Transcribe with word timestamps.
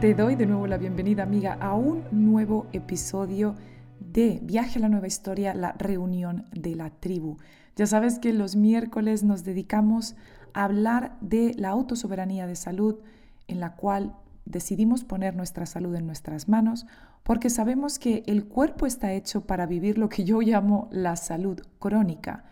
Te 0.00 0.14
doy 0.14 0.34
de 0.34 0.46
nuevo 0.46 0.66
la 0.66 0.78
bienvenida, 0.78 1.24
amiga, 1.24 1.58
a 1.60 1.74
un 1.74 2.04
nuevo 2.10 2.66
episodio 2.72 3.54
de 3.98 4.40
Viaje 4.42 4.78
a 4.78 4.80
la 4.82 4.88
Nueva 4.88 5.06
Historia, 5.06 5.52
la 5.52 5.72
reunión 5.72 6.46
de 6.52 6.74
la 6.74 6.88
tribu. 6.88 7.36
Ya 7.76 7.86
sabes 7.86 8.18
que 8.18 8.32
los 8.32 8.56
miércoles 8.56 9.24
nos 9.24 9.44
dedicamos 9.44 10.16
a 10.54 10.64
hablar 10.64 11.18
de 11.20 11.52
la 11.58 11.68
autosoberanía 11.68 12.46
de 12.46 12.56
salud, 12.56 13.00
en 13.46 13.60
la 13.60 13.76
cual 13.76 14.16
decidimos 14.46 15.04
poner 15.04 15.36
nuestra 15.36 15.66
salud 15.66 15.94
en 15.94 16.06
nuestras 16.06 16.48
manos, 16.48 16.86
porque 17.22 17.50
sabemos 17.50 17.98
que 17.98 18.22
el 18.26 18.46
cuerpo 18.46 18.86
está 18.86 19.12
hecho 19.12 19.42
para 19.42 19.66
vivir 19.66 19.98
lo 19.98 20.08
que 20.08 20.24
yo 20.24 20.40
llamo 20.40 20.88
la 20.90 21.16
salud 21.16 21.60
crónica. 21.78 22.44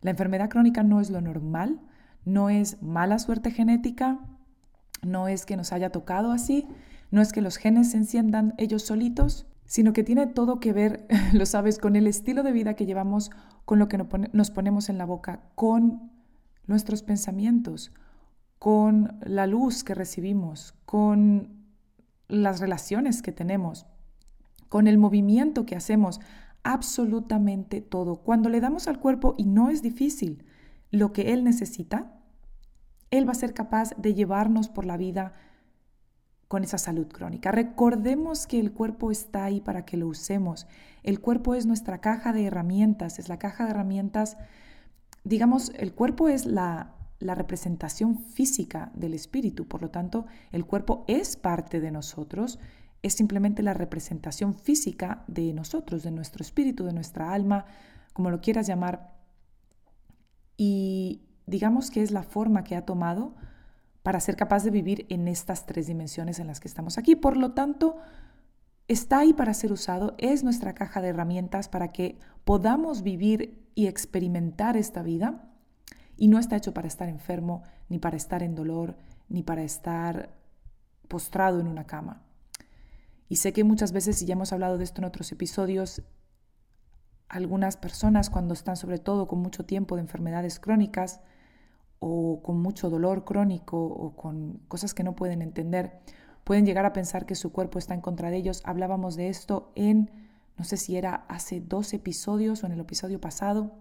La 0.00 0.12
enfermedad 0.12 0.48
crónica 0.48 0.82
no 0.82 1.02
es 1.02 1.10
lo 1.10 1.20
normal, 1.20 1.82
no 2.24 2.48
es 2.48 2.82
mala 2.82 3.18
suerte 3.18 3.50
genética, 3.50 4.20
no 5.02 5.28
es 5.28 5.44
que 5.44 5.58
nos 5.58 5.70
haya 5.70 5.90
tocado 5.90 6.32
así, 6.32 6.66
no 7.10 7.20
es 7.20 7.32
que 7.32 7.40
los 7.40 7.56
genes 7.56 7.90
se 7.90 7.98
enciendan 7.98 8.54
ellos 8.58 8.82
solitos, 8.82 9.46
sino 9.66 9.92
que 9.92 10.04
tiene 10.04 10.26
todo 10.26 10.60
que 10.60 10.72
ver, 10.72 11.06
lo 11.32 11.46
sabes, 11.46 11.78
con 11.78 11.96
el 11.96 12.06
estilo 12.06 12.42
de 12.42 12.52
vida 12.52 12.74
que 12.74 12.86
llevamos, 12.86 13.30
con 13.64 13.78
lo 13.78 13.88
que 13.88 13.98
nos 14.32 14.50
ponemos 14.50 14.88
en 14.88 14.98
la 14.98 15.06
boca, 15.06 15.40
con 15.54 16.10
nuestros 16.66 17.02
pensamientos, 17.02 17.92
con 18.58 19.18
la 19.22 19.46
luz 19.46 19.84
que 19.84 19.94
recibimos, 19.94 20.74
con 20.84 21.64
las 22.28 22.60
relaciones 22.60 23.22
que 23.22 23.32
tenemos, 23.32 23.86
con 24.68 24.86
el 24.86 24.98
movimiento 24.98 25.66
que 25.66 25.76
hacemos, 25.76 26.20
absolutamente 26.62 27.80
todo. 27.80 28.16
Cuando 28.16 28.48
le 28.48 28.60
damos 28.60 28.88
al 28.88 28.98
cuerpo, 28.98 29.34
y 29.36 29.44
no 29.44 29.70
es 29.70 29.82
difícil, 29.82 30.44
lo 30.90 31.12
que 31.12 31.32
él 31.32 31.44
necesita, 31.44 32.12
él 33.10 33.28
va 33.28 33.32
a 33.32 33.36
ser 33.36 33.54
capaz 33.54 33.90
de 33.96 34.14
llevarnos 34.14 34.68
por 34.68 34.86
la 34.86 34.96
vida 34.96 35.34
con 36.54 36.62
esa 36.62 36.78
salud 36.78 37.08
crónica. 37.08 37.50
Recordemos 37.50 38.46
que 38.46 38.60
el 38.60 38.70
cuerpo 38.70 39.10
está 39.10 39.42
ahí 39.42 39.60
para 39.60 39.84
que 39.84 39.96
lo 39.96 40.06
usemos. 40.06 40.68
El 41.02 41.18
cuerpo 41.18 41.56
es 41.56 41.66
nuestra 41.66 42.00
caja 42.00 42.32
de 42.32 42.44
herramientas, 42.44 43.18
es 43.18 43.28
la 43.28 43.40
caja 43.40 43.64
de 43.64 43.72
herramientas, 43.72 44.36
digamos, 45.24 45.72
el 45.76 45.94
cuerpo 45.94 46.28
es 46.28 46.46
la, 46.46 46.94
la 47.18 47.34
representación 47.34 48.20
física 48.20 48.92
del 48.94 49.14
espíritu, 49.14 49.66
por 49.66 49.82
lo 49.82 49.90
tanto, 49.90 50.26
el 50.52 50.64
cuerpo 50.64 51.04
es 51.08 51.34
parte 51.34 51.80
de 51.80 51.90
nosotros, 51.90 52.60
es 53.02 53.14
simplemente 53.14 53.64
la 53.64 53.74
representación 53.74 54.54
física 54.54 55.24
de 55.26 55.52
nosotros, 55.54 56.04
de 56.04 56.12
nuestro 56.12 56.44
espíritu, 56.44 56.84
de 56.84 56.92
nuestra 56.92 57.32
alma, 57.32 57.64
como 58.12 58.30
lo 58.30 58.40
quieras 58.40 58.68
llamar. 58.68 59.12
Y 60.56 61.22
digamos 61.46 61.90
que 61.90 62.04
es 62.04 62.12
la 62.12 62.22
forma 62.22 62.62
que 62.62 62.76
ha 62.76 62.84
tomado 62.84 63.34
para 64.04 64.20
ser 64.20 64.36
capaz 64.36 64.62
de 64.64 64.70
vivir 64.70 65.06
en 65.08 65.28
estas 65.28 65.64
tres 65.64 65.86
dimensiones 65.86 66.38
en 66.38 66.46
las 66.46 66.60
que 66.60 66.68
estamos 66.68 66.98
aquí. 66.98 67.16
Por 67.16 67.38
lo 67.38 67.52
tanto, 67.52 67.96
está 68.86 69.20
ahí 69.20 69.32
para 69.32 69.54
ser 69.54 69.72
usado, 69.72 70.14
es 70.18 70.44
nuestra 70.44 70.74
caja 70.74 71.00
de 71.00 71.08
herramientas 71.08 71.70
para 71.70 71.88
que 71.88 72.18
podamos 72.44 73.02
vivir 73.02 73.66
y 73.74 73.86
experimentar 73.86 74.76
esta 74.76 75.02
vida 75.02 75.48
y 76.18 76.28
no 76.28 76.38
está 76.38 76.54
hecho 76.54 76.74
para 76.74 76.86
estar 76.86 77.08
enfermo, 77.08 77.62
ni 77.88 77.98
para 77.98 78.18
estar 78.18 78.42
en 78.42 78.54
dolor, 78.54 78.98
ni 79.30 79.42
para 79.42 79.62
estar 79.62 80.34
postrado 81.08 81.58
en 81.58 81.66
una 81.66 81.86
cama. 81.86 82.22
Y 83.30 83.36
sé 83.36 83.54
que 83.54 83.64
muchas 83.64 83.92
veces, 83.92 84.20
y 84.20 84.26
ya 84.26 84.34
hemos 84.34 84.52
hablado 84.52 84.76
de 84.76 84.84
esto 84.84 85.00
en 85.00 85.06
otros 85.06 85.32
episodios, 85.32 86.02
algunas 87.30 87.78
personas 87.78 88.28
cuando 88.28 88.52
están 88.52 88.76
sobre 88.76 88.98
todo 88.98 89.28
con 89.28 89.38
mucho 89.38 89.64
tiempo 89.64 89.96
de 89.96 90.02
enfermedades 90.02 90.60
crónicas, 90.60 91.22
o 92.06 92.42
con 92.42 92.60
mucho 92.60 92.90
dolor 92.90 93.24
crónico 93.24 93.82
o 93.82 94.14
con 94.14 94.60
cosas 94.68 94.92
que 94.92 95.02
no 95.02 95.16
pueden 95.16 95.40
entender, 95.40 96.00
pueden 96.44 96.66
llegar 96.66 96.84
a 96.84 96.92
pensar 96.92 97.24
que 97.24 97.34
su 97.34 97.50
cuerpo 97.50 97.78
está 97.78 97.94
en 97.94 98.02
contra 98.02 98.30
de 98.30 98.36
ellos. 98.36 98.60
Hablábamos 98.64 99.16
de 99.16 99.28
esto 99.30 99.72
en, 99.74 100.10
no 100.58 100.64
sé 100.64 100.76
si 100.76 100.98
era 100.98 101.24
hace 101.28 101.62
dos 101.62 101.94
episodios 101.94 102.62
o 102.62 102.66
en 102.66 102.72
el 102.72 102.80
episodio 102.80 103.22
pasado, 103.22 103.72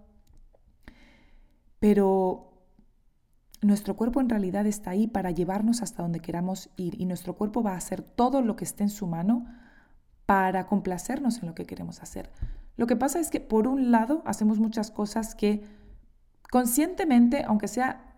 pero 1.79 2.53
nuestro 3.61 3.97
cuerpo 3.97 4.21
en 4.21 4.29
realidad 4.29 4.65
está 4.67 4.91
ahí 4.91 5.07
para 5.07 5.31
llevarnos 5.31 5.81
hasta 5.81 6.01
donde 6.01 6.21
queramos 6.21 6.69
ir 6.77 6.99
y 7.01 7.05
nuestro 7.05 7.35
cuerpo 7.35 7.61
va 7.61 7.73
a 7.73 7.77
hacer 7.77 8.01
todo 8.01 8.41
lo 8.41 8.55
que 8.55 8.63
esté 8.63 8.83
en 8.83 8.89
su 8.89 9.05
mano 9.05 9.45
para 10.25 10.65
complacernos 10.65 11.39
en 11.39 11.47
lo 11.47 11.55
que 11.55 11.65
queremos 11.65 12.01
hacer. 12.01 12.31
Lo 12.77 12.87
que 12.87 12.95
pasa 12.95 13.19
es 13.19 13.29
que 13.29 13.41
por 13.41 13.67
un 13.67 13.91
lado 13.91 14.23
hacemos 14.25 14.59
muchas 14.59 14.91
cosas 14.91 15.35
que 15.35 15.65
conscientemente, 16.49 17.43
aunque 17.43 17.67
sea 17.67 18.12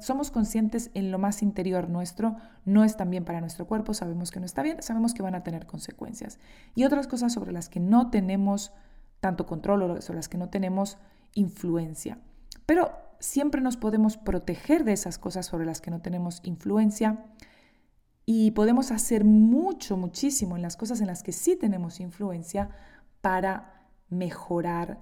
somos 0.00 0.30
conscientes 0.30 0.90
en 0.94 1.10
lo 1.10 1.18
más 1.18 1.42
interior 1.42 1.88
nuestro, 1.88 2.36
no 2.64 2.84
es 2.84 2.96
tan 2.96 3.10
bien 3.10 3.24
para 3.24 3.40
nuestro 3.40 3.66
cuerpo, 3.66 3.94
sabemos 3.94 4.30
que 4.30 4.40
no 4.40 4.46
está 4.46 4.62
bien, 4.62 4.82
sabemos 4.82 5.14
que 5.14 5.22
van 5.22 5.34
a 5.34 5.42
tener 5.42 5.66
consecuencias. 5.66 6.38
Y 6.74 6.84
otras 6.84 7.06
cosas 7.06 7.32
sobre 7.32 7.52
las 7.52 7.68
que 7.68 7.80
no 7.80 8.10
tenemos 8.10 8.72
tanto 9.20 9.46
control 9.46 9.82
o 9.82 10.02
sobre 10.02 10.18
las 10.18 10.28
que 10.28 10.38
no 10.38 10.48
tenemos 10.48 10.98
influencia. 11.34 12.18
Pero 12.66 12.92
siempre 13.18 13.60
nos 13.60 13.76
podemos 13.76 14.16
proteger 14.16 14.84
de 14.84 14.92
esas 14.92 15.18
cosas 15.18 15.46
sobre 15.46 15.64
las 15.64 15.80
que 15.80 15.90
no 15.90 16.00
tenemos 16.00 16.40
influencia 16.44 17.24
y 18.26 18.50
podemos 18.52 18.90
hacer 18.90 19.24
mucho, 19.24 19.96
muchísimo 19.96 20.56
en 20.56 20.62
las 20.62 20.76
cosas 20.76 21.00
en 21.00 21.06
las 21.06 21.22
que 21.22 21.32
sí 21.32 21.56
tenemos 21.56 22.00
influencia 22.00 22.70
para 23.20 23.88
mejorar 24.08 24.98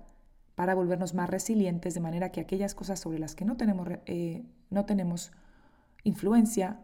para 0.60 0.74
volvernos 0.74 1.14
más 1.14 1.30
resilientes, 1.30 1.94
de 1.94 2.00
manera 2.00 2.32
que 2.32 2.40
aquellas 2.42 2.74
cosas 2.74 3.00
sobre 3.00 3.18
las 3.18 3.34
que 3.34 3.46
no 3.46 3.56
tenemos, 3.56 3.88
eh, 4.04 4.44
no 4.70 4.86
tenemos 4.86 5.32
influencia 6.04 6.80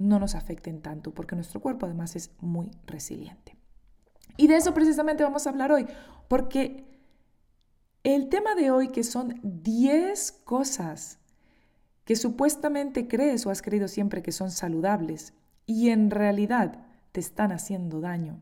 no 0.00 0.18
nos 0.18 0.34
afecten 0.34 0.80
tanto, 0.80 1.12
porque 1.12 1.36
nuestro 1.36 1.60
cuerpo 1.60 1.86
además 1.86 2.16
es 2.16 2.30
muy 2.40 2.70
resiliente. 2.86 3.56
Y 4.36 4.46
de 4.46 4.56
eso 4.56 4.72
precisamente 4.72 5.22
vamos 5.22 5.46
a 5.46 5.50
hablar 5.50 5.70
hoy, 5.70 5.86
porque 6.26 6.86
el 8.02 8.30
tema 8.30 8.54
de 8.54 8.70
hoy, 8.70 8.88
que 8.88 9.04
son 9.04 9.38
10 9.42 10.32
cosas 10.44 11.18
que 12.06 12.16
supuestamente 12.16 13.06
crees 13.08 13.44
o 13.44 13.50
has 13.50 13.60
creído 13.60 13.88
siempre 13.88 14.22
que 14.22 14.32
son 14.32 14.50
saludables 14.50 15.34
y 15.66 15.90
en 15.90 16.10
realidad 16.10 16.86
te 17.12 17.20
están 17.20 17.52
haciendo 17.52 18.00
daño, 18.00 18.40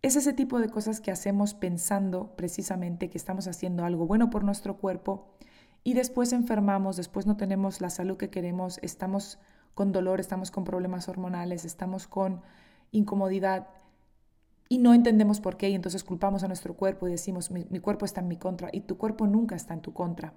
es 0.00 0.14
ese 0.14 0.32
tipo 0.32 0.60
de 0.60 0.68
cosas 0.68 1.00
que 1.00 1.10
hacemos 1.10 1.54
pensando 1.54 2.36
precisamente 2.36 3.10
que 3.10 3.18
estamos 3.18 3.48
haciendo 3.48 3.84
algo 3.84 4.06
bueno 4.06 4.30
por 4.30 4.44
nuestro 4.44 4.76
cuerpo 4.76 5.34
y 5.84 5.92
después 5.92 6.32
enfermamos, 6.32 6.96
después 6.96 7.26
no 7.26 7.36
tenemos 7.36 7.82
la 7.82 7.90
salud 7.90 8.16
que 8.16 8.30
queremos, 8.30 8.78
estamos 8.82 9.38
con 9.74 9.92
dolor, 9.92 10.18
estamos 10.18 10.50
con 10.50 10.64
problemas 10.64 11.08
hormonales, 11.08 11.66
estamos 11.66 12.08
con 12.08 12.40
incomodidad 12.90 13.68
y 14.68 14.78
no 14.78 14.94
entendemos 14.94 15.40
por 15.40 15.58
qué 15.58 15.68
y 15.68 15.74
entonces 15.74 16.02
culpamos 16.02 16.42
a 16.42 16.48
nuestro 16.48 16.74
cuerpo 16.74 17.06
y 17.06 17.10
decimos 17.10 17.50
mi, 17.50 17.66
mi 17.68 17.80
cuerpo 17.80 18.06
está 18.06 18.22
en 18.22 18.28
mi 18.28 18.38
contra 18.38 18.70
y 18.72 18.80
tu 18.80 18.96
cuerpo 18.96 19.26
nunca 19.26 19.54
está 19.54 19.74
en 19.74 19.82
tu 19.82 19.92
contra. 19.92 20.32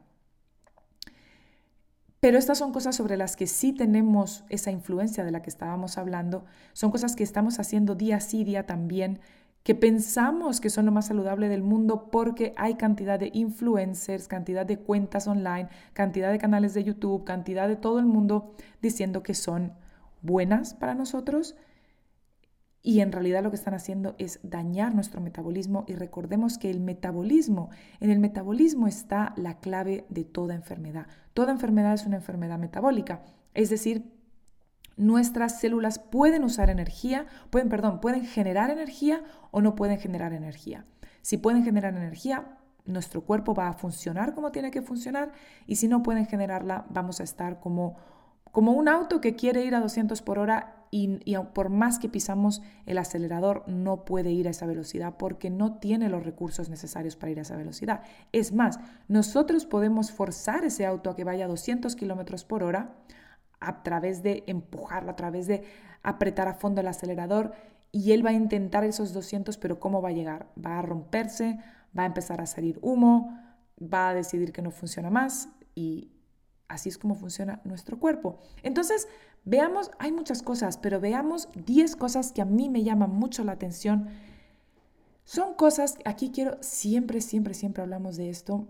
Pero 2.20 2.38
estas 2.38 2.58
son 2.58 2.74
cosas 2.74 2.96
sobre 2.96 3.16
las 3.16 3.36
que 3.36 3.48
sí 3.48 3.74
tenemos 3.74 4.44
esa 4.50 4.72
influencia 4.72 5.24
de 5.24 5.32
la 5.32 5.42
que 5.42 5.50
estábamos 5.50 5.98
hablando, 5.98 6.46
son 6.74 6.92
cosas 6.92 7.16
que 7.16 7.24
estamos 7.24 7.60
haciendo 7.60 7.96
día 7.96 8.20
sí 8.20 8.44
día 8.44 8.66
también, 8.66 9.20
que 9.68 9.76
pensamos 9.76 10.62
que 10.62 10.70
son 10.70 10.86
lo 10.86 10.94
más 10.94 11.08
saludable 11.08 11.50
del 11.50 11.62
mundo 11.62 12.10
porque 12.10 12.54
hay 12.56 12.76
cantidad 12.76 13.20
de 13.20 13.32
influencers, 13.34 14.30
cantidad 14.30 14.66
de 14.66 14.78
cuentas 14.80 15.28
online, 15.28 15.68
cantidad 15.92 16.32
de 16.32 16.38
canales 16.38 16.74
de 16.74 16.86
YouTube, 16.86 17.26
cantidad 17.26 17.68
de 17.68 17.76
todo 17.76 18.00
el 18.00 18.06
mundo 18.06 18.54
diciendo 18.82 19.24
que 19.24 19.34
son 19.34 19.74
buenas 20.22 20.74
para 20.74 20.96
nosotros. 20.96 21.58
y 22.82 23.02
en 23.02 23.12
realidad 23.12 23.44
lo 23.44 23.50
que 23.50 23.58
están 23.58 23.74
haciendo 23.74 24.16
es 24.18 24.40
dañar 24.42 24.96
nuestro 24.96 25.20
metabolismo 25.20 25.84
y 25.86 25.96
recordemos 25.96 26.58
que 26.58 26.70
el 26.70 26.80
metabolismo, 26.80 27.70
en 28.00 28.10
el 28.10 28.20
metabolismo 28.20 28.88
está 28.88 29.34
la 29.36 29.60
clave 29.60 30.06
de 30.08 30.24
toda 30.24 30.56
enfermedad. 30.56 31.08
Toda 31.34 31.52
enfermedad 31.52 31.94
es 31.94 32.06
una 32.06 32.16
enfermedad 32.16 32.58
metabólica, 32.58 33.26
es 33.54 33.70
decir, 33.70 34.17
nuestras 34.98 35.60
células 35.60 36.00
pueden 36.00 36.44
usar 36.44 36.70
energía, 36.70 37.28
pueden, 37.50 37.70
perdón, 37.70 38.02
pueden 38.02 38.26
generar 38.26 38.70
energía 38.70 39.24
o 39.52 39.62
no 39.62 39.76
pueden 39.76 40.00
generar 40.00 40.34
energía. 40.34 40.86
Si 41.22 41.38
pueden 41.38 41.64
generar 41.64 41.96
energía, 41.96 42.58
nuestro 42.86 43.22
cuerpo 43.22 43.54
va 43.54 43.68
a 43.68 43.74
funcionar 43.74 44.34
como 44.34 44.52
tiene 44.52 44.72
que 44.72 44.82
funcionar 44.82 45.32
y 45.68 45.76
si 45.76 45.88
no 45.88 46.04
pueden 46.04 46.26
generarla, 46.26 46.86
vamos 46.90 47.20
a 47.20 47.24
estar 47.24 47.60
como, 47.60 47.98
como 48.52 48.72
un 48.72 48.88
auto 48.88 49.22
que 49.22 49.36
quiere 49.36 49.64
ir 49.64 49.76
a 49.76 49.82
200 49.82 50.22
por 50.22 50.40
hora 50.40 50.74
y, 50.90 51.36
por 51.54 51.70
más 51.70 52.00
que 52.00 52.08
pisamos 52.08 52.62
el 52.86 52.98
acelerador 52.98 53.64
no 53.68 54.06
puede 54.06 54.32
ir 54.32 54.48
a 54.48 54.52
esa 54.52 54.66
velocidad 54.66 55.16
porque 55.18 55.50
no 55.50 55.80
tiene 55.80 56.10
los 56.10 56.24
recursos 56.24 56.70
necesarios 56.70 57.18
para 57.18 57.32
ir 57.32 57.40
a 57.40 57.42
esa 57.42 57.58
velocidad. 57.58 58.02
Es 58.32 58.54
más, 58.54 58.80
nosotros 59.08 59.66
podemos 59.66 60.12
forzar 60.12 60.64
ese 60.64 60.86
auto 60.86 61.10
a 61.10 61.16
que 61.16 61.26
vaya 61.26 61.46
a 61.46 61.50
200 61.50 61.96
kilómetros 61.96 62.46
por 62.46 62.64
hora 62.64 62.96
a 63.60 63.84
través 63.84 64.24
de 64.24 64.44
empujarlo, 64.48 65.12
a 65.12 65.16
través 65.16 65.48
de 65.48 65.64
apretar 66.04 66.48
a 66.48 66.54
fondo 66.54 66.82
el 66.82 66.88
acelerador 66.88 67.54
y 67.92 68.12
él 68.12 68.26
va 68.26 68.32
a 68.32 68.34
intentar 68.34 68.84
esos 68.84 69.14
200, 69.14 69.58
pero 69.58 69.80
¿cómo 69.80 70.02
va 70.02 70.10
a 70.10 70.14
llegar? 70.14 70.48
Va 70.64 70.80
a 70.80 70.82
romperse, 70.82 71.60
va 71.98 72.04
a 72.04 72.08
empezar 72.08 72.42
a 72.42 72.46
salir 72.46 72.80
humo, 72.82 73.38
va 73.82 74.10
a 74.10 74.14
decidir 74.14 74.52
que 74.52 74.62
no 74.62 74.72
funciona 74.72 75.10
más 75.10 75.50
y 75.74 76.12
así 76.68 76.90
es 76.90 76.98
como 76.98 77.16
funciona 77.16 77.62
nuestro 77.64 78.00
cuerpo. 78.00 78.40
Entonces, 78.64 79.08
Veamos, 79.50 79.92
hay 79.98 80.12
muchas 80.12 80.42
cosas, 80.42 80.78
pero 80.78 81.00
veamos 81.00 81.48
10 81.56 81.96
cosas 81.96 82.34
que 82.34 82.42
a 82.42 82.46
mí 82.46 82.68
me 82.68 82.84
llaman 82.84 83.12
mucho 83.12 83.46
la 83.46 83.54
atención. 83.54 84.10
Son 85.24 85.54
cosas, 85.54 85.98
aquí 86.04 86.32
quiero, 86.32 86.58
siempre, 86.60 87.22
siempre, 87.22 87.54
siempre 87.54 87.82
hablamos 87.82 88.18
de 88.18 88.30
esto. 88.30 88.68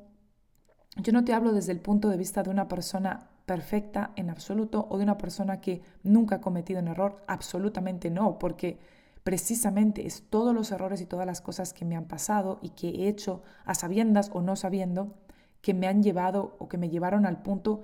Yo 0.98 1.14
no 1.14 1.26
te 1.26 1.34
hablo 1.34 1.52
desde 1.52 1.72
el 1.72 1.80
punto 1.80 2.10
de 2.10 2.18
vista 2.18 2.44
de 2.44 2.52
una 2.52 2.68
persona 2.68 3.28
perfecta 3.48 4.12
en 4.18 4.30
absoluto 4.30 4.88
o 4.90 4.98
de 4.98 5.06
una 5.06 5.18
persona 5.18 5.62
que 5.62 5.82
nunca 6.04 6.36
ha 6.36 6.42
cometido 6.42 6.82
un 6.82 6.90
error, 6.90 7.24
absolutamente 7.28 8.12
no, 8.12 8.38
porque 8.40 8.78
precisamente 9.24 10.06
es 10.06 10.24
todos 10.30 10.54
los 10.54 10.70
errores 10.74 11.00
y 11.00 11.06
todas 11.06 11.26
las 11.26 11.40
cosas 11.40 11.74
que 11.74 11.86
me 11.86 11.96
han 11.96 12.10
pasado 12.10 12.60
y 12.62 12.72
que 12.72 12.90
he 12.90 13.08
hecho 13.08 13.42
a 13.64 13.74
sabiendas 13.74 14.30
o 14.34 14.42
no 14.42 14.58
sabiendo 14.58 15.16
que 15.62 15.74
me 15.74 15.88
han 15.88 16.04
llevado 16.04 16.58
o 16.60 16.68
que 16.68 16.78
me 16.78 16.90
llevaron 16.90 17.26
al 17.26 17.42
punto 17.42 17.84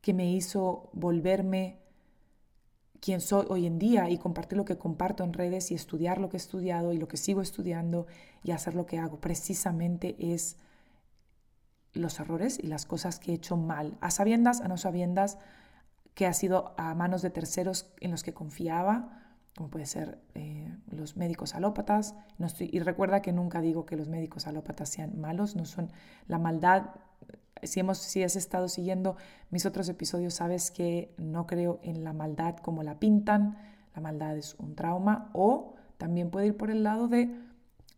que 0.00 0.14
me 0.14 0.30
hizo 0.30 0.90
volverme 0.92 1.80
quién 3.00 3.20
soy 3.20 3.46
hoy 3.48 3.66
en 3.66 3.80
día 3.80 4.08
y 4.10 4.16
compartir 4.16 4.58
lo 4.58 4.64
que 4.64 4.78
comparto 4.78 5.24
en 5.24 5.32
redes 5.32 5.72
y 5.72 5.74
estudiar 5.74 6.18
lo 6.18 6.28
que 6.28 6.36
he 6.36 6.38
estudiado 6.38 6.92
y 6.92 6.98
lo 6.98 7.08
que 7.08 7.16
sigo 7.16 7.42
estudiando 7.42 8.06
y 8.44 8.52
hacer 8.52 8.76
lo 8.76 8.86
que 8.86 8.98
hago. 8.98 9.20
Precisamente 9.20 10.14
es 10.20 10.56
los 11.92 12.20
errores 12.20 12.58
y 12.62 12.66
las 12.66 12.86
cosas 12.86 13.18
que 13.18 13.32
he 13.32 13.34
hecho 13.34 13.56
mal, 13.56 13.96
a 14.00 14.10
sabiendas, 14.10 14.60
a 14.60 14.68
no 14.68 14.76
sabiendas, 14.76 15.38
que 16.14 16.26
ha 16.26 16.32
sido 16.32 16.74
a 16.76 16.94
manos 16.94 17.22
de 17.22 17.30
terceros 17.30 17.90
en 18.00 18.10
los 18.10 18.22
que 18.22 18.34
confiaba, 18.34 19.22
como 19.56 19.70
puede 19.70 19.86
ser 19.86 20.18
eh, 20.34 20.72
los 20.90 21.16
médicos 21.16 21.54
alópatas. 21.54 22.14
Y 22.58 22.78
recuerda 22.80 23.22
que 23.22 23.32
nunca 23.32 23.60
digo 23.60 23.86
que 23.86 23.96
los 23.96 24.08
médicos 24.08 24.46
alópatas 24.46 24.88
sean 24.88 25.20
malos, 25.20 25.56
no 25.56 25.64
son 25.64 25.90
la 26.26 26.38
maldad 26.38 26.90
si, 27.62 27.80
hemos, 27.80 27.98
si 27.98 28.22
has 28.22 28.36
estado 28.36 28.68
siguiendo 28.68 29.16
mis 29.50 29.66
otros 29.66 29.88
episodios, 29.88 30.34
sabes 30.34 30.70
que 30.70 31.14
no 31.18 31.46
creo 31.46 31.80
en 31.82 32.04
la 32.04 32.12
maldad 32.12 32.56
como 32.56 32.82
la 32.82 32.98
pintan. 32.98 33.58
La 33.94 34.00
maldad 34.00 34.36
es 34.36 34.54
un 34.58 34.74
trauma 34.74 35.30
o 35.32 35.74
también 35.98 36.30
puede 36.30 36.48
ir 36.48 36.56
por 36.56 36.70
el 36.70 36.82
lado 36.82 37.08
de 37.08 37.34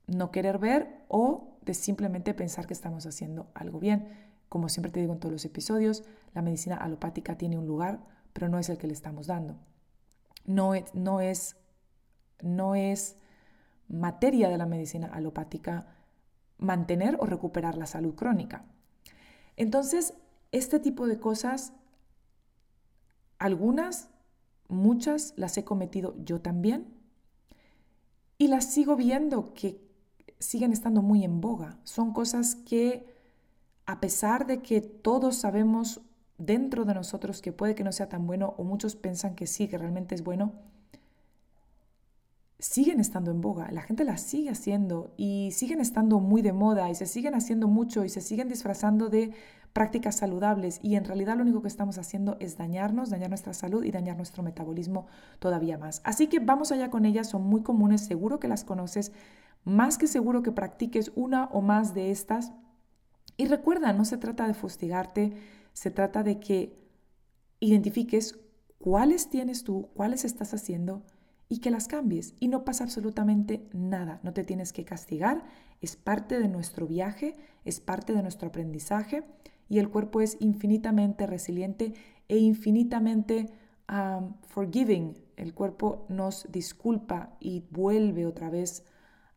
no 0.07 0.31
querer 0.31 0.59
ver 0.59 1.05
o 1.09 1.52
de 1.65 1.75
simplemente 1.75 2.35
pensar 2.35 2.67
que 2.67 2.75
estamos 2.75 3.07
haciendo 3.07 3.51
algo 3.55 3.79
bien. 3.79 4.09
Como 4.49 4.69
siempre 4.69 4.93
te 4.93 5.01
digo 5.01 5.13
en 5.13 5.21
todos 5.21 5.33
los 5.33 5.45
episodios, 5.45 6.05
la 6.35 6.43
medicina 6.43 6.77
alopática 6.77 7.39
tiene 7.39 7.59
un 7.59 7.67
lugar, 7.67 8.01
pero 8.33 8.49
no 8.49 8.59
es 8.59 8.69
el 8.69 8.79
que 8.79 8.87
le 8.87 8.93
estamos 8.93 9.27
dando. 9.27 9.57
No 10.45 10.75
es, 10.75 10.95
no 10.95 11.21
es, 11.21 11.57
no 12.43 12.75
es 12.75 13.17
materia 13.89 14.49
de 14.49 14.59
la 14.59 14.67
medicina 14.67 15.09
alopática 15.09 15.87
mantener 16.59 17.17
o 17.21 17.27
recuperar 17.27 17.77
la 17.77 17.87
salud 17.87 18.15
crónica. 18.15 18.65
Entonces, 19.57 20.15
este 20.51 20.81
tipo 20.81 21.07
de 21.07 21.19
cosas, 21.19 21.73
algunas, 23.39 24.09
muchas 24.69 25.35
las 25.37 25.57
he 25.59 25.65
cometido 25.65 26.15
yo 26.25 26.41
también 26.41 26.95
y 28.39 28.49
las 28.49 28.73
sigo 28.73 28.97
viendo 28.97 29.53
que 29.55 29.82
siguen 30.43 30.73
estando 30.73 31.03
muy 31.03 31.25
en 31.25 31.41
boga. 31.41 31.79
Son 31.85 32.13
cosas 32.13 32.57
que, 32.57 33.07
a 33.87 34.01
pesar 34.01 34.47
de 34.47 34.61
que 34.61 34.81
todos 34.81 35.37
sabemos 35.37 36.03
dentro 36.39 36.85
de 36.85 36.95
nosotros 36.95 37.41
que 37.41 37.53
puede 37.53 37.75
que 37.75 37.85
no 37.85 37.93
sea 37.93 38.09
tan 38.09 38.27
bueno 38.27 38.55
o 38.59 38.65
muchos 38.65 38.97
piensan 38.97 39.35
que 39.35 39.47
sí, 39.47 39.69
que 39.69 39.79
realmente 39.79 40.15
es 40.15 40.25
bueno, 40.25 40.53
siguen 42.59 43.01
estando 43.01 43.31
en 43.31 43.41
boga, 43.41 43.71
la 43.73 43.83
gente 43.83 44.05
las 44.05 44.21
sigue 44.21 44.51
haciendo 44.51 45.13
y 45.17 45.51
siguen 45.53 45.81
estando 45.81 46.21
muy 46.21 46.43
de 46.43 46.53
moda 46.53 46.91
y 46.91 46.95
se 46.95 47.07
siguen 47.07 47.35
haciendo 47.35 47.67
mucho 47.67 48.05
y 48.05 48.09
se 48.09 48.21
siguen 48.21 48.49
disfrazando 48.49 49.09
de 49.09 49.33
prácticas 49.73 50.17
saludables 50.17 50.79
y 50.83 50.97
en 50.97 51.05
realidad 51.05 51.37
lo 51.37 51.43
único 51.43 51.63
que 51.63 51.69
estamos 51.69 51.99
haciendo 51.99 52.37
es 52.41 52.57
dañarnos, 52.59 53.11
dañar 53.11 53.31
nuestra 53.31 53.53
salud 53.53 53.85
y 53.85 53.91
dañar 53.91 54.17
nuestro 54.17 54.43
metabolismo 54.43 55.07
todavía 55.39 55.79
más. 55.79 56.03
Así 56.05 56.29
que 56.29 56.39
vamos 56.39 56.71
allá 56.71 56.91
con 56.91 57.05
ellas, 57.05 57.29
son 57.29 57.43
muy 57.43 57.63
comunes, 57.63 58.03
seguro 58.03 58.39
que 58.39 58.49
las 58.49 58.65
conoces, 58.65 59.13
más 59.65 59.99
que 59.99 60.07
seguro 60.07 60.43
que 60.43 60.53
practiques 60.53 61.13
una 61.15 61.47
o 61.47 61.61
más 61.61 61.95
de 61.95 62.11
estas. 62.11 62.53
Y 63.37 63.47
recuerda, 63.47 63.93
no 63.93 64.05
se 64.05 64.19
trata 64.19 64.47
de 64.47 64.55
fustigarte, 64.55 65.33
se 65.73 65.91
trata 65.91 66.23
de 66.23 66.41
que 66.41 66.79
identifiques 67.61 68.39
cuáles 68.79 69.31
tienes 69.31 69.65
tú, 69.65 69.91
cuáles 69.95 70.25
estás 70.25 70.53
haciendo 70.53 71.03
y 71.49 71.59
que 71.59 71.71
las 71.71 71.87
cambies. 71.87 72.35
Y 72.41 72.49
no 72.49 72.65
pasa 72.65 72.85
absolutamente 72.85 73.69
nada, 73.73 74.21
no 74.23 74.33
te 74.33 74.45
tienes 74.45 74.73
que 74.73 74.85
castigar, 74.85 75.45
es 75.81 75.97
parte 75.97 76.39
de 76.39 76.49
nuestro 76.49 76.87
viaje, 76.87 77.37
es 77.65 77.81
parte 77.81 78.13
de 78.13 78.23
nuestro 78.23 78.49
aprendizaje 78.49 79.25
y 79.69 79.79
el 79.79 79.89
cuerpo 79.89 80.21
es 80.21 80.37
infinitamente 80.41 81.27
resiliente 81.27 81.95
e 82.29 82.39
infinitamente 82.39 83.51
forgiving. 84.47 85.15
El 85.37 85.55
cuerpo 85.55 86.07
nos 86.09 86.51
disculpa 86.51 87.37
y 87.41 87.65
vuelve 87.71 88.27
otra 88.27 88.49
vez 88.49 88.85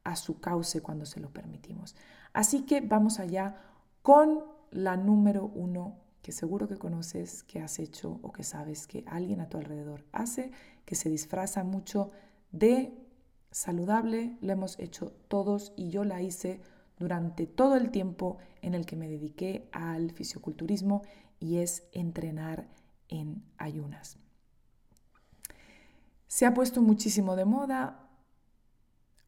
a 0.06 0.16
su 0.16 0.40
cauce 0.40 0.82
cuando 0.82 1.06
se 1.06 1.20
lo 1.20 1.30
permitimos. 1.32 1.96
Así 2.32 2.62
que 2.62 2.80
vamos 2.80 3.20
allá 3.20 3.58
con 4.02 4.46
la 4.72 4.96
número 4.96 5.46
uno 5.46 5.98
que 6.22 6.32
seguro 6.32 6.68
que 6.68 6.78
conoces, 6.78 7.44
que 7.44 7.60
has 7.60 7.78
hecho 7.80 8.20
o 8.24 8.32
que 8.32 8.44
sabes 8.44 8.88
que 8.88 9.04
alguien 9.08 9.42
a 9.42 9.50
tu 9.50 9.58
alrededor 9.58 10.06
hace, 10.12 10.52
que 10.86 10.96
se 10.96 11.10
disfraza 11.10 11.64
mucho 11.64 12.12
de 12.52 12.98
saludable, 13.52 14.38
lo 14.42 14.52
hemos 14.52 14.80
hecho 14.80 15.12
todos 15.28 15.74
y 15.76 15.90
yo 15.90 16.04
la 16.04 16.22
hice 16.22 16.62
durante 16.98 17.46
todo 17.46 17.76
el 17.76 17.92
tiempo 17.92 18.38
en 18.62 18.74
el 18.74 18.86
que 18.86 18.96
me 18.96 19.08
dediqué 19.08 19.70
al 19.72 20.12
fisioculturismo 20.12 21.04
y 21.40 21.58
es 21.58 21.84
entrenar 21.92 22.68
en 23.08 23.44
ayunas. 23.58 24.18
Se 26.28 26.46
ha 26.46 26.54
puesto 26.54 26.82
muchísimo 26.82 27.36
de 27.36 27.46
moda, 27.46 28.05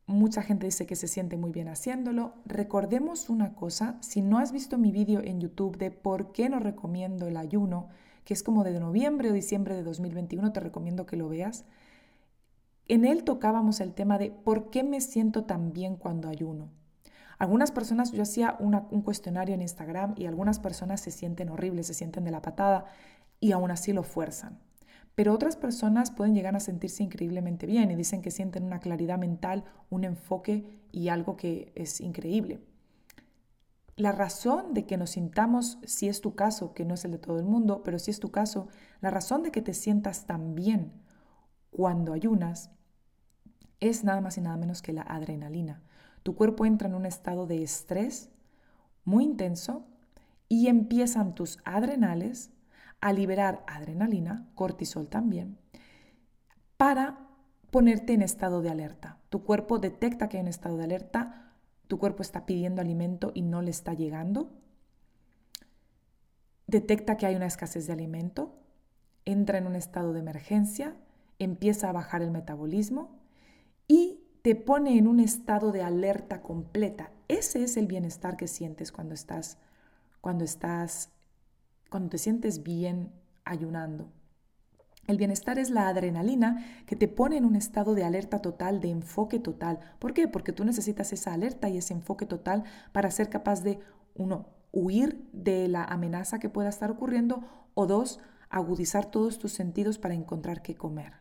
Mucha 0.07 0.41
gente 0.41 0.65
dice 0.65 0.85
que 0.85 0.95
se 0.95 1.09
siente 1.09 1.35
muy 1.35 1.51
bien 1.51 1.67
haciéndolo. 1.67 2.33
Recordemos 2.45 3.29
una 3.29 3.53
cosa, 3.53 3.97
si 3.99 4.21
no 4.21 4.37
has 4.37 4.53
visto 4.53 4.77
mi 4.77 4.89
vídeo 4.89 5.19
en 5.21 5.41
YouTube 5.41 5.77
de 5.77 5.91
por 5.91 6.31
qué 6.31 6.47
no 6.47 6.59
recomiendo 6.59 7.27
el 7.27 7.35
ayuno, 7.35 7.89
que 8.23 8.33
es 8.33 8.41
como 8.41 8.63
de 8.63 8.79
noviembre 8.79 9.29
o 9.29 9.33
diciembre 9.33 9.75
de 9.75 9.83
2021, 9.83 10.53
te 10.53 10.61
recomiendo 10.61 11.05
que 11.05 11.17
lo 11.17 11.27
veas. 11.27 11.65
En 12.87 13.03
él 13.03 13.25
tocábamos 13.25 13.81
el 13.81 13.93
tema 13.93 14.17
de 14.17 14.31
por 14.31 14.69
qué 14.69 14.81
me 14.81 15.01
siento 15.01 15.43
tan 15.43 15.73
bien 15.73 15.97
cuando 15.97 16.29
ayuno. 16.29 16.69
Algunas 17.37 17.71
personas, 17.71 18.13
yo 18.13 18.23
hacía 18.23 18.55
un 18.59 19.01
cuestionario 19.01 19.55
en 19.55 19.61
Instagram 19.61 20.13
y 20.15 20.25
algunas 20.25 20.59
personas 20.59 21.01
se 21.01 21.11
sienten 21.11 21.49
horribles, 21.49 21.85
se 21.85 21.93
sienten 21.93 22.23
de 22.23 22.31
la 22.31 22.41
patada 22.41 22.85
y 23.41 23.51
aún 23.51 23.71
así 23.71 23.91
lo 23.91 24.03
fuerzan. 24.03 24.57
Pero 25.17 25.33
otras 25.33 25.55
personas 25.55 26.11
pueden 26.11 26.35
llegar 26.35 26.55
a 26.55 26.59
sentirse 26.59 27.01
increíblemente 27.01 27.65
bien 27.65 27.89
y 27.89 27.95
dicen 27.95 28.21
que 28.21 28.29
sienten 28.29 28.63
una 28.63 28.79
claridad 28.79 29.17
mental, 29.17 29.63
un 29.89 30.03
enfoque 30.03 30.79
y 30.91 31.07
algo 31.07 31.37
que 31.37 31.71
es 31.73 32.01
increíble. 32.01 32.61
La 33.95 34.11
razón 34.11 34.75
de 34.75 34.85
que 34.85 34.95
nos 34.95 35.09
sintamos, 35.09 35.79
si 35.85 36.07
es 36.07 36.21
tu 36.21 36.35
caso, 36.35 36.75
que 36.75 36.85
no 36.85 36.93
es 36.93 37.03
el 37.03 37.13
de 37.13 37.17
todo 37.17 37.39
el 37.39 37.45
mundo, 37.45 37.81
pero 37.83 37.97
si 37.97 38.11
es 38.11 38.19
tu 38.19 38.29
caso, 38.29 38.67
la 39.01 39.09
razón 39.09 39.41
de 39.41 39.49
que 39.49 39.63
te 39.63 39.73
sientas 39.73 40.27
tan 40.27 40.53
bien 40.53 40.91
cuando 41.71 42.13
ayunas 42.13 42.69
es 43.79 44.03
nada 44.03 44.21
más 44.21 44.37
y 44.37 44.41
nada 44.41 44.55
menos 44.55 44.83
que 44.83 44.93
la 44.93 45.01
adrenalina. 45.01 45.81
Tu 46.21 46.35
cuerpo 46.35 46.63
entra 46.63 46.89
en 46.89 46.93
un 46.93 47.07
estado 47.07 47.47
de 47.47 47.63
estrés 47.63 48.29
muy 49.03 49.23
intenso 49.23 49.87
y 50.47 50.67
empiezan 50.67 51.33
tus 51.33 51.57
adrenales 51.65 52.51
a 53.01 53.13
liberar 53.13 53.63
adrenalina, 53.67 54.47
cortisol 54.55 55.07
también, 55.07 55.57
para 56.77 57.27
ponerte 57.71 58.13
en 58.13 58.21
estado 58.21 58.61
de 58.61 58.69
alerta. 58.69 59.19
Tu 59.29 59.43
cuerpo 59.43 59.79
detecta 59.79 60.29
que 60.29 60.37
hay 60.37 60.43
un 60.43 60.47
estado 60.47 60.77
de 60.77 60.85
alerta, 60.85 61.53
tu 61.87 61.99
cuerpo 61.99 62.21
está 62.21 62.45
pidiendo 62.45 62.81
alimento 62.81 63.31
y 63.33 63.41
no 63.41 63.61
le 63.61 63.71
está 63.71 63.93
llegando. 63.93 64.51
Detecta 66.65 67.17
que 67.17 67.25
hay 67.25 67.35
una 67.35 67.45
escasez 67.45 67.87
de 67.87 67.93
alimento, 67.93 68.59
entra 69.25 69.57
en 69.57 69.67
un 69.67 69.75
estado 69.75 70.13
de 70.13 70.19
emergencia, 70.19 70.95
empieza 71.39 71.89
a 71.89 71.93
bajar 71.93 72.21
el 72.21 72.31
metabolismo 72.31 73.19
y 73.87 74.23
te 74.41 74.55
pone 74.55 74.97
en 74.97 75.07
un 75.07 75.19
estado 75.19 75.71
de 75.71 75.81
alerta 75.81 76.41
completa. 76.41 77.11
Ese 77.27 77.63
es 77.63 77.77
el 77.77 77.87
bienestar 77.87 78.37
que 78.37 78.47
sientes 78.47 78.91
cuando 78.91 79.13
estás 79.13 79.57
cuando 80.21 80.43
estás 80.43 81.11
cuando 81.89 82.09
te 82.09 82.17
sientes 82.17 82.63
bien 82.63 83.11
ayunando. 83.45 84.11
El 85.07 85.17
bienestar 85.17 85.57
es 85.57 85.69
la 85.69 85.87
adrenalina 85.87 86.65
que 86.85 86.97
te 86.97 87.07
pone 87.07 87.37
en 87.37 87.45
un 87.45 87.55
estado 87.55 87.95
de 87.95 88.03
alerta 88.03 88.41
total, 88.41 88.81
de 88.81 88.89
enfoque 88.89 89.39
total. 89.39 89.79
¿Por 89.99 90.13
qué? 90.13 90.27
Porque 90.27 90.51
tú 90.51 90.65
necesitas 90.65 91.13
esa 91.13 91.33
alerta 91.33 91.69
y 91.69 91.77
ese 91.77 91.93
enfoque 91.93 92.25
total 92.25 92.65
para 92.91 93.09
ser 93.09 93.29
capaz 93.29 93.63
de, 93.63 93.79
uno, 94.15 94.47
huir 94.73 95.25
de 95.31 95.69
la 95.69 95.85
amenaza 95.85 96.39
que 96.39 96.49
pueda 96.49 96.67
estar 96.67 96.91
ocurriendo 96.91 97.41
o 97.73 97.87
dos, 97.87 98.19
agudizar 98.49 99.09
todos 99.09 99.39
tus 99.39 99.53
sentidos 99.53 99.97
para 99.97 100.13
encontrar 100.13 100.61
qué 100.61 100.75
comer. 100.75 101.13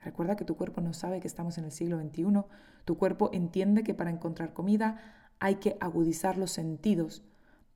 Recuerda 0.00 0.36
que 0.36 0.46
tu 0.46 0.56
cuerpo 0.56 0.80
no 0.80 0.94
sabe 0.94 1.20
que 1.20 1.28
estamos 1.28 1.58
en 1.58 1.64
el 1.64 1.72
siglo 1.72 2.00
XXI. 2.00 2.44
Tu 2.86 2.96
cuerpo 2.96 3.28
entiende 3.34 3.82
que 3.82 3.92
para 3.92 4.10
encontrar 4.10 4.54
comida 4.54 4.98
hay 5.40 5.56
que 5.56 5.76
agudizar 5.80 6.38
los 6.38 6.52
sentidos 6.52 7.22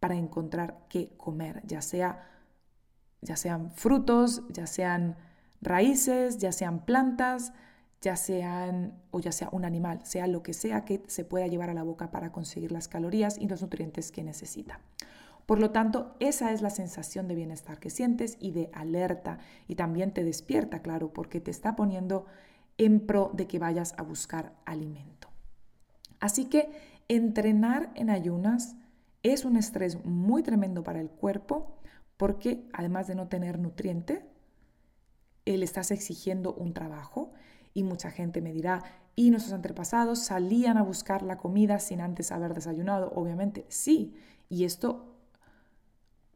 para 0.01 0.17
encontrar 0.17 0.87
qué 0.89 1.15
comer, 1.17 1.63
ya 1.67 1.83
sea 1.83 2.27
ya 3.23 3.37
sean 3.37 3.71
frutos, 3.73 4.43
ya 4.49 4.67
sean 4.67 5.17
raíces, 5.61 6.39
ya 6.39 6.53
sean 6.53 6.85
plantas, 6.85 7.53
ya 8.01 8.17
sean 8.17 8.95
o 9.11 9.21
ya 9.21 9.31
sea 9.31 9.51
un 9.53 9.65
animal, 9.65 10.01
sea 10.05 10.27
lo 10.27 10.43
que 10.43 10.55
sea 10.55 10.85
que 10.85 11.03
se 11.07 11.25
pueda 11.25 11.47
llevar 11.47 11.69
a 11.71 11.75
la 11.75 11.83
boca 11.83 12.11
para 12.11 12.33
conseguir 12.33 12.73
las 12.73 12.89
calorías 12.89 13.37
y 13.39 13.47
los 13.47 13.61
nutrientes 13.61 14.11
que 14.11 14.23
necesita. 14.23 14.81
Por 15.45 15.59
lo 15.59 15.71
tanto, 15.71 16.15
esa 16.21 16.53
es 16.53 16.63
la 16.63 16.71
sensación 16.71 17.29
de 17.29 17.35
bienestar 17.35 17.79
que 17.79 17.91
sientes 17.91 18.37
y 18.41 18.53
de 18.53 18.71
alerta 18.73 19.39
y 19.69 19.75
también 19.75 20.13
te 20.13 20.25
despierta, 20.25 20.81
claro, 20.81 21.13
porque 21.13 21.41
te 21.41 21.51
está 21.51 21.77
poniendo 21.77 22.25
en 22.79 23.07
pro 23.07 23.31
de 23.35 23.47
que 23.47 23.59
vayas 23.59 23.95
a 23.99 24.03
buscar 24.03 24.55
alimento. 24.65 25.29
Así 26.21 26.47
que 26.47 26.71
entrenar 27.09 27.91
en 27.97 28.11
ayunas 28.11 28.77
es 29.23 29.45
un 29.45 29.57
estrés 29.57 30.05
muy 30.05 30.43
tremendo 30.43 30.83
para 30.83 31.01
el 31.01 31.11
cuerpo 31.11 31.77
porque 32.17 32.69
además 32.73 33.07
de 33.07 33.15
no 33.15 33.29
tener 33.29 33.59
nutriente, 33.59 34.27
le 35.47 35.65
estás 35.65 35.91
exigiendo 35.91 36.53
un 36.55 36.75
trabajo 36.75 37.33
y 37.75 37.83
mucha 37.83 38.11
gente 38.11 38.41
me 38.41 38.53
dirá, 38.53 38.83
¿y 39.17 39.31
nuestros 39.31 39.53
antepasados 39.53 40.21
salían 40.21 40.77
a 40.77 40.83
buscar 40.83 41.23
la 41.23 41.39
comida 41.39 41.79
sin 41.79 42.01
antes 42.01 42.33
haber 42.33 42.55
desayunado? 42.55 43.13
Obviamente 43.15 43.65
sí, 43.69 44.15
y 44.49 44.65
esto 44.65 45.17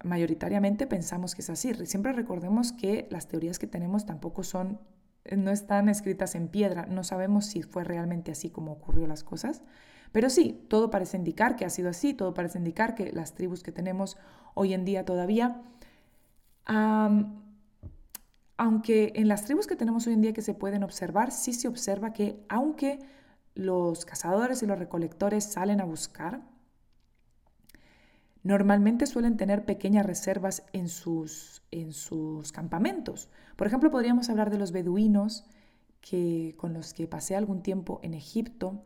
mayoritariamente 0.02 0.86
pensamos 0.86 1.34
que 1.34 1.42
es 1.42 1.50
así. 1.50 1.74
Siempre 1.86 2.12
recordemos 2.12 2.72
que 2.72 3.08
las 3.10 3.26
teorías 3.26 3.58
que 3.58 3.66
tenemos 3.66 4.06
tampoco 4.06 4.44
son, 4.44 4.80
no 5.36 5.50
están 5.50 5.88
escritas 5.88 6.34
en 6.34 6.48
piedra, 6.48 6.86
no 6.86 7.04
sabemos 7.04 7.46
si 7.46 7.62
fue 7.62 7.84
realmente 7.84 8.32
así 8.32 8.50
como 8.50 8.72
ocurrió 8.72 9.06
las 9.06 9.24
cosas, 9.24 9.62
pero 10.14 10.30
sí, 10.30 10.64
todo 10.68 10.90
parece 10.90 11.16
indicar 11.16 11.56
que 11.56 11.64
ha 11.64 11.70
sido 11.70 11.90
así, 11.90 12.14
todo 12.14 12.34
parece 12.34 12.58
indicar 12.58 12.94
que 12.94 13.10
las 13.10 13.34
tribus 13.34 13.64
que 13.64 13.72
tenemos 13.72 14.16
hoy 14.54 14.72
en 14.72 14.84
día 14.84 15.04
todavía 15.04 15.60
aunque 18.56 19.12
en 19.16 19.26
las 19.26 19.44
tribus 19.44 19.66
que 19.66 19.74
tenemos 19.74 20.06
hoy 20.06 20.12
en 20.12 20.22
día 20.22 20.32
que 20.32 20.42
se 20.42 20.54
pueden 20.54 20.84
observar, 20.84 21.32
sí 21.32 21.52
se 21.52 21.66
observa 21.66 22.12
que 22.12 22.44
aunque 22.48 23.00
los 23.54 24.04
cazadores 24.04 24.62
y 24.62 24.66
los 24.66 24.78
recolectores 24.78 25.44
salen 25.44 25.80
a 25.80 25.84
buscar, 25.84 26.42
normalmente 28.44 29.06
suelen 29.06 29.36
tener 29.36 29.64
pequeñas 29.64 30.06
reservas 30.06 30.64
en 30.72 30.88
sus, 30.88 31.62
en 31.72 31.92
sus 31.92 32.52
campamentos. 32.52 33.28
Por 33.56 33.66
ejemplo, 33.66 33.90
podríamos 33.90 34.28
hablar 34.28 34.50
de 34.50 34.58
los 34.58 34.70
beduinos 34.70 35.44
que, 36.00 36.54
con 36.56 36.72
los 36.72 36.94
que 36.94 37.08
pasé 37.08 37.34
algún 37.34 37.62
tiempo 37.62 37.98
en 38.02 38.14
Egipto 38.14 38.84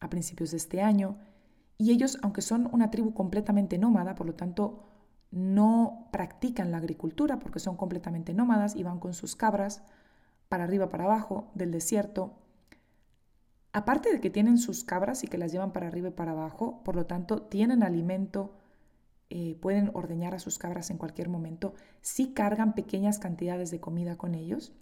a 0.00 0.10
principios 0.10 0.50
de 0.50 0.56
este 0.56 0.82
año, 0.82 1.18
y 1.78 1.92
ellos, 1.92 2.18
aunque 2.22 2.42
son 2.42 2.68
una 2.72 2.90
tribu 2.90 3.14
completamente 3.14 3.78
nómada, 3.78 4.14
por 4.14 4.26
lo 4.26 4.34
tanto 4.34 4.84
no 5.30 6.08
practican 6.12 6.70
la 6.70 6.78
agricultura 6.78 7.38
porque 7.38 7.60
son 7.60 7.76
completamente 7.76 8.34
nómadas 8.34 8.76
y 8.76 8.82
van 8.82 8.98
con 8.98 9.14
sus 9.14 9.36
cabras 9.36 9.82
para 10.48 10.64
arriba, 10.64 10.88
para 10.88 11.04
abajo 11.04 11.50
del 11.54 11.70
desierto. 11.70 12.34
Aparte 13.72 14.12
de 14.12 14.20
que 14.20 14.30
tienen 14.30 14.58
sus 14.58 14.84
cabras 14.84 15.22
y 15.22 15.28
que 15.28 15.38
las 15.38 15.52
llevan 15.52 15.72
para 15.72 15.86
arriba 15.86 16.08
y 16.08 16.12
para 16.12 16.32
abajo, 16.32 16.82
por 16.84 16.96
lo 16.96 17.06
tanto 17.06 17.42
tienen 17.42 17.82
alimento, 17.82 18.52
eh, 19.30 19.56
pueden 19.62 19.90
ordeñar 19.94 20.34
a 20.34 20.40
sus 20.40 20.58
cabras 20.58 20.90
en 20.90 20.98
cualquier 20.98 21.28
momento, 21.28 21.74
sí 22.00 22.34
cargan 22.34 22.74
pequeñas 22.74 23.20
cantidades 23.20 23.70
de 23.70 23.80
comida 23.80 24.18
con 24.18 24.34
ellos 24.34 24.72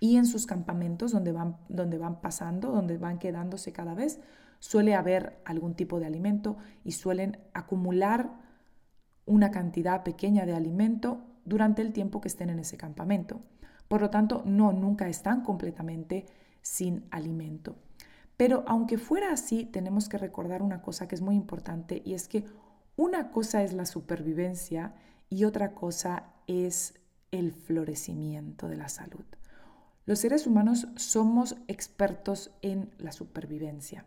y 0.00 0.16
en 0.16 0.26
sus 0.26 0.46
campamentos 0.46 1.12
donde 1.12 1.32
van, 1.32 1.56
donde 1.68 1.98
van 1.98 2.20
pasando, 2.20 2.72
donde 2.72 2.98
van 2.98 3.18
quedándose 3.18 3.72
cada 3.72 3.94
vez, 3.94 4.20
suele 4.58 4.94
haber 4.94 5.40
algún 5.44 5.74
tipo 5.74 5.98
de 6.00 6.06
alimento 6.06 6.56
y 6.84 6.92
suelen 6.92 7.38
acumular 7.54 8.30
una 9.26 9.50
cantidad 9.50 10.02
pequeña 10.02 10.46
de 10.46 10.54
alimento 10.54 11.24
durante 11.44 11.82
el 11.82 11.92
tiempo 11.92 12.20
que 12.20 12.28
estén 12.28 12.50
en 12.50 12.58
ese 12.58 12.76
campamento. 12.76 13.40
Por 13.88 14.00
lo 14.00 14.10
tanto, 14.10 14.42
no, 14.44 14.72
nunca 14.72 15.08
están 15.08 15.42
completamente 15.42 16.26
sin 16.62 17.04
alimento. 17.10 17.76
Pero 18.36 18.64
aunque 18.66 18.98
fuera 18.98 19.32
así, 19.32 19.64
tenemos 19.64 20.08
que 20.08 20.18
recordar 20.18 20.62
una 20.62 20.82
cosa 20.82 21.06
que 21.06 21.14
es 21.14 21.20
muy 21.20 21.36
importante 21.36 22.02
y 22.04 22.14
es 22.14 22.28
que 22.28 22.44
una 22.96 23.30
cosa 23.30 23.62
es 23.62 23.72
la 23.72 23.86
supervivencia 23.86 24.94
y 25.28 25.44
otra 25.44 25.74
cosa 25.74 26.32
es 26.46 26.94
el 27.30 27.52
florecimiento 27.52 28.68
de 28.68 28.76
la 28.76 28.88
salud. 28.88 29.24
Los 30.04 30.18
seres 30.18 30.46
humanos 30.46 30.88
somos 30.96 31.56
expertos 31.68 32.50
en 32.60 32.90
la 32.98 33.12
supervivencia. 33.12 34.04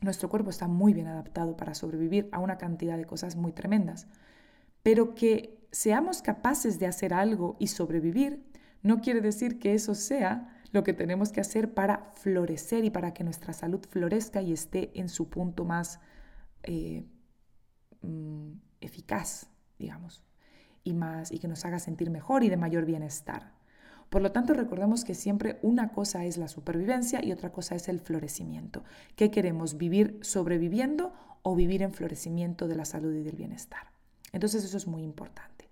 Nuestro 0.00 0.28
cuerpo 0.28 0.50
está 0.50 0.68
muy 0.68 0.92
bien 0.92 1.06
adaptado 1.06 1.56
para 1.56 1.74
sobrevivir 1.74 2.28
a 2.30 2.38
una 2.38 2.58
cantidad 2.58 2.96
de 2.96 3.06
cosas 3.06 3.34
muy 3.34 3.52
tremendas, 3.52 4.06
pero 4.82 5.14
que 5.14 5.66
seamos 5.72 6.22
capaces 6.22 6.78
de 6.78 6.86
hacer 6.86 7.12
algo 7.14 7.56
y 7.58 7.68
sobrevivir 7.68 8.48
no 8.82 9.00
quiere 9.00 9.20
decir 9.20 9.58
que 9.58 9.74
eso 9.74 9.94
sea 9.94 10.54
lo 10.70 10.84
que 10.84 10.92
tenemos 10.92 11.32
que 11.32 11.40
hacer 11.40 11.74
para 11.74 12.12
florecer 12.14 12.84
y 12.84 12.90
para 12.90 13.12
que 13.12 13.24
nuestra 13.24 13.52
salud 13.52 13.80
florezca 13.88 14.42
y 14.42 14.52
esté 14.52 14.98
en 14.98 15.08
su 15.08 15.28
punto 15.30 15.64
más 15.64 15.98
eh, 16.62 17.04
mm, 18.02 18.52
eficaz, 18.80 19.48
digamos, 19.78 20.22
y, 20.84 20.92
más, 20.92 21.32
y 21.32 21.38
que 21.38 21.48
nos 21.48 21.64
haga 21.64 21.78
sentir 21.78 22.10
mejor 22.10 22.44
y 22.44 22.50
de 22.50 22.56
mayor 22.56 22.84
bienestar. 22.84 23.57
Por 24.10 24.22
lo 24.22 24.32
tanto, 24.32 24.54
recordemos 24.54 25.04
que 25.04 25.14
siempre 25.14 25.58
una 25.62 25.92
cosa 25.92 26.24
es 26.24 26.38
la 26.38 26.48
supervivencia 26.48 27.24
y 27.24 27.32
otra 27.32 27.52
cosa 27.52 27.74
es 27.74 27.88
el 27.88 28.00
florecimiento. 28.00 28.82
¿Qué 29.16 29.30
queremos? 29.30 29.76
¿Vivir 29.76 30.18
sobreviviendo 30.22 31.12
o 31.42 31.54
vivir 31.54 31.82
en 31.82 31.92
florecimiento 31.92 32.68
de 32.68 32.76
la 32.76 32.86
salud 32.86 33.14
y 33.14 33.22
del 33.22 33.36
bienestar? 33.36 33.88
Entonces 34.32 34.64
eso 34.64 34.76
es 34.76 34.86
muy 34.86 35.02
importante. 35.02 35.68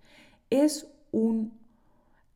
Es 0.49 0.87
un, 1.11 1.53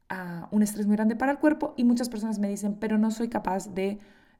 ah, 0.10 0.48
un 0.52 0.64
estrés 0.64 0.88
muy 0.88 0.96
grande 0.96 1.16
para 1.16 1.34
el 1.34 1.38
cuerpo 1.38 1.76
y 1.78 1.84
muchas 1.84 2.10
personas 2.10 2.40
me 2.40 2.50
dicen, 2.50 2.76
pero 2.80 2.98
no 2.98 3.12
soy 3.12 3.30
capaz 3.30 3.70
de 3.74 4.00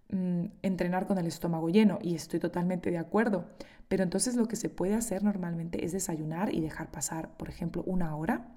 mm, 0.10 0.46
entrenar 0.64 1.06
con 1.06 1.20
el 1.20 1.28
estómago 1.28 1.70
lleno 1.70 2.00
y 2.02 2.16
estoy 2.16 2.40
totalmente 2.40 2.90
de 2.90 2.98
acuerdo. 2.98 3.46
Pero 3.88 4.02
entonces 4.04 4.36
lo 4.36 4.48
que 4.48 4.56
se 4.56 4.70
puede 4.70 4.96
hacer 4.96 5.24
normalmente 5.24 5.86
es 5.86 5.92
desayunar 5.92 6.54
y 6.56 6.62
dejar 6.62 6.90
pasar, 6.90 7.30
por 7.38 7.50
ejemplo, 7.50 7.84
una 7.86 8.16
hora 8.16 8.48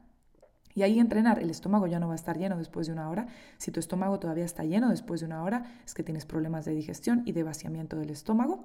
y 0.75 0.83
ahí 0.83 0.99
entrenar, 0.99 1.38
el 1.38 1.50
estómago 1.50 1.87
ya 1.87 2.00
no 2.00 2.09
va 2.09 2.14
a 2.14 2.16
estar 2.16 2.37
lleno 2.37 2.59
después 2.59 2.88
de 2.88 2.93
una 2.93 3.09
hora. 3.09 3.28
Si 3.59 3.71
tu 3.71 3.78
estómago 3.78 4.19
todavía 4.19 4.45
está 4.45 4.64
lleno 4.64 4.90
después 4.90 5.21
de 5.21 5.26
una 5.26 5.43
hora, 5.45 5.64
es 5.85 5.95
que 5.95 6.02
tienes 6.02 6.26
problemas 6.26 6.64
de 6.64 6.75
digestión 6.75 7.23
y 7.25 7.33
de 7.33 7.45
vaciamiento 7.45 7.97
del 7.97 8.11
estómago. 8.11 8.64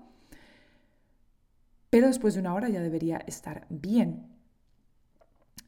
Pero 1.92 2.08
después 2.08 2.34
de 2.34 2.39
una 2.39 2.56
hora 2.56 2.68
ya 2.68 2.82
debería 2.82 3.18
estar 3.18 3.68
bien. 3.70 4.28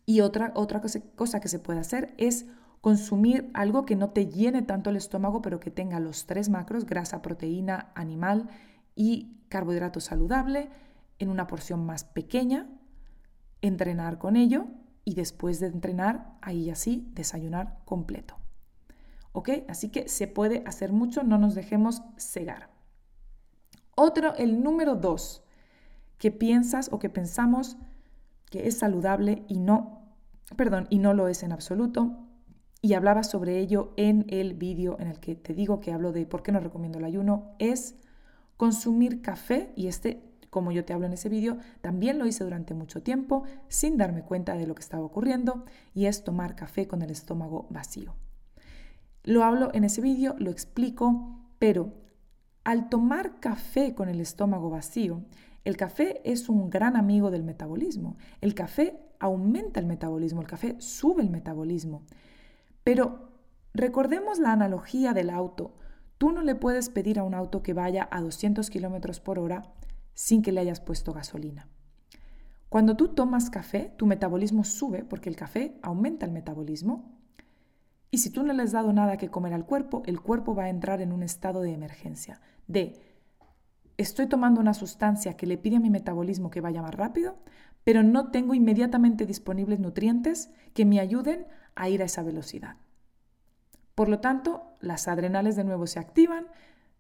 Y 0.08 0.22
otra, 0.22 0.52
otra 0.56 0.82
cosa 1.16 1.40
que 1.40 1.48
se 1.48 1.60
puede 1.60 1.80
hacer 1.80 2.16
es 2.18 2.48
consumir 2.82 3.52
algo 3.54 3.86
que 3.86 3.96
no 3.96 4.10
te 4.10 4.26
llene 4.26 4.64
tanto 4.64 4.90
el 4.90 4.96
estómago, 4.96 5.44
pero 5.44 5.60
que 5.60 5.70
tenga 5.70 6.00
los 6.00 6.26
tres 6.26 6.50
macros, 6.50 6.88
grasa, 6.88 7.22
proteína, 7.22 7.92
animal 7.94 8.50
y 8.96 9.38
carbohidrato 9.48 10.00
saludable, 10.00 10.70
en 11.20 11.30
una 11.30 11.46
porción 11.46 11.86
más 11.86 12.04
pequeña, 12.04 12.68
entrenar 13.62 14.18
con 14.18 14.36
ello 14.36 14.66
y 15.12 15.14
después 15.14 15.60
de 15.60 15.68
entrenar, 15.68 16.38
ahí 16.42 16.70
así, 16.70 17.12
desayunar 17.12 17.80
completo. 17.84 18.38
¿Ok? 19.34 19.50
Así 19.68 19.90
que 19.90 20.08
se 20.08 20.26
puede 20.26 20.64
hacer 20.66 20.94
mucho, 20.94 21.24
no 21.24 21.38
nos 21.38 21.54
dejemos 21.54 22.02
cegar. 22.18 22.70
Otro, 23.94 24.34
el 24.36 24.64
número 24.64 24.96
dos, 24.96 25.44
que 26.18 26.32
piensas 26.32 26.88
o 26.94 27.00
que 27.00 27.10
pensamos 27.10 27.76
que 28.50 28.70
es 28.70 28.78
saludable 28.78 29.44
y 29.50 29.60
no, 29.60 30.16
perdón, 30.56 30.88
y 30.90 31.00
no 31.00 31.14
lo 31.14 31.28
es 31.28 31.44
en 31.44 31.52
absoluto, 31.52 32.18
y 32.82 32.94
hablaba 32.94 33.24
sobre 33.24 33.60
ello 33.60 33.92
en 33.98 34.26
el 34.30 34.54
vídeo 34.54 34.96
en 34.98 35.10
el 35.10 35.20
que 35.20 35.36
te 35.36 35.54
digo 35.54 35.82
que 35.82 35.92
hablo 35.92 36.14
de 36.14 36.26
por 36.26 36.42
qué 36.42 36.54
no 36.54 36.62
recomiendo 36.62 37.00
el 37.00 37.06
ayuno, 37.06 37.54
es 37.60 37.96
consumir 38.56 39.22
café 39.22 39.74
y 39.76 39.88
este, 39.88 40.31
como 40.52 40.72
yo 40.74 40.86
te 40.86 40.94
hablo 40.94 41.08
en 41.08 41.14
ese 41.14 41.30
vídeo, 41.30 41.58
también 41.80 42.20
lo 42.20 42.28
hice 42.28 42.44
durante 42.44 42.76
mucho 42.76 43.02
tiempo 43.02 43.44
sin 43.70 43.98
darme 43.98 44.22
cuenta 44.22 44.56
de 44.56 44.68
lo 44.68 44.76
que 44.76 44.82
estaba 44.82 45.04
ocurriendo 45.04 45.64
y 45.96 46.06
es 46.06 46.24
tomar 46.24 46.56
café 46.56 46.88
con 46.88 47.02
el 47.02 47.10
estómago 47.10 47.68
vacío. 47.70 48.14
Lo 49.24 49.44
hablo 49.46 49.72
en 49.74 49.86
ese 49.86 50.02
vídeo, 50.02 50.36
lo 50.38 50.52
explico, 50.52 51.40
pero 51.58 51.94
al 52.66 52.90
tomar 52.90 53.40
café 53.40 53.96
con 53.96 54.10
el 54.10 54.20
estómago 54.20 54.70
vacío, 54.70 55.24
el 55.64 55.78
café 55.78 56.22
es 56.26 56.50
un 56.50 56.70
gran 56.70 56.98
amigo 56.98 57.32
del 57.32 57.44
metabolismo. 57.44 58.18
El 58.42 58.54
café 58.54 59.00
aumenta 59.20 59.80
el 59.80 59.86
metabolismo, 59.86 60.42
el 60.42 60.48
café 60.48 60.76
sube 60.80 61.24
el 61.24 61.30
metabolismo. 61.30 62.04
Pero 62.84 63.30
recordemos 63.74 64.38
la 64.38 64.52
analogía 64.52 65.14
del 65.14 65.30
auto. 65.30 65.76
Tú 66.18 66.32
no 66.32 66.42
le 66.42 66.56
puedes 66.56 66.90
pedir 66.90 67.20
a 67.20 67.24
un 67.24 67.36
auto 67.36 67.64
que 67.64 67.74
vaya 67.74 68.10
a 68.12 68.20
200 68.20 68.70
kilómetros 68.70 69.22
por 69.22 69.40
hora 69.40 69.72
sin 70.14 70.42
que 70.42 70.52
le 70.52 70.62
hayas 70.62 70.82
puesto 70.82 71.14
gasolina. 71.14 71.68
Cuando 72.70 72.96
tú 72.96 73.10
tomas 73.10 73.50
café, 73.50 73.94
tu 73.98 74.06
metabolismo 74.06 74.64
sube 74.64 75.04
porque 75.04 75.30
el 75.30 75.36
café 75.36 75.78
aumenta 75.82 76.26
el 76.26 76.32
metabolismo. 76.32 77.20
Y 78.12 78.20
si 78.20 78.30
tú 78.30 78.44
no 78.44 78.54
le 78.54 78.64
has 78.64 78.72
dado 78.72 78.94
nada 78.94 79.18
que 79.18 79.30
comer 79.30 79.54
al 79.54 79.66
cuerpo, 79.66 80.04
el 80.06 80.22
cuerpo 80.22 80.56
va 80.56 80.64
a 80.64 80.70
entrar 80.70 81.02
en 81.02 81.12
un 81.12 81.22
estado 81.24 81.62
de 81.62 81.74
emergencia, 81.74 82.40
de 82.68 83.02
estoy 83.98 84.28
tomando 84.28 84.62
una 84.62 84.74
sustancia 84.74 85.36
que 85.36 85.48
le 85.48 85.58
pide 85.58 85.78
a 85.78 85.80
mi 85.82 85.90
metabolismo 85.90 86.50
que 86.50 86.62
vaya 86.62 86.82
más 86.82 86.96
rápido, 86.96 87.36
pero 87.84 88.04
no 88.04 88.32
tengo 88.32 88.54
inmediatamente 88.54 89.26
disponibles 89.26 89.80
nutrientes 89.80 90.50
que 90.74 90.86
me 90.86 91.00
ayuden 91.00 91.48
a 91.76 91.90
ir 91.90 92.02
a 92.02 92.06
esa 92.06 92.24
velocidad. 92.24 92.78
Por 93.96 94.08
lo 94.08 94.20
tanto, 94.20 94.78
las 94.80 95.08
adrenales 95.08 95.56
de 95.56 95.64
nuevo 95.64 95.88
se 95.88 96.00
activan, 96.00 96.48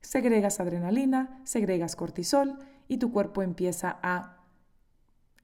segregas 0.01 0.59
adrenalina, 0.59 1.39
segregas 1.43 1.95
cortisol 1.95 2.57
y 2.91 2.97
tu 2.97 3.09
cuerpo 3.09 3.41
empieza 3.41 3.99
a... 4.03 4.43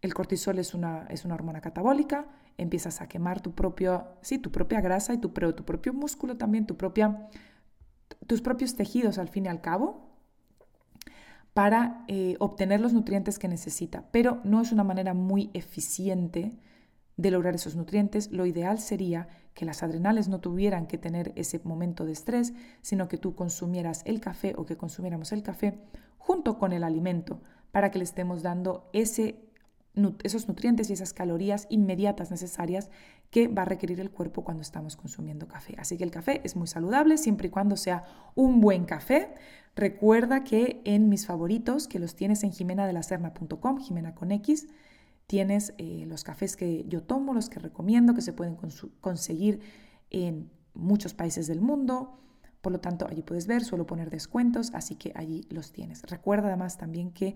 El 0.02 0.14
cortisol 0.14 0.60
es 0.60 0.74
una, 0.74 1.08
es 1.10 1.24
una 1.24 1.34
hormona 1.34 1.62
catabólica, 1.62 2.28
empiezas 2.58 3.00
a 3.00 3.08
quemar 3.08 3.40
tu, 3.40 3.56
propio, 3.56 4.06
sí, 4.22 4.38
tu 4.38 4.52
propia 4.52 4.82
grasa 4.82 5.14
y 5.14 5.18
tu, 5.18 5.30
tu 5.30 5.64
propio 5.64 5.94
músculo 5.94 6.36
también, 6.36 6.68
tu 6.68 6.76
propia, 6.76 7.30
tus 8.28 8.42
propios 8.42 8.76
tejidos 8.76 9.18
al 9.18 9.30
fin 9.30 9.46
y 9.46 9.48
al 9.48 9.62
cabo, 9.62 10.12
para 11.54 12.04
eh, 12.10 12.36
obtener 12.40 12.82
los 12.82 12.92
nutrientes 12.92 13.40
que 13.40 13.48
necesita, 13.48 14.04
pero 14.12 14.42
no 14.44 14.60
es 14.60 14.74
una 14.74 14.84
manera 14.84 15.14
muy 15.14 15.50
eficiente 15.54 16.52
de 17.18 17.32
lograr 17.32 17.56
esos 17.56 17.76
nutrientes, 17.76 18.32
lo 18.32 18.46
ideal 18.46 18.80
sería 18.80 19.28
que 19.56 19.66
las 19.66 19.82
adrenales 19.82 20.28
no 20.28 20.40
tuvieran 20.40 20.86
que 20.86 21.00
tener 21.00 21.34
ese 21.36 21.60
momento 21.64 22.06
de 22.06 22.12
estrés, 22.12 22.54
sino 22.82 23.08
que 23.08 23.18
tú 23.18 23.36
consumieras 23.36 24.04
el 24.06 24.22
café 24.22 24.54
o 24.56 24.66
que 24.66 24.78
consumiéramos 24.78 25.32
el 25.32 25.42
café 25.42 25.80
junto 26.20 26.60
con 26.60 26.74
el 26.74 26.84
alimento 26.84 27.42
para 27.72 27.90
que 27.90 27.98
le 27.98 28.04
estemos 28.04 28.44
dando 28.44 28.88
ese, 28.94 29.40
esos 30.24 30.48
nutrientes 30.48 30.90
y 30.90 30.94
esas 30.94 31.14
calorías 31.14 31.66
inmediatas 31.70 32.30
necesarias 32.30 32.92
que 33.32 33.48
va 33.48 33.64
a 33.64 33.66
requerir 33.66 34.00
el 34.00 34.12
cuerpo 34.12 34.44
cuando 34.44 34.62
estamos 34.62 34.96
consumiendo 34.96 35.48
café. 35.48 35.76
Así 35.80 35.98
que 35.98 36.04
el 36.04 36.12
café 36.12 36.42
es 36.44 36.56
muy 36.56 36.68
saludable 36.68 37.18
siempre 37.18 37.48
y 37.48 37.52
cuando 37.52 37.78
sea 37.78 38.04
un 38.36 38.62
buen 38.62 38.86
café. 38.86 39.34
Recuerda 39.76 40.44
que 40.44 40.82
en 40.86 41.10
mis 41.10 41.26
favoritos, 41.26 41.88
que 41.88 42.00
los 42.00 42.16
tienes 42.16 42.44
en 42.44 42.52
jimenadelacerna.com, 42.52 43.80
Jimena 43.80 44.14
con 44.14 44.32
X, 44.32 44.68
Tienes 45.28 45.74
eh, 45.78 46.06
los 46.08 46.24
cafés 46.24 46.56
que 46.56 46.86
yo 46.88 47.04
tomo, 47.04 47.34
los 47.34 47.50
que 47.50 47.60
recomiendo, 47.60 48.14
que 48.14 48.22
se 48.22 48.34
pueden 48.34 48.58
conseguir 49.02 49.60
en 50.10 50.50
muchos 50.74 51.14
países 51.14 51.48
del 51.48 51.62
mundo. 51.62 52.20
Por 52.62 52.72
lo 52.72 52.80
tanto, 52.80 53.08
allí 53.10 53.22
puedes 53.22 53.46
ver, 53.46 53.64
suelo 53.64 53.86
poner 53.86 54.10
descuentos, 54.10 54.72
así 54.74 54.96
que 54.96 55.12
allí 55.16 55.46
los 55.50 55.72
tienes. 55.72 56.02
Recuerda 56.04 56.48
además 56.48 56.78
también 56.78 57.12
que 57.12 57.36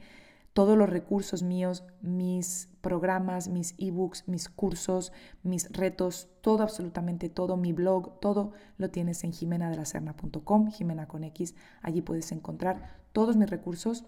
todos 0.54 0.78
los 0.78 0.90
recursos 0.90 1.44
míos, 1.44 1.84
mis 2.02 2.70
programas, 2.82 3.48
mis 3.48 3.76
ebooks, 3.78 4.28
mis 4.28 4.50
cursos, 4.50 5.14
mis 5.44 5.70
retos, 5.72 6.28
todo, 6.42 6.64
absolutamente 6.64 7.30
todo, 7.30 7.56
mi 7.56 7.72
blog, 7.72 8.20
todo 8.20 8.52
lo 8.78 8.90
tienes 8.90 9.24
en 9.24 9.32
jimenadelacerna.com, 9.32 10.72
Jimena 10.72 11.08
con 11.08 11.24
X. 11.24 11.56
Allí 11.82 12.02
puedes 12.02 12.32
encontrar 12.32 13.00
todos 13.14 13.38
mis 13.38 13.50
recursos 13.50 14.06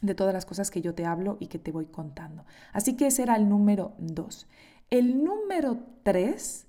de 0.00 0.14
todas 0.14 0.34
las 0.34 0.46
cosas 0.46 0.70
que 0.70 0.80
yo 0.80 0.94
te 0.94 1.04
hablo 1.04 1.36
y 1.40 1.48
que 1.48 1.58
te 1.58 1.72
voy 1.72 1.86
contando. 1.86 2.44
Así 2.72 2.96
que 2.96 3.06
ese 3.08 3.22
era 3.22 3.36
el 3.36 3.48
número 3.48 3.94
dos. 3.98 4.46
El 4.90 5.22
número 5.22 5.78
tres 6.02 6.66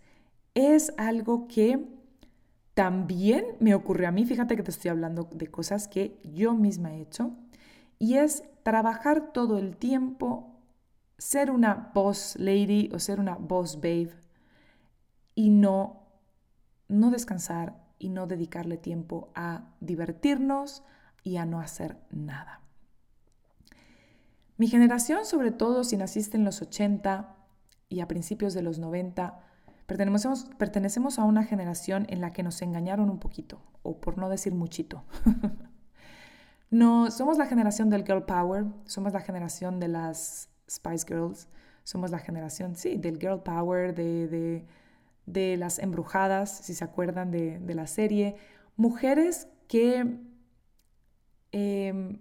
es 0.53 0.93
algo 0.97 1.47
que 1.47 1.87
también 2.73 3.45
me 3.59 3.75
ocurrió 3.75 4.07
a 4.07 4.11
mí, 4.11 4.25
fíjate 4.25 4.55
que 4.55 4.63
te 4.63 4.71
estoy 4.71 4.89
hablando 4.89 5.27
de 5.33 5.47
cosas 5.47 5.87
que 5.87 6.19
yo 6.23 6.53
misma 6.53 6.93
he 6.93 7.01
hecho, 7.01 7.31
y 7.97 8.15
es 8.15 8.43
trabajar 8.63 9.33
todo 9.33 9.57
el 9.57 9.75
tiempo, 9.75 10.55
ser 11.17 11.51
una 11.51 11.91
boss 11.93 12.37
lady 12.39 12.89
o 12.93 12.99
ser 12.99 13.19
una 13.19 13.35
boss 13.35 13.75
babe 13.75 14.11
y 15.35 15.49
no, 15.49 16.07
no 16.87 17.11
descansar 17.11 17.75
y 17.99 18.09
no 18.09 18.27
dedicarle 18.27 18.77
tiempo 18.77 19.29
a 19.35 19.73
divertirnos 19.81 20.83
y 21.23 21.35
a 21.35 21.45
no 21.45 21.59
hacer 21.59 21.97
nada. 22.09 22.61
Mi 24.59 24.67
generación, 24.67 25.25
sobre 25.25 25.51
todo 25.51 25.85
si 25.85 25.95
naciste 25.95 26.35
en 26.35 26.43
los 26.43 26.61
80 26.61 27.33
y 27.87 28.01
a 28.01 28.09
principios 28.09 28.53
de 28.53 28.61
los 28.61 28.77
90, 28.77 29.39
pertenecemos, 29.85 30.49
pertenecemos 30.57 31.17
a 31.17 31.23
una 31.23 31.45
generación 31.45 32.05
en 32.09 32.19
la 32.19 32.33
que 32.33 32.43
nos 32.43 32.61
engañaron 32.61 33.09
un 33.09 33.19
poquito, 33.19 33.61
o 33.83 34.01
por 34.01 34.17
no 34.17 34.27
decir 34.27 34.53
muchito. 34.53 35.05
no, 36.69 37.09
somos 37.09 37.37
la 37.37 37.45
generación 37.45 37.89
del 37.89 38.03
girl 38.03 38.25
power, 38.25 38.65
somos 38.83 39.13
la 39.13 39.21
generación 39.21 39.79
de 39.79 39.87
las 39.87 40.49
Spice 40.69 41.05
Girls, 41.07 41.47
somos 41.85 42.11
la 42.11 42.19
generación, 42.19 42.75
sí, 42.75 42.97
del 42.97 43.17
girl 43.17 43.41
power, 43.41 43.95
de, 43.95 44.65
de, 45.25 45.55
las 45.55 45.79
embrujadas, 45.79 46.65
si 46.65 46.73
se 46.73 46.83
acuerdan 46.83 47.31
de, 47.31 47.61
la 47.73 47.87
serie. 47.87 48.35
Mujeres 48.75 49.47
que 49.69 50.19
em, 51.53 52.19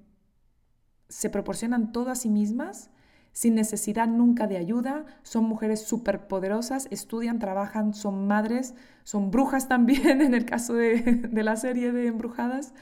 se 1.09 1.31
proporcionan 1.31 1.93
todo 1.93 2.11
a 2.11 2.15
sí 2.15 2.29
mismas 2.29 2.91
sin 3.33 3.55
necesidad 3.55 4.09
nunca 4.09 4.49
de 4.49 4.57
ayuda, 4.57 5.05
son 5.23 5.45
mujeres 5.45 5.83
superpoderosas, 5.83 6.89
estudian, 6.91 7.39
trabajan, 7.39 7.95
son 7.95 8.27
madres, 8.27 8.75
son 9.05 9.31
brujas 9.31 9.69
también 9.69 10.21
en 10.23 10.35
el 10.35 10.45
caso 10.45 10.75
de, 10.75 11.01
de, 11.01 11.43
la 11.45 11.55
serie 11.55 11.93
de 11.93 12.09
embrujadas 12.09 12.75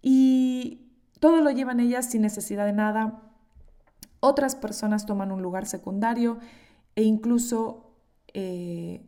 y 0.00 0.86
todo 1.18 1.40
lo 1.40 1.50
llevan 1.50 1.80
ellas 1.80 2.06
sin 2.06 2.22
necesidad 2.22 2.66
de 2.66 2.72
nada. 2.72 3.22
Otras 4.20 4.54
personas 4.54 5.04
toman 5.04 5.32
un 5.32 5.42
lugar 5.42 5.66
secundario 5.66 6.38
e 6.94 7.02
incluso 7.02 7.96
eh, 8.34 9.04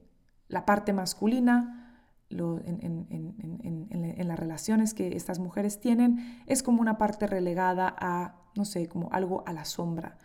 la 0.49 0.65
parte 0.65 0.93
masculina 0.93 1.84
en, 2.31 4.29
las 4.29 4.39
relaciones 4.39 4.95
que 4.95 5.17
estas 5.17 5.39
mujeres 5.39 5.81
tienen 5.81 6.43
es 6.47 6.63
como 6.63 6.81
una 6.81 6.99
parte 6.99 7.27
relegada 7.27 7.95
a, 7.99 8.37
no 8.57 8.65
sé, 8.65 8.89
como 8.89 9.11
algo 9.13 9.45
a 9.47 9.53
la 9.53 9.65
sombra. 9.65 10.19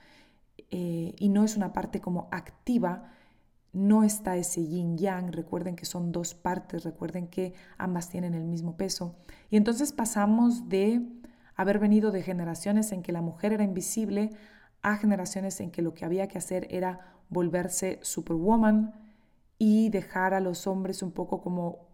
Eh, 0.72 1.16
y 1.18 1.30
no 1.30 1.44
es 1.44 1.56
una 1.58 1.74
parte 1.74 2.00
como 2.00 2.28
activa, 2.32 3.12
no 3.72 4.04
está 4.04 4.36
ese 4.38 4.66
yin 4.66 4.98
yang, 4.98 5.32
recuerden 5.32 5.76
que 5.76 5.86
son 5.86 6.12
dos 6.12 6.34
partes, 6.34 6.84
recuerden 6.84 7.28
que 7.28 7.54
ambas 7.78 8.10
tienen 8.10 8.34
el 8.34 8.46
mismo 8.46 8.78
peso. 8.78 9.16
Y 9.50 9.58
entonces 9.58 9.94
pasamos 9.94 10.70
de 10.70 11.08
haber 11.56 11.80
venido 11.80 12.12
de 12.12 12.24
generaciones 12.24 12.92
en 12.92 13.04
que 13.04 13.12
la 13.12 13.22
mujer 13.22 13.54
era 13.54 13.64
invisible 13.64 14.32
a 14.82 14.96
generaciones 14.96 15.60
en 15.60 15.72
que 15.72 15.82
lo 15.82 15.94
que 15.94 16.06
había 16.06 16.28
que 16.28 16.38
hacer 16.38 16.68
era 16.70 17.18
volverse 17.30 18.00
superwoman 18.02 18.94
y 19.58 19.90
dejar 19.90 20.34
a 20.34 20.40
los 20.40 20.68
hombres 20.68 21.04
un 21.04 21.12
poco 21.12 21.42
como 21.42 21.89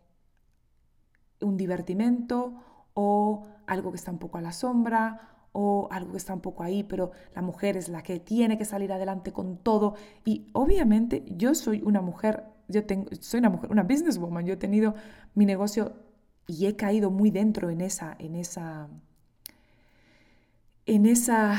un 1.42 1.58
divertimento 1.58 2.54
o 2.94 3.44
algo 3.68 3.92
que 3.92 3.98
está 3.98 4.12
un 4.12 4.20
poco 4.20 4.38
a 4.38 4.42
la 4.42 4.52
sombra 4.52 5.36
o 5.52 5.88
algo 5.90 6.12
que 6.12 6.18
está 6.18 6.34
un 6.34 6.42
poco 6.42 6.64
ahí, 6.64 6.84
pero 6.84 7.12
la 7.34 7.42
mujer 7.42 7.78
es 7.78 7.88
la 7.88 8.04
que 8.04 8.20
tiene 8.20 8.58
que 8.58 8.66
salir 8.66 8.92
adelante 8.92 9.32
con 9.32 9.58
todo. 9.58 9.96
Y 10.26 10.48
obviamente 10.52 11.24
yo 11.28 11.56
soy 11.56 11.82
una 11.84 12.02
mujer, 12.02 12.44
yo 12.68 12.86
tengo, 12.86 13.10
soy 13.22 13.40
una 13.40 13.50
mujer, 13.50 13.72
una 13.72 13.84
businesswoman, 13.84 14.46
yo 14.46 14.54
he 14.54 14.58
tenido 14.58 14.96
mi 15.34 15.46
negocio 15.46 15.94
y 16.48 16.66
he 16.66 16.76
caído 16.76 17.10
muy 17.10 17.32
dentro 17.32 17.70
en 17.70 17.82
esa, 17.82 18.16
en 18.20 18.36
esa, 18.36 18.90
en 20.86 21.06
esa 21.06 21.58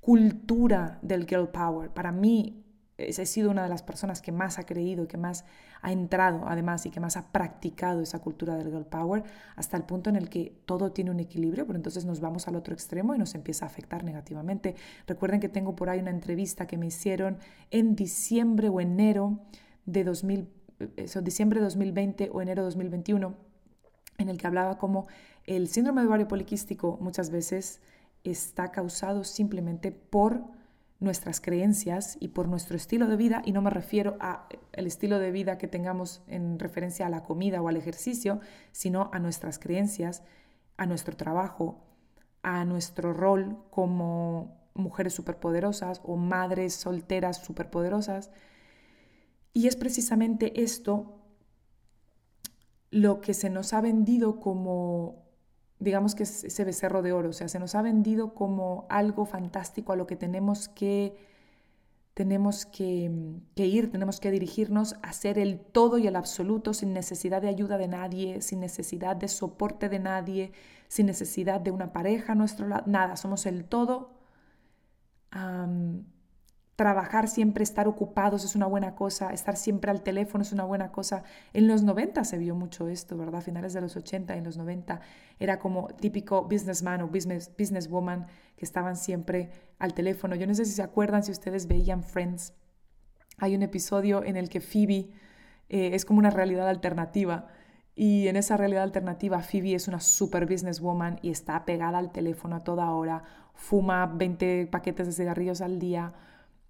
cultura 0.00 0.98
del 1.02 1.26
girl 1.26 1.48
power. 1.48 1.90
Para 1.90 2.12
mí 2.12 2.65
he 2.98 3.26
sido 3.26 3.50
una 3.50 3.62
de 3.62 3.68
las 3.68 3.82
personas 3.82 4.22
que 4.22 4.32
más 4.32 4.58
ha 4.58 4.64
creído 4.64 5.06
que 5.06 5.16
más 5.16 5.44
ha 5.82 5.92
entrado 5.92 6.44
además 6.46 6.86
y 6.86 6.90
que 6.90 7.00
más 7.00 7.16
ha 7.16 7.30
practicado 7.30 8.00
esa 8.00 8.20
cultura 8.20 8.56
del 8.56 8.68
girl 8.68 8.86
power 8.86 9.24
hasta 9.54 9.76
el 9.76 9.82
punto 9.82 10.08
en 10.08 10.16
el 10.16 10.28
que 10.28 10.56
todo 10.64 10.92
tiene 10.92 11.10
un 11.10 11.20
equilibrio, 11.20 11.66
pero 11.66 11.76
entonces 11.76 12.04
nos 12.04 12.20
vamos 12.20 12.48
al 12.48 12.56
otro 12.56 12.72
extremo 12.74 13.14
y 13.14 13.18
nos 13.18 13.34
empieza 13.34 13.66
a 13.66 13.68
afectar 13.68 14.04
negativamente. 14.04 14.74
Recuerden 15.06 15.40
que 15.40 15.48
tengo 15.48 15.76
por 15.76 15.90
ahí 15.90 16.00
una 16.00 16.10
entrevista 16.10 16.66
que 16.66 16.78
me 16.78 16.86
hicieron 16.86 17.38
en 17.70 17.96
diciembre 17.96 18.68
o 18.68 18.80
enero 18.80 19.40
de 19.84 20.04
2000 20.04 20.48
eso, 20.96 21.22
diciembre 21.22 21.60
de 21.60 21.64
2020 21.64 22.30
o 22.32 22.42
enero 22.42 22.62
de 22.62 22.66
2021, 22.66 23.34
en 24.18 24.28
el 24.28 24.38
que 24.38 24.46
hablaba 24.46 24.78
como 24.78 25.06
el 25.44 25.68
síndrome 25.68 26.02
de 26.02 26.08
ovario 26.08 26.28
poliquístico 26.28 26.98
muchas 27.00 27.30
veces 27.30 27.80
está 28.24 28.72
causado 28.72 29.24
simplemente 29.24 29.92
por 29.92 30.44
nuestras 30.98 31.40
creencias 31.40 32.16
y 32.20 32.28
por 32.28 32.48
nuestro 32.48 32.76
estilo 32.76 33.06
de 33.06 33.16
vida, 33.16 33.42
y 33.44 33.52
no 33.52 33.62
me 33.62 33.70
refiero 33.70 34.16
a 34.20 34.48
el 34.72 34.86
estilo 34.86 35.18
de 35.18 35.30
vida 35.30 35.58
que 35.58 35.68
tengamos 35.68 36.22
en 36.26 36.58
referencia 36.58 37.06
a 37.06 37.10
la 37.10 37.22
comida 37.22 37.60
o 37.60 37.68
al 37.68 37.76
ejercicio, 37.76 38.40
sino 38.72 39.10
a 39.12 39.18
nuestras 39.18 39.58
creencias, 39.58 40.22
a 40.76 40.86
nuestro 40.86 41.16
trabajo, 41.16 41.84
a 42.42 42.64
nuestro 42.64 43.12
rol 43.12 43.58
como 43.70 44.56
mujeres 44.74 45.14
superpoderosas 45.14 46.00
o 46.04 46.16
madres 46.16 46.74
solteras 46.74 47.44
superpoderosas. 47.44 48.30
Y 49.52 49.68
es 49.68 49.76
precisamente 49.76 50.62
esto 50.62 51.22
lo 52.90 53.20
que 53.20 53.34
se 53.34 53.50
nos 53.50 53.72
ha 53.72 53.80
vendido 53.80 54.40
como 54.40 55.25
digamos 55.78 56.14
que 56.14 56.22
es 56.22 56.44
ese 56.44 56.64
becerro 56.64 57.02
de 57.02 57.12
oro, 57.12 57.30
o 57.30 57.32
sea, 57.32 57.48
se 57.48 57.58
nos 57.58 57.74
ha 57.74 57.82
vendido 57.82 58.34
como 58.34 58.86
algo 58.88 59.26
fantástico 59.26 59.92
a 59.92 59.96
lo 59.96 60.06
que 60.06 60.16
tenemos 60.16 60.68
que, 60.68 61.16
tenemos 62.14 62.64
que, 62.66 63.10
que, 63.54 63.66
ir, 63.66 63.90
tenemos 63.90 64.20
que 64.20 64.30
dirigirnos 64.30 64.96
a 65.02 65.12
ser 65.12 65.38
el 65.38 65.60
todo 65.60 65.98
y 65.98 66.06
el 66.06 66.16
absoluto 66.16 66.72
sin 66.72 66.92
necesidad 66.94 67.42
de 67.42 67.48
ayuda 67.48 67.78
de 67.78 67.88
nadie, 67.88 68.40
sin 68.40 68.60
necesidad 68.60 69.16
de 69.16 69.28
soporte 69.28 69.88
de 69.88 69.98
nadie, 69.98 70.52
sin 70.88 71.06
necesidad 71.06 71.60
de 71.60 71.70
una 71.70 71.92
pareja 71.92 72.32
a 72.32 72.36
nuestro 72.36 72.68
lado, 72.68 72.84
nada, 72.86 73.16
somos 73.16 73.44
el 73.46 73.64
todo 73.64 74.16
trabajar 76.76 77.26
siempre, 77.26 77.64
estar 77.64 77.88
ocupados 77.88 78.44
es 78.44 78.54
una 78.54 78.66
buena 78.66 78.94
cosa, 78.94 79.32
estar 79.32 79.56
siempre 79.56 79.90
al 79.90 80.02
teléfono 80.02 80.42
es 80.42 80.52
una 80.52 80.64
buena 80.64 80.92
cosa. 80.92 81.24
En 81.54 81.66
los 81.68 81.82
90 81.82 82.22
se 82.24 82.36
vio 82.36 82.54
mucho 82.54 82.86
esto, 82.88 83.16
¿verdad? 83.16 83.40
Finales 83.40 83.72
de 83.72 83.80
los 83.80 83.96
80 83.96 84.34
y 84.34 84.38
en 84.38 84.44
los 84.44 84.58
90 84.58 85.00
era 85.38 85.58
como 85.58 85.88
típico 85.88 86.44
businessman 86.44 87.00
o 87.00 87.08
business, 87.08 87.50
businesswoman 87.58 88.26
que 88.56 88.66
estaban 88.66 88.96
siempre 88.96 89.50
al 89.78 89.94
teléfono. 89.94 90.36
Yo 90.36 90.46
no 90.46 90.54
sé 90.54 90.66
si 90.66 90.72
se 90.72 90.82
acuerdan, 90.82 91.22
si 91.22 91.32
ustedes 91.32 91.66
veían 91.66 92.02
Friends. 92.02 92.52
Hay 93.38 93.54
un 93.54 93.62
episodio 93.62 94.22
en 94.22 94.36
el 94.36 94.50
que 94.50 94.60
Phoebe 94.60 95.10
eh, 95.70 95.90
es 95.94 96.04
como 96.04 96.18
una 96.18 96.30
realidad 96.30 96.68
alternativa. 96.68 97.48
Y 97.94 98.28
en 98.28 98.36
esa 98.36 98.58
realidad 98.58 98.82
alternativa, 98.82 99.40
Phoebe 99.40 99.74
es 99.74 99.88
una 99.88 100.00
super 100.00 100.44
businesswoman 100.44 101.18
y 101.22 101.30
está 101.30 101.64
pegada 101.64 101.96
al 101.96 102.12
teléfono 102.12 102.56
a 102.56 102.64
toda 102.64 102.90
hora, 102.90 103.24
fuma 103.54 104.04
20 104.04 104.66
paquetes 104.66 105.06
de 105.06 105.12
cigarrillos 105.14 105.62
al 105.62 105.78
día, 105.78 106.12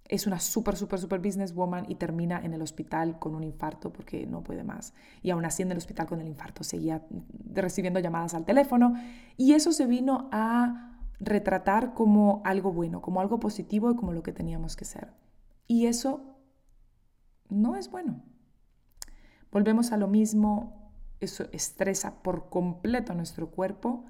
es 0.09 0.27
una 0.27 0.39
súper, 0.39 0.75
súper, 0.75 0.99
súper 0.99 1.19
businesswoman 1.19 1.85
y 1.89 1.95
termina 1.95 2.39
en 2.43 2.53
el 2.53 2.61
hospital 2.61 3.19
con 3.19 3.35
un 3.35 3.43
infarto 3.43 3.91
porque 3.91 4.25
no 4.25 4.43
puede 4.43 4.63
más. 4.63 4.93
Y 5.21 5.31
aún 5.31 5.45
así 5.45 5.63
en 5.63 5.71
el 5.71 5.77
hospital 5.77 6.07
con 6.07 6.21
el 6.21 6.27
infarto 6.27 6.63
seguía 6.63 7.05
recibiendo 7.53 7.99
llamadas 7.99 8.33
al 8.33 8.45
teléfono 8.45 8.93
y 9.35 9.53
eso 9.53 9.71
se 9.71 9.85
vino 9.85 10.29
a 10.31 10.99
retratar 11.19 11.93
como 11.93 12.41
algo 12.45 12.71
bueno, 12.71 13.01
como 13.01 13.21
algo 13.21 13.39
positivo 13.39 13.91
y 13.91 13.95
como 13.95 14.13
lo 14.13 14.23
que 14.23 14.31
teníamos 14.31 14.75
que 14.75 14.85
ser. 14.85 15.13
Y 15.67 15.87
eso 15.87 16.37
no 17.49 17.75
es 17.75 17.89
bueno. 17.89 18.23
Volvemos 19.51 19.91
a 19.91 19.97
lo 19.97 20.07
mismo, 20.07 20.91
eso 21.19 21.45
estresa 21.51 22.21
por 22.21 22.49
completo 22.49 23.13
nuestro 23.13 23.49
cuerpo 23.49 24.05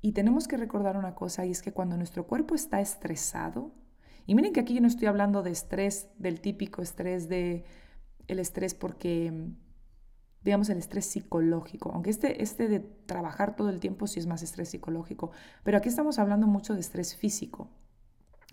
y 0.00 0.12
tenemos 0.12 0.48
que 0.48 0.56
recordar 0.56 0.96
una 0.96 1.14
cosa 1.14 1.44
y 1.44 1.50
es 1.50 1.62
que 1.62 1.72
cuando 1.72 1.96
nuestro 1.96 2.26
cuerpo 2.26 2.54
está 2.54 2.80
estresado, 2.80 3.72
y 4.26 4.34
miren 4.34 4.52
que 4.52 4.60
aquí 4.60 4.74
yo 4.74 4.80
no 4.80 4.88
estoy 4.88 5.06
hablando 5.06 5.42
de 5.42 5.50
estrés, 5.50 6.08
del 6.18 6.40
típico 6.40 6.82
estrés 6.82 7.28
de 7.28 7.64
el 8.26 8.40
estrés 8.40 8.74
porque, 8.74 9.52
digamos, 10.42 10.68
el 10.68 10.78
estrés 10.78 11.06
psicológico, 11.06 11.92
aunque 11.92 12.10
este, 12.10 12.42
este 12.42 12.68
de 12.68 12.80
trabajar 12.80 13.54
todo 13.54 13.70
el 13.70 13.78
tiempo 13.78 14.06
sí 14.06 14.18
es 14.18 14.26
más 14.26 14.42
estrés 14.42 14.68
psicológico, 14.68 15.30
pero 15.62 15.78
aquí 15.78 15.88
estamos 15.88 16.18
hablando 16.18 16.46
mucho 16.46 16.74
de 16.74 16.80
estrés 16.80 17.16
físico. 17.16 17.70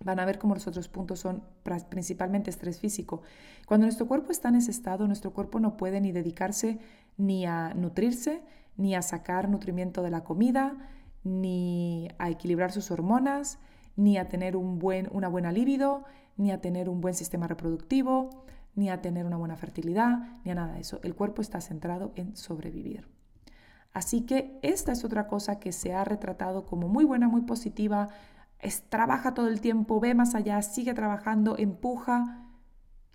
Van 0.04 0.20
a 0.20 0.26
ver 0.26 0.38
cómo 0.38 0.54
los 0.54 0.68
otros 0.68 0.90
puntos 0.90 1.20
son 1.20 1.44
principalmente 1.90 2.50
estrés 2.50 2.80
físico. 2.80 3.22
Cuando 3.68 3.86
nuestro 3.86 4.08
cuerpo 4.08 4.32
está 4.32 4.50
en 4.50 4.56
ese 4.56 4.72
estado, 4.72 5.08
nuestro 5.08 5.34
cuerpo 5.34 5.60
no 5.60 5.78
puede 5.78 6.02
ni 6.02 6.12
dedicarse 6.12 6.80
ni 7.16 7.46
a 7.46 7.74
nutrirse, 7.74 8.44
ni 8.76 8.96
a 8.96 9.02
sacar 9.02 9.50
nutrimiento 9.50 10.02
de 10.02 10.10
la 10.10 10.24
comida, 10.24 10.90
ni 11.24 12.10
a 12.18 12.30
equilibrar 12.30 12.72
sus 12.72 12.92
hormonas, 12.92 13.60
ni 13.96 14.18
a 14.18 14.28
tener 14.28 14.56
un 14.56 14.80
buen, 14.80 15.08
una 15.12 15.28
buena 15.28 15.52
libido, 15.52 16.04
ni 16.38 16.52
a 16.52 16.62
tener 16.62 16.90
un 16.90 17.02
buen 17.02 17.14
sistema 17.14 17.48
reproductivo, 17.48 18.46
ni 18.76 18.90
a 18.90 19.02
tener 19.02 19.26
una 19.26 19.38
buena 19.38 19.56
fertilidad, 19.56 20.40
ni 20.44 20.52
a 20.52 20.56
nada 20.56 20.74
de 20.74 20.82
eso. 20.82 21.00
El 21.04 21.16
cuerpo 21.16 21.42
está 21.42 21.62
centrado 21.62 22.12
en 22.16 22.36
sobrevivir. 22.36 23.08
Así 23.94 24.22
que 24.22 24.58
esta 24.64 24.92
es 24.92 25.04
otra 25.04 25.28
cosa 25.28 25.60
que 25.60 25.72
se 25.72 25.94
ha 25.94 26.04
retratado 26.04 26.66
como 26.66 26.88
muy 26.88 27.06
buena, 27.06 27.28
muy 27.28 27.42
positiva. 27.42 28.10
Es, 28.60 28.90
trabaja 28.90 29.36
todo 29.36 29.48
el 29.48 29.62
tiempo, 29.62 30.00
ve 30.00 30.16
más 30.16 30.34
allá, 30.34 30.62
sigue 30.64 30.96
trabajando, 30.96 31.56
empuja 31.58 32.48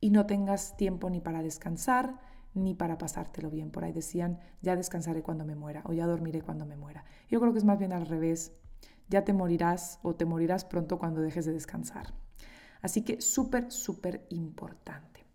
y 0.00 0.10
no 0.10 0.26
tengas 0.26 0.76
tiempo 0.76 1.10
ni 1.10 1.20
para 1.20 1.42
descansar 1.42 2.20
ni 2.54 2.74
para 2.74 2.98
pasártelo 2.98 3.50
bien. 3.50 3.70
Por 3.70 3.84
ahí 3.84 3.92
decían, 3.92 4.38
ya 4.62 4.76
descansaré 4.76 5.22
cuando 5.22 5.44
me 5.44 5.56
muera 5.56 5.82
o 5.84 5.92
ya 5.92 6.06
dormiré 6.06 6.42
cuando 6.42 6.64
me 6.64 6.76
muera. 6.76 7.04
Yo 7.28 7.40
creo 7.40 7.52
que 7.52 7.58
es 7.58 7.64
más 7.64 7.78
bien 7.78 7.92
al 7.92 8.06
revés 8.06 8.52
ya 9.08 9.24
te 9.24 9.32
morirás 9.32 9.98
o 10.02 10.14
te 10.14 10.24
morirás 10.24 10.64
pronto 10.64 10.98
cuando 10.98 11.20
dejes 11.20 11.46
de 11.46 11.52
descansar. 11.52 12.12
Así 12.82 13.02
que 13.02 13.20
súper, 13.20 13.70
súper 13.72 14.26
importante. 14.30 15.26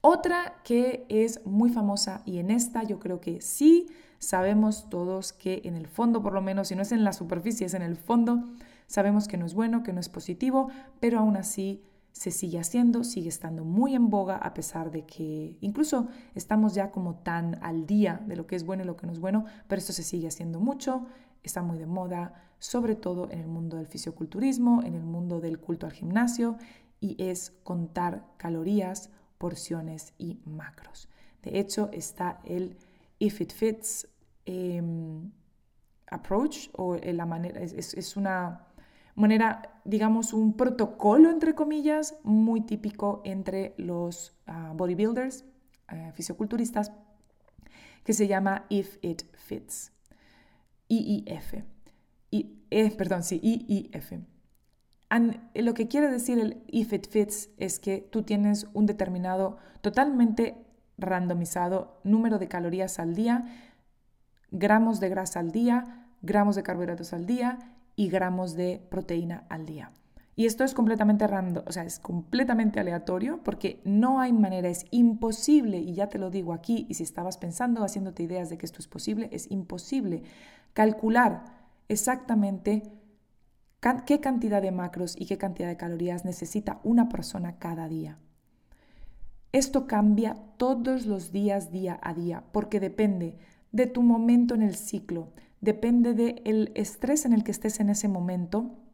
Otra 0.00 0.56
que 0.64 1.06
es 1.08 1.44
muy 1.46 1.70
famosa 1.70 2.22
y 2.26 2.38
en 2.38 2.50
esta 2.50 2.82
yo 2.82 2.98
creo 2.98 3.20
que 3.20 3.40
sí 3.40 3.86
sabemos 4.18 4.90
todos 4.90 5.32
que 5.32 5.62
en 5.64 5.76
el 5.76 5.86
fondo, 5.86 6.22
por 6.22 6.34
lo 6.34 6.42
menos, 6.42 6.68
si 6.68 6.76
no 6.76 6.82
es 6.82 6.92
en 6.92 7.04
la 7.04 7.12
superficie, 7.12 7.66
es 7.66 7.74
en 7.74 7.82
el 7.82 7.96
fondo, 7.96 8.44
sabemos 8.86 9.28
que 9.28 9.38
no 9.38 9.46
es 9.46 9.54
bueno, 9.54 9.82
que 9.82 9.92
no 9.92 10.00
es 10.00 10.10
positivo, 10.10 10.68
pero 11.00 11.20
aún 11.20 11.36
así 11.36 11.82
se 12.12 12.30
sigue 12.30 12.58
haciendo, 12.58 13.02
sigue 13.02 13.28
estando 13.28 13.64
muy 13.64 13.94
en 13.94 14.08
boga 14.08 14.36
a 14.36 14.54
pesar 14.54 14.90
de 14.90 15.04
que 15.04 15.56
incluso 15.60 16.06
estamos 16.34 16.74
ya 16.74 16.90
como 16.90 17.16
tan 17.16 17.58
al 17.62 17.86
día 17.86 18.22
de 18.26 18.36
lo 18.36 18.46
que 18.46 18.54
es 18.56 18.64
bueno 18.64 18.84
y 18.84 18.86
lo 18.86 18.96
que 18.96 19.06
no 19.06 19.12
es 19.12 19.18
bueno, 19.18 19.46
pero 19.66 19.80
esto 19.80 19.92
se 19.92 20.04
sigue 20.04 20.28
haciendo 20.28 20.60
mucho, 20.60 21.06
está 21.44 21.62
muy 21.62 21.78
de 21.78 21.86
moda, 21.86 22.34
sobre 22.58 22.96
todo 22.96 23.30
en 23.30 23.38
el 23.40 23.46
mundo 23.46 23.76
del 23.76 23.86
fisioculturismo, 23.86 24.82
en 24.82 24.94
el 24.94 25.04
mundo 25.04 25.40
del 25.40 25.60
culto 25.60 25.86
al 25.86 25.92
gimnasio, 25.92 26.56
y 27.00 27.22
es 27.22 27.52
contar 27.62 28.24
calorías, 28.38 29.10
porciones 29.38 30.14
y 30.18 30.40
macros. 30.46 31.08
De 31.42 31.58
hecho, 31.58 31.90
está 31.92 32.40
el 32.44 32.78
If 33.18 33.40
It 33.42 33.52
Fits 33.52 34.08
em, 34.46 35.30
approach, 36.06 36.70
o 36.72 36.96
la 36.96 37.26
manera, 37.26 37.60
es, 37.60 38.16
una 38.16 38.66
manera, 39.14 39.80
digamos, 39.84 40.32
un 40.32 40.56
protocolo, 40.56 41.30
entre 41.30 41.54
comillas, 41.54 42.16
muy 42.22 42.62
típico 42.62 43.20
entre 43.24 43.74
los 43.76 44.34
ah, 44.46 44.72
bodybuilders, 44.74 45.44
uh, 45.92 46.12
fisioculturistas, 46.12 46.92
que 48.04 48.12
se 48.12 48.26
llama 48.26 48.66
If 48.68 48.98
It 49.02 49.22
Fits. 49.34 49.93
IIF. 50.88 51.54
I, 52.30 52.58
eh, 52.70 52.90
perdón, 52.96 53.22
sí, 53.22 53.40
IIF. 53.42 54.12
lo 55.54 55.74
que 55.74 55.88
quiere 55.88 56.10
decir 56.10 56.38
el 56.38 56.62
if 56.68 56.92
it 56.92 57.08
fits 57.08 57.50
es 57.58 57.78
que 57.78 57.98
tú 57.98 58.22
tienes 58.22 58.66
un 58.74 58.86
determinado, 58.86 59.58
totalmente 59.80 60.56
randomizado 60.98 62.00
número 62.04 62.38
de 62.38 62.48
calorías 62.48 62.98
al 62.98 63.14
día, 63.14 63.44
gramos 64.50 65.00
de 65.00 65.08
grasa 65.08 65.40
al 65.40 65.50
día, 65.50 66.08
gramos 66.22 66.56
de 66.56 66.62
carbohidratos 66.62 67.12
al 67.12 67.26
día 67.26 67.58
y 67.96 68.08
gramos 68.08 68.54
de 68.54 68.80
proteína 68.90 69.44
al 69.48 69.66
día. 69.66 69.92
Y 70.36 70.46
esto 70.46 70.64
es 70.64 70.74
completamente 70.74 71.28
random, 71.28 71.62
o 71.66 71.70
sea, 71.70 71.84
es 71.84 72.00
completamente 72.00 72.80
aleatorio 72.80 73.40
porque 73.44 73.80
no 73.84 74.18
hay 74.18 74.32
manera, 74.32 74.68
es 74.68 74.84
imposible, 74.90 75.78
y 75.78 75.94
ya 75.94 76.08
te 76.08 76.18
lo 76.18 76.30
digo 76.30 76.52
aquí, 76.52 76.86
y 76.88 76.94
si 76.94 77.04
estabas 77.04 77.38
pensando, 77.38 77.84
haciéndote 77.84 78.24
ideas 78.24 78.50
de 78.50 78.58
que 78.58 78.66
esto 78.66 78.80
es 78.80 78.88
posible, 78.88 79.28
es 79.30 79.48
imposible 79.50 80.24
calcular 80.74 81.44
exactamente 81.88 82.82
qué 84.06 84.20
cantidad 84.20 84.60
de 84.60 84.70
macros 84.70 85.14
y 85.18 85.26
qué 85.26 85.38
cantidad 85.38 85.68
de 85.68 85.76
calorías 85.76 86.24
necesita 86.24 86.80
una 86.84 87.08
persona 87.08 87.58
cada 87.58 87.88
día. 87.88 88.18
Esto 89.52 89.86
cambia 89.86 90.36
todos 90.56 91.06
los 91.06 91.32
días, 91.32 91.70
día 91.70 91.98
a 92.02 92.12
día, 92.12 92.44
porque 92.52 92.80
depende 92.80 93.38
de 93.72 93.86
tu 93.86 94.02
momento 94.02 94.54
en 94.54 94.62
el 94.62 94.74
ciclo, 94.74 95.32
depende 95.60 96.12
del 96.12 96.72
estrés 96.74 97.24
en 97.24 97.32
el 97.32 97.44
que 97.44 97.52
estés 97.52 97.80
en 97.80 97.88
ese 97.88 98.08
momento 98.08 98.84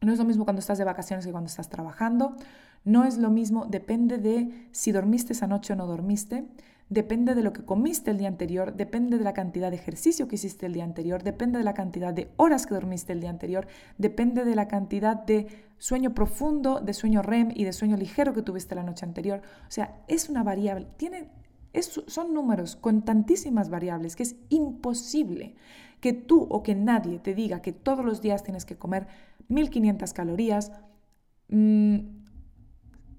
no 0.00 0.12
es 0.12 0.18
lo 0.18 0.24
mismo 0.24 0.44
cuando 0.44 0.60
estás 0.60 0.78
de 0.78 0.84
vacaciones 0.84 1.24
que 1.24 1.32
cuando 1.32 1.48
estás 1.48 1.68
trabajando. 1.68 2.36
No 2.84 3.04
es 3.04 3.18
lo 3.18 3.30
mismo, 3.30 3.66
depende 3.66 4.18
de 4.18 4.68
si 4.70 4.92
dormiste 4.92 5.32
esa 5.32 5.46
noche 5.46 5.72
o 5.72 5.76
no 5.76 5.86
dormiste. 5.86 6.46
Depende 6.88 7.34
de 7.34 7.42
lo 7.42 7.52
que 7.52 7.64
comiste 7.64 8.12
el 8.12 8.18
día 8.18 8.28
anterior, 8.28 8.76
depende 8.76 9.18
de 9.18 9.24
la 9.24 9.32
cantidad 9.32 9.70
de 9.70 9.76
ejercicio 9.76 10.28
que 10.28 10.36
hiciste 10.36 10.66
el 10.66 10.72
día 10.72 10.84
anterior, 10.84 11.24
depende 11.24 11.58
de 11.58 11.64
la 11.64 11.74
cantidad 11.74 12.14
de 12.14 12.30
horas 12.36 12.64
que 12.64 12.74
dormiste 12.74 13.12
el 13.12 13.20
día 13.20 13.30
anterior, 13.30 13.66
depende 13.98 14.44
de 14.44 14.54
la 14.54 14.68
cantidad 14.68 15.16
de 15.16 15.48
sueño 15.78 16.14
profundo, 16.14 16.80
de 16.80 16.94
sueño 16.94 17.22
REM 17.22 17.50
y 17.54 17.64
de 17.64 17.72
sueño 17.72 17.96
ligero 17.96 18.32
que 18.32 18.42
tuviste 18.42 18.76
la 18.76 18.84
noche 18.84 19.04
anterior. 19.04 19.42
O 19.66 19.70
sea, 19.70 20.04
es 20.06 20.28
una 20.28 20.44
variable, 20.44 20.86
son 22.06 22.32
números 22.32 22.76
con 22.76 23.02
tantísimas 23.04 23.68
variables 23.68 24.14
que 24.14 24.22
es 24.22 24.36
imposible 24.48 25.56
que 26.00 26.12
tú 26.12 26.46
o 26.48 26.62
que 26.62 26.76
nadie 26.76 27.18
te 27.18 27.34
diga 27.34 27.62
que 27.62 27.72
todos 27.72 28.04
los 28.04 28.20
días 28.20 28.44
tienes 28.44 28.64
que 28.64 28.76
comer 28.76 29.08
1500 29.48 30.12
calorías, 30.12 30.70
50 31.48 32.20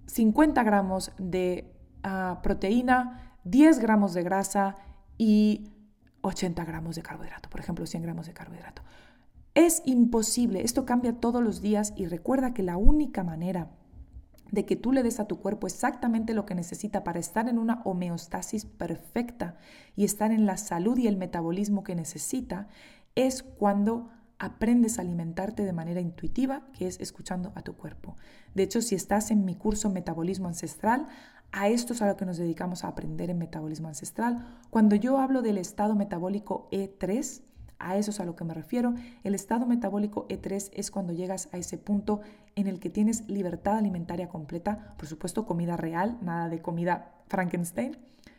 mm, 0.10 0.66
gramos 0.66 1.12
de 1.18 1.74
ah, 2.04 2.40
proteína, 2.44 3.27
10 3.50 3.80
gramos 3.80 4.14
de 4.14 4.24
grasa 4.24 4.76
y 5.18 5.72
80 6.22 6.64
gramos 6.66 6.96
de 6.96 7.04
carbohidrato, 7.04 7.50
por 7.50 7.60
ejemplo, 7.60 7.86
100 7.86 8.04
gramos 8.04 8.28
de 8.28 8.34
carbohidrato. 8.34 8.82
Es 9.56 9.82
imposible, 9.86 10.64
esto 10.64 10.86
cambia 10.86 11.14
todos 11.14 11.44
los 11.44 11.62
días 11.62 11.94
y 11.96 12.06
recuerda 12.06 12.54
que 12.54 12.64
la 12.64 12.78
única 12.78 13.24
manera 13.24 13.72
de 14.52 14.66
que 14.66 14.76
tú 14.76 14.92
le 14.92 15.04
des 15.04 15.20
a 15.20 15.28
tu 15.28 15.40
cuerpo 15.40 15.68
exactamente 15.68 16.34
lo 16.34 16.46
que 16.46 16.56
necesita 16.56 17.04
para 17.04 17.20
estar 17.20 17.50
en 17.50 17.58
una 17.58 17.82
homeostasis 17.84 18.66
perfecta 18.66 19.58
y 19.96 20.06
estar 20.06 20.32
en 20.32 20.46
la 20.46 20.58
salud 20.58 20.98
y 20.98 21.08
el 21.08 21.18
metabolismo 21.18 21.84
que 21.84 21.96
necesita, 21.96 22.68
es 23.16 23.44
cuando 23.44 24.10
aprendes 24.40 25.00
a 25.00 25.02
alimentarte 25.02 25.64
de 25.64 25.74
manera 25.74 26.00
intuitiva, 26.00 26.68
que 26.74 26.88
es 26.88 27.00
escuchando 27.00 27.52
a 27.56 27.64
tu 27.64 27.76
cuerpo. 27.76 28.16
De 28.54 28.64
hecho, 28.64 28.82
si 28.82 28.96
estás 28.96 29.32
en 29.32 29.46
mi 29.46 29.56
curso 29.56 29.90
Metabolismo 29.90 30.48
Ancestral, 30.48 31.08
a 31.52 31.68
esto 31.70 31.94
es 31.94 32.02
a 32.02 32.08
lo 32.08 32.18
que 32.18 32.26
nos 32.26 32.38
dedicamos 32.38 32.84
a 32.84 32.90
aprender 32.90 33.30
en 33.30 33.38
Metabolismo 33.38 33.88
Ancestral. 33.88 34.46
Cuando 34.70 34.96
yo 34.96 35.18
hablo 35.18 35.42
del 35.42 35.58
estado 35.58 35.96
metabólico 35.96 36.68
E3, 36.72 37.42
a 37.80 37.98
eso 37.98 38.12
es 38.12 38.20
a 38.20 38.26
lo 38.26 38.36
que 38.36 38.44
me 38.44 38.54
refiero. 38.54 38.94
El 39.24 39.36
estado 39.36 39.66
metabólico 39.66 40.28
E3 40.28 40.72
es 40.74 40.92
cuando 40.92 41.14
llegas 41.14 41.50
a 41.52 41.58
ese 41.58 41.78
punto 41.78 42.22
en 42.56 42.68
el 42.68 42.80
que 42.80 42.90
tienes 42.90 43.28
libertad 43.30 43.78
alimentaria 43.78 44.30
completa, 44.30 44.96
por 44.98 45.08
supuesto 45.08 45.46
comida 45.46 45.78
real, 45.78 46.18
nada 46.22 46.50
de 46.50 46.62
comida 46.62 47.14
Frankenstein, 47.28 47.98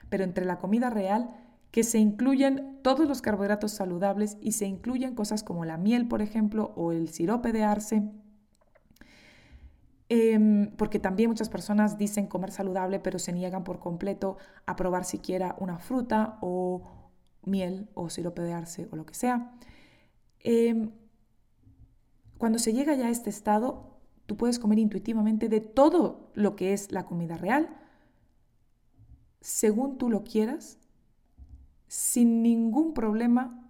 pero 0.09 0.25
entre 0.25 0.45
la 0.45 0.59
comida 0.59 0.91
real 0.91 1.31
que 1.71 1.85
se 1.85 1.99
incluyen 1.99 2.79
todos 2.83 3.07
los 3.07 3.21
carbohidratos 3.21 3.73
saludables 3.73 4.39
y 4.41 4.53
se 4.53 4.67
incluyen 4.67 5.15
cosas 5.15 5.43
como 5.43 5.65
la 5.65 5.77
miel, 5.77 6.09
por 6.09 6.23
ejemplo, 6.23 6.73
o 6.77 6.93
el 6.93 7.11
sirope 7.11 7.53
de 7.53 7.63
arce, 7.63 8.11
em, 10.09 10.71
porque 10.77 10.99
también 10.99 11.31
muchas 11.31 11.49
personas 11.49 11.99
dicen 11.99 12.27
comer 12.27 12.51
saludable, 12.51 13.01
pero 13.01 13.19
se 13.19 13.33
niegan 13.33 13.65
por 13.65 13.79
completo 13.79 14.37
a 14.67 14.77
probar 14.77 15.05
siquiera 15.05 15.57
una 15.59 15.79
fruta 15.79 16.39
o 16.41 17.11
miel 17.45 17.89
o 17.95 18.11
sirope 18.11 18.43
de 18.43 18.53
arce 18.53 18.89
o 18.91 18.97
lo 18.97 19.07
que 19.07 19.15
sea. 19.15 19.53
Em, 20.41 20.93
cuando 22.39 22.59
se 22.59 22.73
llega 22.73 22.95
ya 22.95 23.07
a 23.07 23.11
este 23.11 23.31
estado, 23.31 23.99
tú 24.27 24.37
puedes 24.37 24.59
comer 24.59 24.79
intuitivamente 24.79 25.49
de 25.49 25.61
todo 25.61 26.31
lo 26.35 26.55
que 26.57 26.73
es 26.73 26.93
la 26.93 27.05
comida 27.05 27.37
real, 27.37 27.69
según 29.41 29.99
tú 29.99 30.11
lo 30.11 30.25
quieras, 30.25 30.79
sin 31.87 32.43
ningún 32.43 32.93
problema 32.95 33.69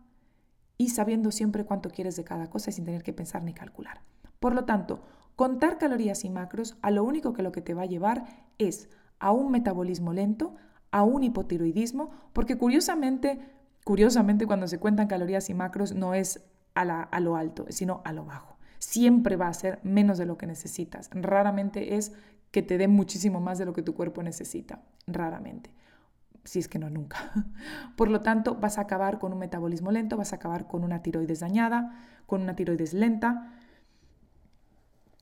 y 0.76 0.90
sabiendo 0.90 1.30
siempre 1.30 1.64
cuánto 1.64 1.90
quieres 1.90 2.16
de 2.16 2.24
cada 2.24 2.50
cosa 2.50 2.70
y 2.70 2.72
sin 2.72 2.84
tener 2.84 3.02
que 3.02 3.12
pensar 3.12 3.42
ni 3.42 3.54
calcular. 3.54 4.02
Por 4.40 4.54
lo 4.54 4.64
tanto, 4.64 5.02
contar 5.38 5.78
calorías 5.78 6.24
y 6.24 6.30
macros 6.30 6.76
a 6.82 6.90
lo 6.90 7.04
único 7.04 7.32
que 7.32 7.44
lo 7.44 7.52
que 7.52 7.60
te 7.60 7.72
va 7.72 7.82
a 7.82 7.86
llevar 7.86 8.24
es 8.58 8.88
a 9.20 9.30
un 9.30 9.52
metabolismo 9.52 10.12
lento, 10.12 10.56
a 10.90 11.04
un 11.04 11.22
hipotiroidismo, 11.22 12.10
porque 12.32 12.58
curiosamente, 12.58 13.38
curiosamente 13.84 14.48
cuando 14.48 14.66
se 14.66 14.80
cuentan 14.80 15.06
calorías 15.06 15.48
y 15.48 15.54
macros 15.54 15.94
no 15.94 16.12
es 16.12 16.44
a, 16.74 16.82
a 16.82 17.20
lo 17.20 17.36
alto, 17.36 17.66
sino 17.68 18.02
a 18.04 18.12
lo 18.12 18.24
bajo. 18.24 18.58
Siempre 18.80 19.36
va 19.36 19.46
a 19.46 19.54
ser 19.54 19.78
menos 19.84 20.18
de 20.18 20.26
lo 20.26 20.36
que 20.36 20.48
necesitas. 20.48 21.08
Raramente 21.12 21.94
es 21.94 22.14
que 22.50 22.64
te 22.64 22.76
dé 22.76 22.88
muchísimo 22.88 23.40
más 23.40 23.58
de 23.58 23.64
lo 23.64 23.72
que 23.72 23.82
tu 23.82 23.94
cuerpo 23.94 24.24
necesita. 24.24 24.82
Raramente 25.06 25.70
si 26.48 26.58
es 26.58 26.68
que 26.68 26.78
no 26.78 26.88
nunca. 26.88 27.18
Por 27.96 28.10
lo 28.10 28.22
tanto, 28.22 28.54
vas 28.54 28.78
a 28.78 28.82
acabar 28.82 29.18
con 29.18 29.32
un 29.32 29.38
metabolismo 29.38 29.92
lento, 29.92 30.16
vas 30.16 30.32
a 30.32 30.36
acabar 30.36 30.66
con 30.66 30.82
una 30.82 31.02
tiroides 31.02 31.40
dañada, 31.40 31.92
con 32.26 32.40
una 32.40 32.56
tiroides 32.56 32.94
lenta, 32.94 33.52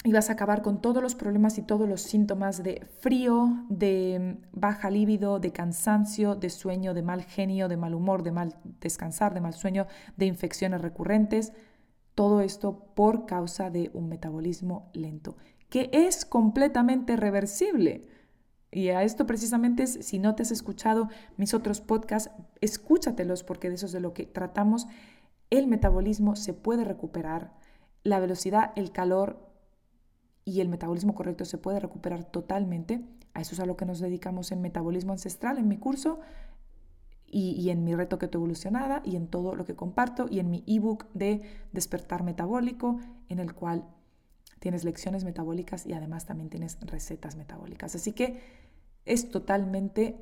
y 0.07 0.13
vas 0.13 0.31
a 0.31 0.35
acabar 0.35 0.63
con 0.63 0.81
todos 0.81 1.03
los 1.03 1.17
problemas 1.17 1.59
y 1.59 1.63
todos 1.63 1.89
los 1.89 2.01
síntomas 2.01 2.63
de 2.63 2.87
frío, 3.01 3.65
de 3.69 4.39
baja 4.53 4.89
libido, 4.89 5.41
de 5.41 5.51
cansancio, 5.51 6.37
de 6.37 6.49
sueño, 6.49 6.95
de 6.95 7.03
mal 7.03 7.25
genio, 7.25 7.67
de 7.67 7.77
mal 7.77 7.93
humor, 7.93 8.23
de 8.23 8.31
mal 8.31 8.55
descansar, 8.81 9.35
de 9.35 9.41
mal 9.41 9.53
sueño, 9.53 9.89
de 10.17 10.27
infecciones 10.27 10.81
recurrentes. 10.81 11.53
Todo 12.15 12.41
esto 12.41 12.87
por 12.95 13.27
causa 13.27 13.69
de 13.69 13.91
un 13.95 14.09
metabolismo 14.09 14.91
lento, 14.93 15.37
que 15.71 15.91
es 15.93 16.25
completamente 16.25 17.17
reversible. 17.17 18.07
Y 18.71 18.91
a 18.91 19.03
esto 19.03 19.27
precisamente 19.27 19.83
es, 19.83 19.99
si 20.07 20.21
no 20.21 20.37
te 20.37 20.45
has 20.45 20.53
escuchado 20.53 21.09
mis 21.37 21.53
otros 21.53 21.81
podcasts, 21.81 22.31
escúchatelos 22.61 23.43
porque 23.43 23.71
de 23.71 23.75
eso 23.75 23.87
es 23.87 23.93
de 23.93 24.01
lo 24.01 24.15
que 24.15 24.25
tratamos. 24.25 24.87
El 25.51 25.67
metabolismo 25.67 26.37
se 26.37 26.55
puede 26.55 26.85
recuperar, 26.85 27.55
la 28.05 28.21
velocidad, 28.21 28.71
el 28.77 28.93
calor 28.93 29.46
y 30.47 30.61
el 30.61 30.69
metabolismo 30.69 31.15
correcto 31.15 31.45
se 31.45 31.59
puede 31.59 31.81
recuperar 31.81 32.25
totalmente. 32.25 33.05
A 33.35 33.41
eso 33.41 33.55
es 33.55 33.61
a 33.61 33.67
lo 33.67 33.77
que 33.77 33.85
nos 33.85 33.99
dedicamos 33.99 34.53
en 34.53 34.63
Metabolismo 34.63 35.13
Ancestral, 35.13 35.59
en 35.59 35.67
mi 35.67 35.77
curso 35.77 36.21
y, 37.27 37.69
en 37.69 37.83
mi 37.83 37.97
reto 37.97 38.19
Keto 38.19 38.39
Evolucionada 38.39 39.03
y 39.05 39.17
en 39.17 39.27
todo 39.27 39.57
lo 39.57 39.65
que 39.65 39.75
comparto 39.75 40.27
y 40.31 40.39
en 40.39 40.49
mi 40.49 40.63
ebook 40.69 41.09
de 41.15 41.43
Despertar 41.73 42.23
Metabólico, 42.23 43.01
en 43.29 43.41
el 43.41 43.55
cual 43.55 43.89
tienes 44.61 44.85
lecciones 44.85 45.25
metabólicas 45.25 45.85
y 45.85 45.95
además 45.95 46.27
también 46.27 46.49
tienes 46.49 46.79
recetas 46.81 47.35
metabólicas. 47.35 47.97
Así 47.97 48.13
que 48.13 48.41
es 49.05 49.29
totalmente 49.31 50.17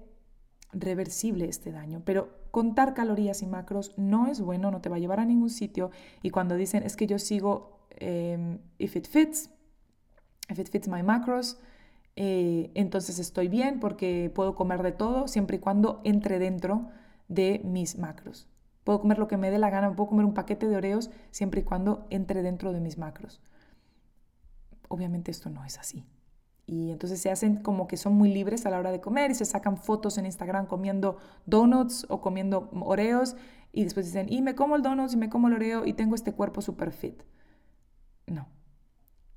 reversible 0.72 1.50
este 1.50 1.70
daño, 1.70 2.00
pero 2.02 2.30
contar 2.50 2.94
calorías 2.94 3.42
y 3.42 3.46
macros 3.46 3.92
no 3.98 4.26
es 4.26 4.40
bueno, 4.40 4.70
no 4.70 4.80
te 4.80 4.88
va 4.88 4.96
a 4.96 5.00
llevar 5.00 5.20
a 5.20 5.26
ningún 5.26 5.50
sitio 5.50 5.90
y 6.22 6.30
cuando 6.30 6.56
dicen 6.56 6.82
es 6.82 6.96
que 6.96 7.06
yo 7.06 7.18
sigo 7.18 7.87
em, 7.90 8.58
if 8.78 8.96
it 8.96 9.06
fits, 9.06 9.50
if 10.48 10.59
it 10.59 10.68
fits 10.68 10.88
my 10.88 11.02
macros, 11.02 11.59
eh, 12.16 12.70
entonces 12.74 13.18
estoy 13.18 13.48
bien 13.48 13.80
porque 13.80 14.30
puedo 14.35 14.54
comer 14.54 14.83
de 14.83 14.92
todo 14.92 15.26
siempre 15.28 15.57
y 15.57 15.61
cuando 15.61 16.00
entre 16.04 16.38
dentro 16.38 16.88
de 17.28 17.61
mis 17.64 17.98
macros. 17.98 18.48
Puedo 18.85 19.00
comer 19.00 19.18
lo 19.18 19.28
que 19.28 19.37
me 19.37 19.50
dé 19.50 19.59
la 19.59 19.70
gana, 19.70 19.94
puedo 19.94 20.11
comer 20.11 20.26
un 20.26 20.35
paquete 20.35 20.68
de 20.68 20.76
oreos 20.76 21.11
siempre 21.30 21.62
y 21.62 21.64
cuando 21.64 22.07
entre 22.11 22.42
dentro 22.42 22.72
de 22.72 22.80
mis 22.80 22.98
macros. 22.98 23.40
Obviamente 24.88 25.30
esto 25.30 25.48
no 25.50 25.64
es 25.64 25.78
así. 25.78 26.04
Y 26.66 26.90
entonces 26.90 27.20
se 27.20 27.30
hacen 27.30 27.57
como 27.57 27.88
que 27.88 27.96
son 27.96 28.14
muy 28.14 28.33
libres 28.33 28.64
a 28.64 28.70
la 28.70 28.78
hora 28.78 28.90
de 28.90 29.00
comer 29.00 29.30
y 29.30 29.35
se 29.35 29.44
sacan 29.44 29.76
fotos 29.76 30.16
en 30.16 30.26
Instagram 30.26 30.66
comiendo 30.66 31.18
donuts 31.46 32.07
o 32.09 32.20
comiendo 32.20 32.70
oreos 32.72 33.37
y 33.72 33.85
después 33.85 34.07
dicen, 34.07 34.33
y 34.33 34.40
me 34.40 34.54
como 34.54 34.76
el 34.76 34.83
donuts 34.83 35.14
y 35.14 35.16
me 35.16 35.28
como 35.28 35.48
el 35.48 35.54
oreo 35.54 35.85
y 35.85 35.94
tengo 35.94 36.14
este 36.14 36.33
cuerpo 36.33 36.62
super 36.62 36.92
fit. 36.92 37.22
No, 38.26 38.46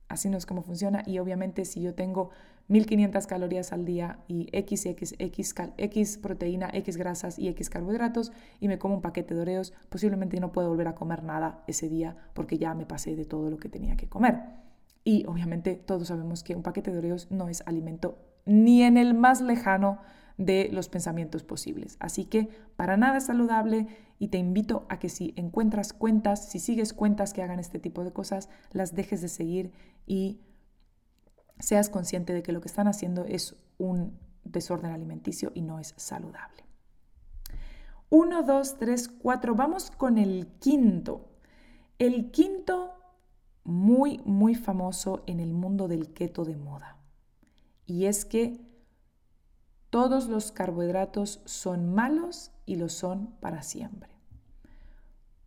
así 0.10 0.30
no 0.30 0.38
es 0.38 0.46
como 0.46 0.62
funciona 0.62 1.04
y 1.06 1.20
obviamente 1.20 1.66
si 1.66 1.82
yo 1.82 1.94
tengo 1.94 2.30
1500 2.70 3.28
calorías 3.28 3.72
al 3.72 3.86
día 3.86 4.20
y 4.28 4.50
X, 4.52 4.86
X, 4.86 5.16
X, 5.20 5.56
X 5.78 6.18
proteína, 6.18 6.70
X 6.74 6.98
grasas 6.98 7.40
y 7.40 7.48
X 7.50 7.70
carbohidratos 7.70 8.32
y 8.60 8.68
me 8.68 8.78
como 8.78 8.96
un 8.96 9.02
paquete 9.02 9.34
de 9.34 9.42
oreos, 9.42 9.74
posiblemente 9.90 10.40
no 10.40 10.52
puedo 10.52 10.70
volver 10.70 10.88
a 10.88 10.96
comer 10.96 11.24
nada 11.24 11.64
ese 11.68 11.90
día 11.90 12.18
porque 12.34 12.58
ya 12.58 12.74
me 12.74 12.86
pasé 12.86 13.16
de 13.16 13.26
todo 13.26 13.50
lo 13.50 13.58
que 13.58 13.70
tenía 13.70 13.96
que 13.96 14.10
comer. 14.10 14.68
Y 15.08 15.26
obviamente 15.26 15.76
todos 15.76 16.10
sabemos 16.10 16.44
que 16.44 16.54
un 16.54 16.64
paquete 16.64 16.92
de 16.92 16.98
Oreos 16.98 17.32
no 17.32 17.48
es 17.48 17.64
alimento 17.66 18.18
ni 18.46 18.84
en 18.84 18.98
el 18.98 19.14
más 19.14 19.40
lejano 19.40 20.00
de 20.38 20.70
los 20.74 20.90
pensamientos 20.90 21.44
posibles. 21.44 21.96
Así 22.02 22.26
que 22.26 22.50
para 22.76 22.98
nada 22.98 23.18
es 23.18 23.28
saludable 23.28 23.88
y 24.20 24.28
te 24.28 24.38
invito 24.38 24.86
a 24.90 25.00
que 25.00 25.08
si 25.08 25.34
encuentras 25.38 25.94
cuentas, 25.94 26.50
si 26.50 26.60
sigues 26.60 26.94
cuentas 26.94 27.34
que 27.34 27.42
hagan 27.42 27.60
este 27.60 27.80
tipo 27.80 28.04
de 28.04 28.12
cosas, 28.12 28.50
las 28.72 28.96
dejes 28.96 29.22
de 29.22 29.30
seguir 29.30 29.72
y 30.08 30.42
seas 31.60 31.90
consciente 31.90 32.34
de 32.34 32.42
que 32.42 32.52
lo 32.52 32.62
que 32.62 32.68
están 32.68 32.88
haciendo 32.88 33.26
es 33.26 33.56
un 33.78 34.18
desorden 34.44 34.92
alimenticio 34.92 35.52
y 35.54 35.62
no 35.62 35.80
es 35.80 35.94
saludable. 35.98 36.64
Uno, 38.10 38.42
dos, 38.44 38.78
tres, 38.78 39.10
cuatro. 39.10 39.54
Vamos 39.54 39.92
con 39.92 40.18
el 40.18 40.48
quinto. 40.60 41.30
El 42.00 42.32
quinto 42.32 42.94
muy, 43.66 44.20
muy 44.24 44.56
famoso 44.56 45.24
en 45.28 45.42
el 45.42 45.54
mundo 45.54 45.90
del 45.90 46.14
keto 46.14 46.46
de 46.46 46.56
moda. 46.56 46.98
Y 47.86 48.06
es 48.06 48.24
que 48.24 48.62
todos 49.90 50.28
los 50.28 50.52
carbohidratos 50.52 51.42
son 51.46 51.94
malos 51.94 52.52
y 52.66 52.76
lo 52.76 52.88
son 52.88 53.36
para 53.42 53.62
siempre. 53.62 54.17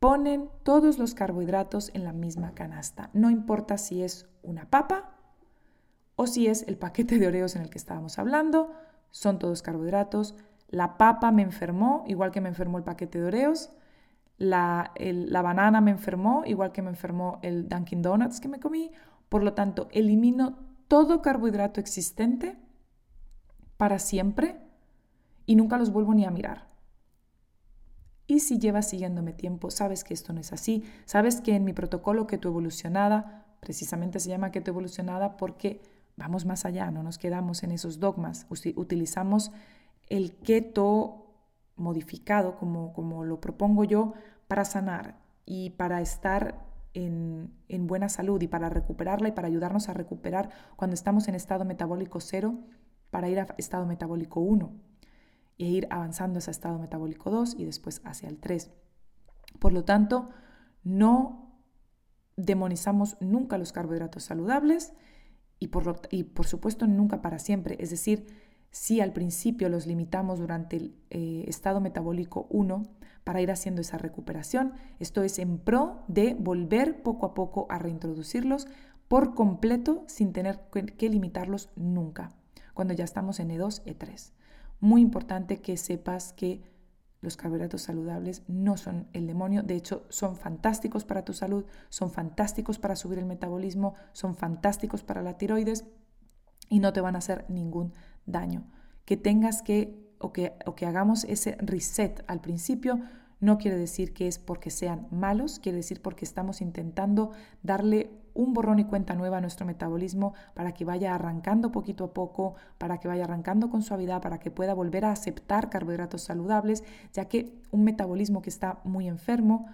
Ponen 0.00 0.50
todos 0.64 0.98
los 0.98 1.14
carbohidratos 1.14 1.92
en 1.94 2.02
la 2.02 2.12
misma 2.12 2.54
canasta. 2.54 3.10
No 3.12 3.30
importa 3.30 3.78
si 3.78 4.02
es 4.02 4.28
una 4.42 4.68
papa 4.68 5.14
o 6.16 6.26
si 6.26 6.48
es 6.48 6.64
el 6.66 6.76
paquete 6.76 7.18
de 7.18 7.28
oreos 7.28 7.54
en 7.54 7.62
el 7.62 7.70
que 7.70 7.78
estábamos 7.78 8.18
hablando, 8.18 8.72
son 9.12 9.38
todos 9.38 9.62
carbohidratos. 9.62 10.34
La 10.68 10.98
papa 10.98 11.30
me 11.30 11.42
enfermó, 11.42 12.02
igual 12.08 12.32
que 12.32 12.40
me 12.40 12.48
enfermó 12.48 12.78
el 12.78 12.84
paquete 12.84 13.20
de 13.20 13.26
oreos 13.26 13.70
la, 14.40 15.42
banana 15.42 15.80
me 15.82 15.90
enfermó, 15.90 16.44
igual 16.46 16.72
que 16.72 16.80
me 16.82 16.88
enfermó 16.88 17.38
el 17.42 17.68
Dunkin' 17.68 18.02
Donuts 18.02 18.40
que 18.40 18.48
me 18.48 18.58
comí. 18.58 18.90
Por 19.28 19.42
lo 19.42 19.52
tanto, 19.52 19.88
elimino 19.92 20.58
todo 20.88 21.20
carbohidrato 21.20 21.78
existente 21.78 22.58
para 23.76 23.98
siempre 23.98 24.58
y 25.44 25.56
nunca 25.56 25.76
los 25.76 25.92
vuelvo 25.92 26.14
ni 26.14 26.24
a 26.24 26.30
mirar. 26.30 26.69
Y 28.30 28.38
si 28.38 28.60
llevas 28.60 28.88
siguiéndome 28.88 29.32
tiempo, 29.32 29.72
sabes 29.72 30.04
que 30.04 30.14
esto 30.14 30.32
no 30.32 30.38
es 30.38 30.52
así, 30.52 30.84
sabes 31.04 31.40
que 31.40 31.56
en 31.56 31.64
mi 31.64 31.72
protocolo 31.72 32.28
keto 32.28 32.46
evolucionada, 32.46 33.44
precisamente 33.58 34.20
se 34.20 34.28
llama 34.28 34.52
keto 34.52 34.70
evolucionada 34.70 35.36
porque 35.36 35.82
vamos 36.16 36.46
más 36.46 36.64
allá, 36.64 36.92
no 36.92 37.02
nos 37.02 37.18
quedamos 37.18 37.64
en 37.64 37.72
esos 37.72 37.98
dogmas, 37.98 38.46
utilizamos 38.76 39.50
el 40.08 40.36
keto 40.36 41.26
modificado, 41.74 42.54
como, 42.54 42.92
como 42.92 43.24
lo 43.24 43.40
propongo 43.40 43.82
yo, 43.82 44.12
para 44.46 44.64
sanar 44.64 45.16
y 45.44 45.70
para 45.70 46.00
estar 46.00 46.64
en, 46.94 47.52
en, 47.66 47.88
buena 47.88 48.08
salud 48.08 48.40
y 48.40 48.46
para 48.46 48.68
recuperarla 48.68 49.26
y 49.26 49.32
para 49.32 49.48
ayudarnos 49.48 49.88
a 49.88 49.92
recuperar 49.92 50.50
cuando 50.76 50.94
estamos 50.94 51.26
en 51.26 51.34
estado 51.34 51.64
metabólico 51.64 52.20
cero, 52.20 52.60
para 53.10 53.28
ir 53.28 53.40
a 53.40 53.48
estado 53.58 53.86
metabólico 53.86 54.38
1 54.38 54.89
e 55.60 55.66
ir 55.66 55.86
avanzando 55.90 56.38
hacia 56.38 56.50
estado 56.50 56.78
metabólico 56.78 57.30
2 57.30 57.56
y 57.58 57.66
después 57.66 58.00
hacia 58.04 58.28
el 58.28 58.38
3. 58.38 58.70
Por 59.58 59.72
lo 59.72 59.84
tanto, 59.84 60.30
no 60.82 61.60
demonizamos 62.36 63.18
nunca 63.20 63.58
los 63.58 63.72
carbohidratos 63.72 64.24
saludables 64.24 64.94
y 65.58 65.68
por, 65.68 66.00
y 66.10 66.24
por 66.24 66.46
supuesto 66.46 66.86
nunca 66.86 67.20
para 67.20 67.38
siempre. 67.38 67.76
Es 67.78 67.90
decir, 67.90 68.26
si 68.70 69.02
al 69.02 69.12
principio 69.12 69.68
los 69.68 69.86
limitamos 69.86 70.38
durante 70.38 70.76
el 70.76 70.96
eh, 71.10 71.44
estado 71.46 71.80
metabólico 71.80 72.46
1 72.48 72.82
para 73.24 73.42
ir 73.42 73.50
haciendo 73.50 73.82
esa 73.82 73.98
recuperación, 73.98 74.72
esto 74.98 75.22
es 75.22 75.38
en 75.38 75.58
pro 75.58 76.04
de 76.08 76.34
volver 76.34 77.02
poco 77.02 77.26
a 77.26 77.34
poco 77.34 77.66
a 77.68 77.78
reintroducirlos 77.78 78.66
por 79.08 79.34
completo 79.34 80.04
sin 80.06 80.32
tener 80.32 80.60
que 80.70 81.08
limitarlos 81.10 81.68
nunca, 81.76 82.30
cuando 82.72 82.94
ya 82.94 83.04
estamos 83.04 83.40
en 83.40 83.50
E2, 83.50 83.82
E3. 83.84 84.32
Muy 84.80 85.00
importante 85.00 85.60
que 85.60 85.76
sepas 85.76 86.32
que 86.32 86.62
los 87.20 87.36
carbohidratos 87.36 87.82
saludables 87.82 88.42
no 88.48 88.76
son 88.76 89.08
el 89.12 89.26
demonio, 89.26 89.62
de 89.62 89.76
hecho 89.76 90.06
son 90.08 90.36
fantásticos 90.36 91.04
para 91.04 91.24
tu 91.24 91.34
salud, 91.34 91.66
son 91.90 92.10
fantásticos 92.10 92.78
para 92.78 92.96
subir 92.96 93.18
el 93.18 93.26
metabolismo, 93.26 93.94
son 94.12 94.34
fantásticos 94.34 95.02
para 95.02 95.22
la 95.22 95.36
tiroides 95.36 95.84
y 96.70 96.78
no 96.78 96.92
te 96.92 97.02
van 97.02 97.14
a 97.14 97.18
hacer 97.18 97.44
ningún 97.48 97.92
daño. 98.24 98.70
Que 99.04 99.16
tengas 99.18 99.60
que 99.60 100.00
o 100.18 100.32
que, 100.32 100.54
o 100.66 100.74
que 100.74 100.86
hagamos 100.86 101.24
ese 101.24 101.56
reset 101.60 102.24
al 102.26 102.40
principio 102.40 103.00
no 103.40 103.56
quiere 103.58 103.78
decir 103.78 104.12
que 104.12 104.28
es 104.28 104.38
porque 104.38 104.70
sean 104.70 105.08
malos, 105.10 105.58
quiere 105.58 105.76
decir 105.76 106.02
porque 106.02 106.24
estamos 106.24 106.60
intentando 106.60 107.32
darle 107.62 108.19
un 108.34 108.52
borrón 108.52 108.78
y 108.78 108.84
cuenta 108.84 109.14
nueva 109.14 109.38
a 109.38 109.40
nuestro 109.40 109.66
metabolismo 109.66 110.34
para 110.54 110.72
que 110.72 110.84
vaya 110.84 111.14
arrancando 111.14 111.72
poquito 111.72 112.04
a 112.04 112.14
poco, 112.14 112.54
para 112.78 112.98
que 112.98 113.08
vaya 113.08 113.24
arrancando 113.24 113.70
con 113.70 113.82
suavidad, 113.82 114.22
para 114.22 114.38
que 114.38 114.50
pueda 114.50 114.74
volver 114.74 115.04
a 115.04 115.12
aceptar 115.12 115.70
carbohidratos 115.70 116.22
saludables, 116.22 116.84
ya 117.12 117.26
que 117.26 117.52
un 117.70 117.84
metabolismo 117.84 118.42
que 118.42 118.50
está 118.50 118.80
muy 118.84 119.08
enfermo 119.08 119.66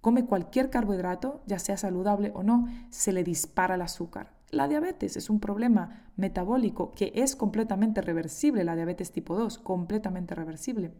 come 0.00 0.26
cualquier 0.26 0.68
carbohidrato, 0.68 1.42
ya 1.46 1.58
sea 1.58 1.76
saludable 1.76 2.32
o 2.34 2.42
no, 2.42 2.66
se 2.90 3.12
le 3.12 3.24
dispara 3.24 3.76
el 3.76 3.82
azúcar. 3.82 4.32
La 4.50 4.68
diabetes 4.68 5.16
es 5.16 5.30
un 5.30 5.40
problema 5.40 6.10
metabólico 6.16 6.92
que 6.92 7.12
es 7.14 7.36
completamente 7.36 8.02
reversible, 8.02 8.64
la 8.64 8.76
diabetes 8.76 9.12
tipo 9.12 9.36
2, 9.36 9.58
completamente 9.58 10.34
reversible. 10.34 10.92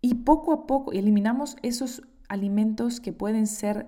Y 0.00 0.14
poco 0.14 0.52
a 0.52 0.66
poco 0.66 0.92
eliminamos 0.92 1.56
esos 1.62 2.02
alimentos 2.28 3.00
que 3.00 3.12
pueden 3.12 3.46
ser 3.46 3.86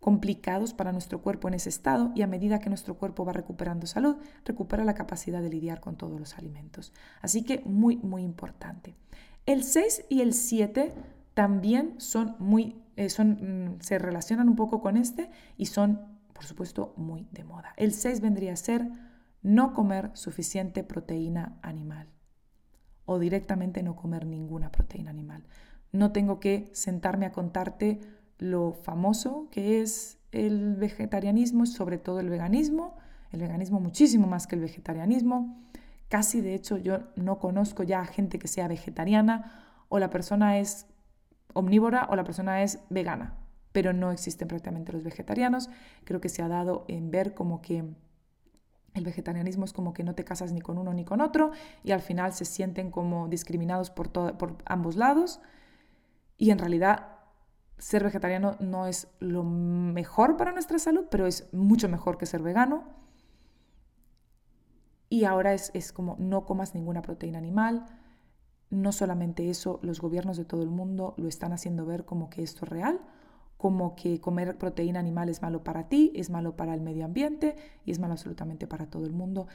complicados 0.00 0.74
para 0.74 0.92
nuestro 0.92 1.20
cuerpo 1.20 1.48
en 1.48 1.54
ese 1.54 1.68
estado 1.68 2.12
y 2.14 2.22
a 2.22 2.26
medida 2.26 2.60
que 2.60 2.68
nuestro 2.68 2.96
cuerpo 2.96 3.24
va 3.24 3.32
recuperando 3.32 3.86
salud, 3.86 4.16
recupera 4.44 4.84
la 4.84 4.94
capacidad 4.94 5.42
de 5.42 5.50
lidiar 5.50 5.80
con 5.80 5.96
todos 5.96 6.18
los 6.18 6.38
alimentos. 6.38 6.92
Así 7.20 7.42
que 7.42 7.60
muy, 7.64 7.96
muy 7.96 8.22
importante. 8.22 8.94
El 9.46 9.64
6 9.64 10.06
y 10.08 10.20
el 10.20 10.34
7 10.34 10.94
también 11.34 11.94
son 11.98 12.36
muy, 12.38 12.76
eh, 12.96 13.10
son, 13.10 13.76
mm, 13.76 13.80
se 13.80 13.98
relacionan 13.98 14.48
un 14.48 14.56
poco 14.56 14.80
con 14.80 14.96
este 14.96 15.30
y 15.56 15.66
son 15.66 16.18
por 16.38 16.46
supuesto, 16.46 16.94
muy 16.96 17.26
de 17.32 17.42
moda. 17.42 17.74
El 17.76 17.92
6 17.92 18.20
vendría 18.20 18.52
a 18.52 18.56
ser 18.56 18.88
no 19.42 19.74
comer 19.74 20.12
suficiente 20.14 20.84
proteína 20.84 21.58
animal 21.62 22.06
o 23.06 23.18
directamente 23.18 23.82
no 23.82 23.96
comer 23.96 24.24
ninguna 24.24 24.70
proteína 24.70 25.10
animal. 25.10 25.42
No 25.90 26.12
tengo 26.12 26.38
que 26.38 26.70
sentarme 26.74 27.26
a 27.26 27.32
contarte 27.32 27.98
lo 28.38 28.72
famoso 28.72 29.48
que 29.50 29.80
es 29.80 30.18
el 30.32 30.76
vegetarianismo, 30.76 31.66
sobre 31.66 31.98
todo 31.98 32.20
el 32.20 32.30
veganismo, 32.30 32.96
el 33.32 33.40
veganismo 33.40 33.80
muchísimo 33.80 34.26
más 34.26 34.46
que 34.46 34.56
el 34.56 34.62
vegetarianismo. 34.62 35.62
Casi 36.08 36.40
de 36.40 36.54
hecho 36.54 36.78
yo 36.78 37.00
no 37.16 37.38
conozco 37.38 37.82
ya 37.82 38.00
a 38.00 38.06
gente 38.06 38.38
que 38.38 38.48
sea 38.48 38.68
vegetariana 38.68 39.84
o 39.88 39.98
la 39.98 40.10
persona 40.10 40.58
es 40.58 40.86
omnívora 41.52 42.06
o 42.10 42.16
la 42.16 42.24
persona 42.24 42.62
es 42.62 42.80
vegana 42.88 43.36
pero 43.72 43.92
no 43.92 44.10
existen 44.10 44.48
prácticamente 44.48 44.92
los 44.92 45.04
vegetarianos. 45.04 45.70
Creo 46.04 46.20
que 46.20 46.28
se 46.28 46.42
ha 46.42 46.48
dado 46.48 46.84
en 46.88 47.12
ver 47.12 47.34
como 47.34 47.60
que 47.60 47.84
el 48.94 49.04
vegetarianismo 49.04 49.64
es 49.64 49.72
como 49.72 49.92
que 49.92 50.02
no 50.02 50.16
te 50.16 50.24
casas 50.24 50.52
ni 50.52 50.60
con 50.60 50.78
uno 50.78 50.92
ni 50.94 51.04
con 51.04 51.20
otro 51.20 51.52
y 51.84 51.92
al 51.92 52.00
final 52.00 52.32
se 52.32 52.44
sienten 52.44 52.90
como 52.90 53.28
discriminados 53.28 53.90
por, 53.90 54.10
por 54.10 54.56
ambos 54.64 54.96
lados. 54.96 55.40
Y 56.36 56.50
en 56.50 56.58
realidad 56.58 57.17
ser 57.78 58.04
vegetariano 58.04 58.56
no 58.60 58.86
es 58.86 59.08
lo 59.20 59.44
mejor 59.44 60.36
para 60.36 60.52
nuestra 60.52 60.78
salud, 60.78 61.06
pero 61.10 61.26
es 61.26 61.48
mucho 61.52 61.88
mejor 61.88 62.18
que 62.18 62.26
ser 62.26 62.42
vegano. 62.42 62.84
Y 65.08 65.24
ahora 65.24 65.54
es, 65.54 65.70
es 65.74 65.92
como 65.92 66.16
no 66.18 66.44
comas 66.44 66.74
ninguna 66.74 67.02
proteína 67.02 67.38
animal. 67.38 67.86
No 68.70 68.92
solamente 68.92 69.48
eso, 69.48 69.78
los 69.82 70.00
gobiernos 70.00 70.36
de 70.36 70.44
todo 70.44 70.62
el 70.62 70.70
mundo 70.70 71.14
lo 71.16 71.28
están 71.28 71.52
haciendo 71.52 71.86
ver 71.86 72.04
como 72.04 72.28
que 72.28 72.42
esto 72.42 72.64
es 72.64 72.70
real 72.70 73.00
como 73.58 73.96
que 73.96 74.20
comer 74.20 74.56
proteína 74.56 75.00
animal 75.00 75.28
es 75.28 75.42
malo 75.42 75.64
para 75.64 75.88
ti, 75.88 76.12
es 76.14 76.30
malo 76.30 76.56
para 76.56 76.74
el 76.74 76.80
medio 76.80 77.04
ambiente 77.04 77.56
y 77.84 77.90
es 77.90 77.98
malo 77.98 78.12
absolutamente 78.12 78.66
para 78.66 78.86
todo 78.86 79.04
el 79.04 79.12
mundo. 79.12 79.48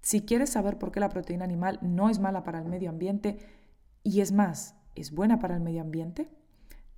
Si 0.00 0.22
quieres 0.22 0.50
saber 0.50 0.78
por 0.78 0.92
qué 0.92 1.00
la 1.00 1.08
proteína 1.08 1.44
animal 1.44 1.78
no 1.82 2.08
es 2.08 2.20
mala 2.20 2.44
para 2.44 2.60
el 2.60 2.68
medio 2.68 2.88
ambiente 2.88 3.38
y 4.04 4.20
es 4.20 4.30
más, 4.32 4.76
es 4.94 5.12
buena 5.12 5.40
para 5.40 5.56
el 5.56 5.60
medio 5.60 5.82
ambiente, 5.82 6.30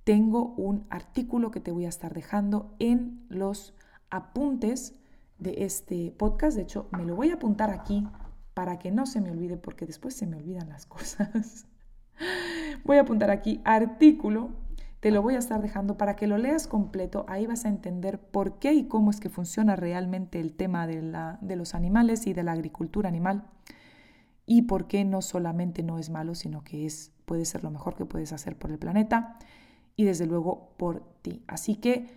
tengo 0.05 0.53
un 0.55 0.85
artículo 0.89 1.51
que 1.51 1.59
te 1.59 1.71
voy 1.71 1.85
a 1.85 1.89
estar 1.89 2.13
dejando 2.13 2.73
en 2.79 3.25
los 3.27 3.73
apuntes 4.09 4.95
de 5.39 5.65
este 5.65 6.11
podcast. 6.11 6.55
De 6.55 6.63
hecho, 6.63 6.87
me 6.91 7.03
lo 7.03 7.15
voy 7.15 7.31
a 7.31 7.33
apuntar 7.33 7.71
aquí 7.71 8.07
para 8.53 8.79
que 8.79 8.91
no 8.91 9.07
se 9.07 9.19
me 9.19 9.31
olvide 9.31 9.57
porque 9.57 9.85
después 9.85 10.13
se 10.13 10.27
me 10.27 10.37
olvidan 10.37 10.69
las 10.69 10.85
cosas. 10.85 11.65
voy 12.85 12.97
a 12.97 13.01
apuntar 13.01 13.31
aquí 13.31 13.59
artículo 13.65 14.51
te 14.99 15.11
lo 15.11 15.21
voy 15.21 15.35
a 15.35 15.39
estar 15.39 15.61
dejando 15.61 15.99
para 15.99 16.15
que 16.15 16.25
lo 16.25 16.39
leas 16.39 16.65
completo. 16.65 17.25
Ahí 17.27 17.45
vas 17.45 17.65
a 17.65 17.69
entender 17.69 18.19
por 18.19 18.57
qué 18.57 18.73
y 18.73 18.87
cómo 18.87 19.11
es 19.11 19.19
que 19.19 19.29
funciona 19.29 19.75
realmente 19.75 20.39
el 20.39 20.53
tema 20.53 20.87
de, 20.87 21.03
la, 21.03 21.37
de 21.41 21.55
los 21.55 21.75
animales 21.75 22.25
y 22.25 22.33
de 22.33 22.41
la 22.41 22.53
agricultura 22.53 23.07
animal. 23.07 23.43
Y 24.47 24.63
por 24.63 24.87
qué 24.87 25.05
no 25.05 25.21
solamente 25.21 25.83
no 25.83 25.99
es 25.99 26.09
malo, 26.09 26.33
sino 26.33 26.63
que 26.63 26.87
es, 26.87 27.11
puede 27.25 27.45
ser 27.45 27.63
lo 27.63 27.69
mejor 27.69 27.95
que 27.95 28.05
puedes 28.05 28.33
hacer 28.33 28.57
por 28.57 28.71
el 28.71 28.79
planeta 28.79 29.37
y 29.95 30.03
desde 30.03 30.25
luego 30.25 30.73
por 30.77 31.03
ti. 31.21 31.43
Así 31.47 31.75
que 31.75 32.07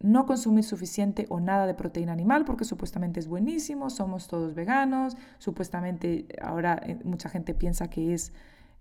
no 0.00 0.26
consumir 0.26 0.64
suficiente 0.64 1.26
o 1.28 1.40
nada 1.40 1.66
de 1.66 1.74
proteína 1.74 2.12
animal 2.12 2.44
porque 2.44 2.64
supuestamente 2.64 3.18
es 3.18 3.26
buenísimo, 3.26 3.90
somos 3.90 4.28
todos 4.28 4.54
veganos, 4.54 5.16
supuestamente 5.38 6.26
ahora 6.40 6.80
eh, 6.86 6.98
mucha 7.04 7.28
gente 7.28 7.52
piensa 7.54 7.90
que 7.90 8.14
es 8.14 8.32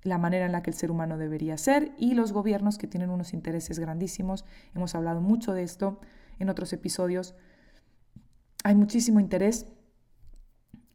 la 0.04 0.19
manera 0.19 0.45
en 0.45 0.52
la 0.52 0.62
que 0.62 0.69
el 0.69 0.76
ser 0.76 0.91
humano 0.91 1.17
debería 1.17 1.58
ser 1.58 1.91
y 1.97 2.13
los 2.13 2.32
gobiernos 2.32 2.78
que 2.78 2.88
tienen 2.88 3.10
unos 3.10 3.34
intereses 3.34 3.80
grandísimos. 3.80 4.45
Hemos 4.76 4.93
hablado 4.93 5.21
mucho 5.21 5.54
de 5.54 5.63
esto 5.63 6.00
en 6.38 6.50
otros 6.50 6.71
episodios. 6.71 7.34
Hay 8.63 8.76
muchísimo 8.76 9.19
interés 9.19 9.65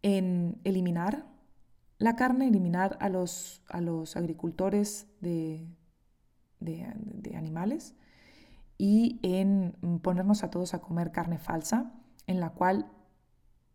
en 0.03 0.61
eliminar 0.63 1.27
la 1.99 2.15
carne, 2.17 2.49
eliminar 2.49 2.97
a 3.01 3.09
los, 3.09 3.63
a 3.69 3.81
los 3.81 4.17
agricultores 4.17 5.07
de, 5.21 5.67
de 6.65 7.37
animales 7.37 7.95
y 8.79 9.21
en 9.23 9.77
ponernos 10.03 10.43
a 10.45 10.51
todos 10.51 10.75
a 10.75 10.81
comer 10.81 11.13
carne 11.13 11.39
falsa, 11.39 11.93
en 12.27 12.41
la 12.41 12.51
cual 12.51 12.91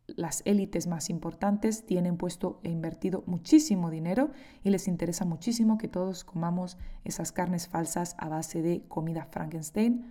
las 0.07 0.41
élites 0.45 0.87
más 0.87 1.09
importantes 1.09 1.85
tienen 1.85 2.17
puesto 2.17 2.59
e 2.63 2.69
invertido 2.69 3.23
muchísimo 3.25 3.89
dinero 3.89 4.31
y 4.63 4.69
les 4.69 4.87
interesa 4.87 5.25
muchísimo 5.25 5.77
que 5.77 5.87
todos 5.87 6.23
comamos 6.23 6.77
esas 7.03 7.31
carnes 7.31 7.67
falsas 7.67 8.15
a 8.17 8.29
base 8.29 8.61
de 8.61 8.85
comida 8.87 9.25
Frankenstein 9.25 10.05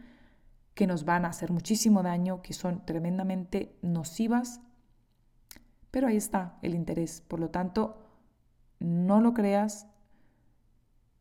que 0.77 0.87
nos 0.87 1.07
van 1.07 1.25
a 1.25 1.29
hacer 1.29 1.51
muchísimo 1.51 2.03
daño, 2.03 2.43
que 2.43 2.53
son 2.53 2.85
tremendamente 2.85 3.79
nocivas. 3.81 4.61
Pero 5.91 6.07
ahí 6.07 6.19
está 6.19 6.59
el 6.61 6.75
interés. 6.75 7.23
Por 7.23 7.41
lo 7.41 7.49
tanto, 7.49 8.07
no 8.79 9.23
lo 9.23 9.33
creas. 9.33 9.89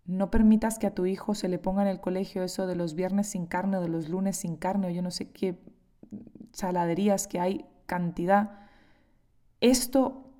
No 0.05 0.29
permitas 0.29 0.77
que 0.77 0.87
a 0.87 0.93
tu 0.93 1.05
hijo 1.05 1.33
se 1.35 1.49
le 1.49 1.59
ponga 1.59 1.81
en 1.81 1.87
el 1.87 1.99
colegio 1.99 2.43
eso 2.43 2.67
de 2.67 2.75
los 2.75 2.93
viernes 2.93 3.27
sin 3.27 3.45
carne 3.45 3.77
o 3.77 3.81
de 3.81 3.89
los 3.89 4.09
lunes 4.09 4.37
sin 4.37 4.55
carne 4.55 4.87
o 4.87 4.89
yo 4.91 5.01
no 5.01 5.11
sé 5.11 5.31
qué 5.31 5.59
saladerías 6.51 7.27
que 7.27 7.39
hay 7.39 7.65
cantidad 7.85 8.65
esto 9.61 10.31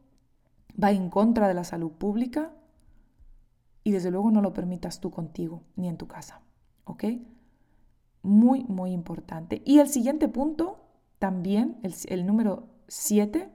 va 0.82 0.92
en 0.92 1.10
contra 1.10 1.48
de 1.48 1.54
la 1.54 1.64
salud 1.64 1.92
pública 1.92 2.54
y 3.84 3.92
desde 3.92 4.12
luego 4.12 4.32
no 4.32 4.42
lo 4.42 4.54
permitas 4.54 5.00
tú 5.00 5.12
contigo 5.12 5.64
ni 5.76 5.88
en 5.88 5.98
tu 5.98 6.08
casa. 6.08 6.42
¿Ok? 6.84 7.06
Muy, 8.22 8.64
muy 8.66 8.92
importante. 8.92 9.62
Y 9.66 9.80
el 9.80 9.88
siguiente 9.88 10.28
punto, 10.28 10.86
también, 11.20 11.78
el, 11.84 11.94
el 12.08 12.26
número 12.26 12.68
7, 12.88 13.50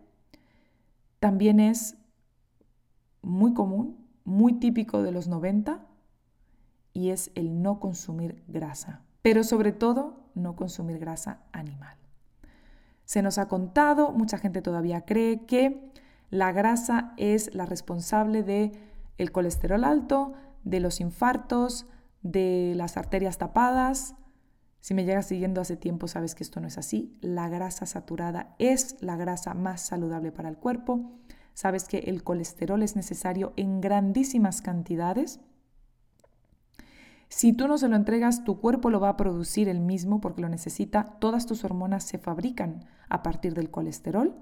también 1.18 1.60
es 1.60 1.96
muy 3.22 3.52
común, 3.54 3.96
muy 4.24 4.54
típico 4.54 5.02
de 5.02 5.12
los 5.12 5.28
90, 5.28 5.86
y 6.92 7.10
es 7.10 7.30
el 7.34 7.62
no 7.62 7.80
consumir 7.80 8.42
grasa. 8.48 9.02
Pero 9.22 9.44
sobre 9.44 9.72
todo, 9.72 10.20
no 10.34 10.56
consumir 10.56 10.98
grasa 10.98 11.42
animal. 11.52 11.96
Se 13.04 13.22
nos 13.22 13.38
ha 13.38 13.48
contado, 13.48 14.12
mucha 14.12 14.38
gente 14.38 14.62
todavía 14.62 15.04
cree 15.04 15.44
que 15.44 15.90
la 16.30 16.52
grasa 16.52 17.12
es 17.16 17.54
la 17.54 17.66
responsable 17.66 18.42
de 18.42 18.72
el 19.18 19.32
colesterol 19.32 19.84
alto, 19.84 20.32
de 20.62 20.80
los 20.80 21.00
infartos, 21.00 21.86
de 22.22 22.74
las 22.76 22.96
arterias 22.96 23.38
tapadas. 23.38 24.14
Si 24.78 24.94
me 24.94 25.04
llegas 25.04 25.26
siguiendo 25.26 25.60
hace 25.60 25.76
tiempo 25.76 26.08
sabes 26.08 26.34
que 26.34 26.44
esto 26.44 26.60
no 26.60 26.68
es 26.68 26.78
así. 26.78 27.18
La 27.20 27.48
grasa 27.48 27.84
saturada 27.84 28.54
es 28.58 28.96
la 29.00 29.16
grasa 29.16 29.54
más 29.54 29.80
saludable 29.80 30.32
para 30.32 30.48
el 30.48 30.56
cuerpo. 30.56 31.18
Sabes 31.52 31.84
que 31.84 31.98
el 31.98 32.22
colesterol 32.22 32.82
es 32.82 32.96
necesario 32.96 33.52
en 33.56 33.80
grandísimas 33.80 34.62
cantidades 34.62 35.40
si 37.30 37.52
tú 37.52 37.68
no 37.68 37.78
se 37.78 37.86
lo 37.86 37.94
entregas, 37.94 38.42
tu 38.42 38.60
cuerpo 38.60 38.90
lo 38.90 38.98
va 38.98 39.10
a 39.10 39.16
producir 39.16 39.68
el 39.68 39.78
mismo 39.78 40.20
porque 40.20 40.42
lo 40.42 40.48
necesita. 40.48 41.04
Todas 41.20 41.46
tus 41.46 41.62
hormonas 41.64 42.02
se 42.02 42.18
fabrican 42.18 42.84
a 43.08 43.22
partir 43.22 43.54
del 43.54 43.70
colesterol. 43.70 44.34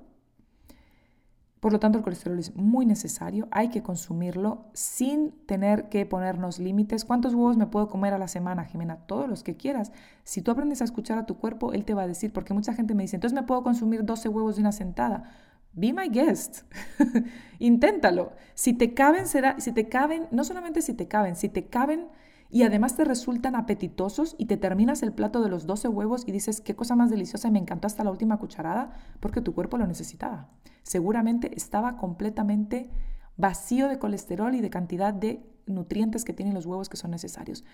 Por 1.61 1.73
lo 1.73 1.81
tanto, 1.81 1.99
el 1.99 2.05
colesterol 2.05 2.39
es 2.39 2.57
muy 2.57 2.87
necesario, 2.87 3.47
hay 3.51 3.69
que 3.69 3.83
consumirlo 3.83 4.71
sin 4.73 5.33
tener 5.45 5.91
que 5.91 6.07
ponernos 6.07 6.59
límites. 6.61 7.05
¿Cuántos 7.05 7.35
huevos 7.35 7.59
me 7.59 7.67
puedo 7.67 7.89
comer 7.89 8.15
a 8.15 8.19
la 8.19 8.27
semana, 8.27 8.65
Jimena? 8.65 8.97
Todos 9.07 9.29
los 9.29 9.43
que 9.43 9.57
quieras. 9.57 9.93
Si 10.25 10.41
tú 10.41 10.51
aprendes 10.51 10.81
a 10.81 10.85
escuchar 10.85 11.19
a 11.19 11.27
tu 11.27 11.37
cuerpo, 11.37 11.75
él 11.75 11.85
te 11.85 11.93
va 11.93 12.05
a 12.05 12.07
decir, 12.07 12.33
porque 12.33 12.55
mucha 12.55 12.73
gente 12.73 12.95
me 12.95 13.03
dice, 13.03 13.17
entonces 13.17 13.39
me 13.39 13.47
puedo 13.47 13.63
consumir 13.63 14.07
12 14.07 14.31
huevos 14.31 14.57
de 14.57 14.63
una 14.63 14.73
sentada. 14.73 15.31
Be 15.75 15.93
my 15.93 16.09
guest. 16.09 16.63
Inténtalo. 17.59 18.33
Si 18.55 18.73
te 18.73 18.95
caben, 18.95 19.27
será, 19.27 19.61
si 19.61 19.73
te 19.73 19.91
caben, 19.91 20.27
no 20.31 20.43
solamente 20.43 20.81
si 20.81 20.95
te 20.95 21.07
caben, 21.07 21.37
si 21.37 21.51
te 21.51 21.67
caben 21.67 22.09
y 22.51 22.63
además 22.63 22.97
te 22.97 23.05
resultan 23.05 23.57
apetitosos 23.57 24.35
y 24.39 24.47
te 24.47 24.57
terminas 24.57 25.03
el 25.03 25.13
plato 25.13 25.43
de 25.43 25.51
los 25.51 25.67
12 25.67 25.89
huevos 25.89 26.25
y 26.27 26.33
dices, 26.33 26.61
qué 26.61 26.75
cosa 26.75 26.97
más 26.97 27.11
deliciosa, 27.11 27.51
me 27.51 27.59
encantó 27.59 27.87
hasta 27.87 28.05
la 28.05 28.11
última 28.11 28.39
cucharada, 28.39 28.93
porque 29.21 29.43
tu 29.43 29.55
cuerpo 29.55 29.77
lo 29.77 29.87
necesitaba. 29.87 30.49
Seguramente 30.83 31.51
estaba 31.57 31.97
completamente 31.99 32.91
vacío 33.37 33.89
de 33.89 33.99
colesterol 33.99 34.55
y 34.55 34.61
de 34.61 34.71
cantidad 34.71 35.13
de 35.13 35.47
nutrientes 35.67 36.25
que 36.25 36.33
tienen 36.33 36.55
los 36.55 36.65
huevos 36.65 36.89
que 36.89 36.97
son 36.97 37.11
necesarios. 37.11 37.65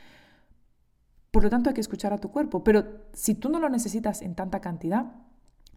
Por 1.31 1.45
lo 1.45 1.51
tanto, 1.51 1.71
hay 1.71 1.75
que 1.75 1.81
escuchar 1.81 2.13
a 2.13 2.19
tu 2.19 2.31
cuerpo, 2.31 2.65
pero 2.65 2.85
si 3.13 3.35
tú 3.35 3.49
no 3.49 3.61
lo 3.61 3.69
necesitas 3.69 4.23
en 4.23 4.35
tanta 4.35 4.61
cantidad, 4.61 5.13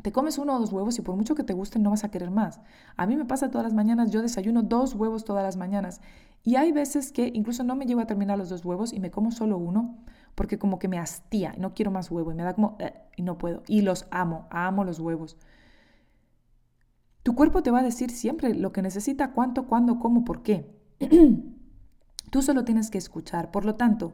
te 0.01 0.11
comes 0.11 0.37
uno 0.37 0.55
o 0.55 0.59
dos 0.59 0.71
huevos 0.71 0.97
y 0.99 1.01
por 1.01 1.15
mucho 1.15 1.35
que 1.35 1.43
te 1.43 1.53
gusten 1.53 1.83
no 1.83 1.89
vas 1.89 2.03
a 2.03 2.11
querer 2.11 2.31
más. 2.31 2.59
A 2.95 3.07
mí 3.07 3.15
me 3.15 3.25
pasa 3.25 3.49
todas 3.49 3.65
las 3.65 3.73
mañanas, 3.73 4.11
yo 4.11 4.21
desayuno 4.21 4.61
dos 4.61 4.93
huevos 4.93 5.25
todas 5.25 5.43
las 5.43 5.57
mañanas 5.57 6.01
y 6.43 6.55
hay 6.55 6.71
veces 6.71 7.11
que 7.11 7.31
incluso 7.33 7.63
no 7.63 7.75
me 7.75 7.85
llevo 7.85 8.01
a 8.01 8.07
terminar 8.07 8.37
los 8.37 8.49
dos 8.49 8.63
huevos 8.63 8.93
y 8.93 8.99
me 8.99 9.11
como 9.11 9.31
solo 9.31 9.57
uno 9.57 9.97
porque 10.35 10.59
como 10.59 10.79
que 10.79 10.87
me 10.87 10.99
hastía 10.99 11.53
no 11.57 11.73
quiero 11.73 11.91
más 11.91 12.11
huevo 12.11 12.31
y 12.31 12.35
me 12.35 12.43
da 12.43 12.53
como 12.53 12.77
y 13.17 13.23
no 13.23 13.37
puedo. 13.37 13.63
Y 13.67 13.81
los 13.81 14.05
amo, 14.11 14.47
amo 14.51 14.85
los 14.85 14.99
huevos. 14.99 15.35
Tu 17.23 17.35
cuerpo 17.35 17.61
te 17.61 17.71
va 17.71 17.79
a 17.79 17.83
decir 17.83 18.11
siempre 18.11 18.53
lo 18.53 18.71
que 18.71 18.81
necesita, 18.81 19.33
cuánto, 19.33 19.65
cuándo, 19.65 19.99
cómo, 19.99 20.23
por 20.23 20.43
qué. 20.43 20.73
Tú 22.29 22.41
solo 22.41 22.63
tienes 22.63 22.89
que 22.89 22.97
escuchar. 22.97 23.51
Por 23.51 23.65
lo 23.65 23.75
tanto, 23.75 24.13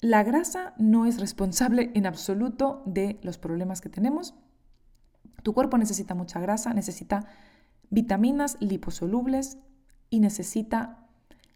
la 0.00 0.22
grasa 0.22 0.74
no 0.78 1.06
es 1.06 1.18
responsable 1.18 1.90
en 1.94 2.06
absoluto 2.06 2.82
de 2.86 3.18
los 3.22 3.38
problemas 3.38 3.80
que 3.80 3.88
tenemos. 3.88 4.34
Tu 5.42 5.54
cuerpo 5.54 5.78
necesita 5.78 6.14
mucha 6.14 6.38
grasa, 6.38 6.72
necesita 6.74 7.26
vitaminas 7.88 8.56
liposolubles 8.60 9.58
y 10.10 10.20
necesita 10.20 11.06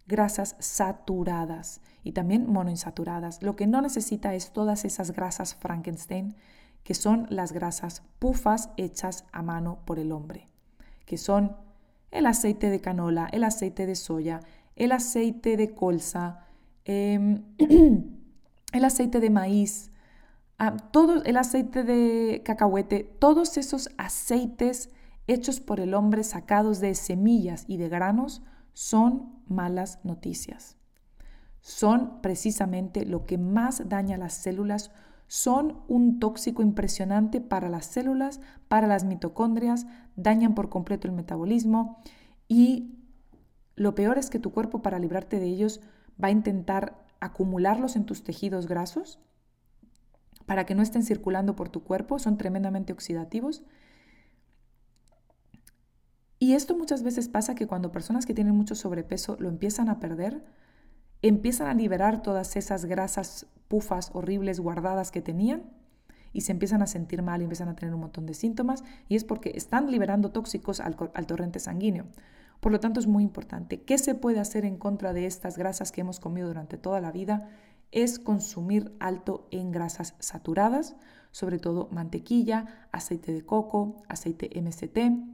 grasas 0.07 0.57
saturadas 0.59 1.81
y 2.03 2.13
también 2.13 2.51
monoinsaturadas. 2.51 3.43
Lo 3.43 3.57
que 3.57 3.67
no 3.67 3.83
necesita 3.83 4.35
es 4.35 4.53
todas 4.53 4.85
esas 4.85 5.13
grasas 5.13 5.55
Frankenstein, 5.55 6.37
que 6.83 6.95
son 6.95 7.27
las 7.31 7.53
grasas 7.53 8.03
pufas 8.19 8.71
hechas 8.77 9.25
a 9.33 9.43
mano 9.43 9.79
por 9.85 9.99
el 9.99 10.13
hombre, 10.13 10.47
que 11.07 11.17
son 11.17 11.57
el 12.11 12.27
aceite 12.27 12.71
de 12.71 12.81
canola, 12.81 13.29
el 13.33 13.43
aceite 13.43 13.87
de 13.87 13.97
soya, 13.97 14.41
el 14.77 14.93
aceite 14.93 15.57
de 15.57 15.75
colza, 15.75 16.47
eh, 16.85 17.41
el 18.73 18.85
aceite 18.85 19.21
de 19.21 19.31
maíz, 19.31 19.91
ah, 20.59 20.77
todo 20.77 21.25
el 21.25 21.37
aceite 21.39 21.83
de 21.83 22.43
cacahuete, 22.45 23.05
todos 23.19 23.57
esos 23.57 23.89
aceites 23.97 24.91
hechos 25.27 25.61
por 25.61 25.81
el 25.81 25.95
hombre 25.95 26.25
sacados 26.25 26.81
de 26.81 26.95
semillas 26.95 27.65
y 27.67 27.77
de 27.77 27.89
granos 27.89 28.43
son 28.73 29.41
malas 29.47 30.01
noticias. 30.05 30.77
Son 31.61 32.21
precisamente 32.21 33.07
lo 33.07 33.25
que 33.25 33.39
más 33.39 33.89
daña 33.89 34.19
las 34.19 34.35
células, 34.35 34.91
son 35.27 35.83
un 35.89 36.21
tóxico 36.21 36.63
impresionante 36.63 37.41
para 37.41 37.71
las 37.71 37.87
células, 37.87 38.41
para 38.69 38.87
las 38.87 39.05
mitocondrias, 39.05 39.87
dañan 40.17 40.55
por 40.55 40.69
completo 40.69 41.09
el 41.09 41.15
metabolismo 41.15 41.99
y 42.47 42.99
lo 43.77 43.95
peor 43.95 44.19
es 44.19 44.29
que 44.31 44.39
tu 44.39 44.53
cuerpo 44.53 44.83
para 44.83 44.99
librarte 44.99 45.41
de 45.41 45.47
ellos 45.47 45.81
va 46.23 46.29
a 46.29 46.33
intentar 46.33 47.05
acumularlos 47.21 47.97
en 47.97 48.05
tus 48.05 48.23
tejidos 48.23 48.69
grasos 48.69 49.19
para 50.47 50.67
que 50.67 50.75
no 50.75 50.83
estén 50.83 51.03
circulando 51.03 51.57
por 51.57 51.69
tu 51.69 51.83
cuerpo, 51.83 52.19
son 52.19 52.37
tremendamente 52.37 52.93
oxidativos. 52.93 53.63
Y 56.39 56.55
esto 56.55 56.77
muchas 56.77 57.03
veces 57.03 57.29
pasa 57.29 57.55
que 57.55 57.67
cuando 57.67 57.93
personas 57.93 58.27
que 58.27 58.35
tienen 58.35 58.55
mucho 58.55 58.75
sobrepeso 58.75 59.37
lo 59.39 59.49
empiezan 59.49 59.89
a 59.89 60.01
perder, 60.01 60.45
empiezan 61.23 61.69
a 61.69 61.75
liberar 61.75 62.23
todas 62.23 62.57
esas 62.57 62.85
grasas 62.85 63.47
pufas 63.69 64.11
horribles 64.13 64.61
guardadas 64.61 65.11
que 65.11 65.23
tenían 65.23 65.63
y 66.35 66.43
se 66.43 66.53
empiezan 66.53 66.83
a 66.83 66.87
sentir 66.87 67.23
mal 67.23 67.41
y 67.41 67.45
empiezan 67.45 67.69
a 67.69 67.77
tener 67.77 67.95
un 67.95 68.01
montón 68.01 68.27
de 68.27 68.35
síntomas 68.35 68.85
y 69.09 69.17
es 69.17 69.25
porque 69.25 69.53
están 69.55 69.91
liberando 69.91 70.33
tóxicos 70.33 70.81
al, 70.81 70.97
torrente 71.27 71.61
sanguíneo. 71.61 72.07
Por 72.61 72.73
lo 72.73 72.81
tanto, 72.81 73.01
es 73.01 73.07
muy 73.07 73.23
importante. 73.23 73.83
¿Qué 73.83 73.99
se 73.99 74.15
puede 74.15 74.41
hacer 74.41 74.65
en 74.65 74.77
contra 74.77 75.13
de 75.13 75.27
estas 75.27 75.57
grasas 75.57 75.93
que 75.93 76.01
hemos 76.01 76.21
comido 76.21 76.49
durante 76.49 76.77
toda 76.77 77.01
la 77.01 77.13
vida? 77.13 77.49
Es 77.93 78.19
consumir 78.19 78.95
alto 79.01 79.49
en 79.51 79.71
grasas 79.71 80.15
saturadas, 80.19 80.97
sobre 81.31 81.59
todo 81.59 81.89
mantequilla, 81.91 82.89
aceite 82.91 83.33
de 83.33 83.45
coco, 83.45 84.03
aceite 84.09 84.51
MCT, 84.61 85.34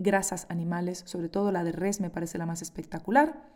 grasas 0.00 0.46
animales, 0.48 1.02
sobre 1.06 1.28
todo 1.28 1.52
la 1.52 1.62
de 1.62 1.72
res 1.72 2.00
me 2.00 2.10
parece 2.10 2.38
la 2.38 2.46
más 2.46 2.62
espectacular. 2.62 3.48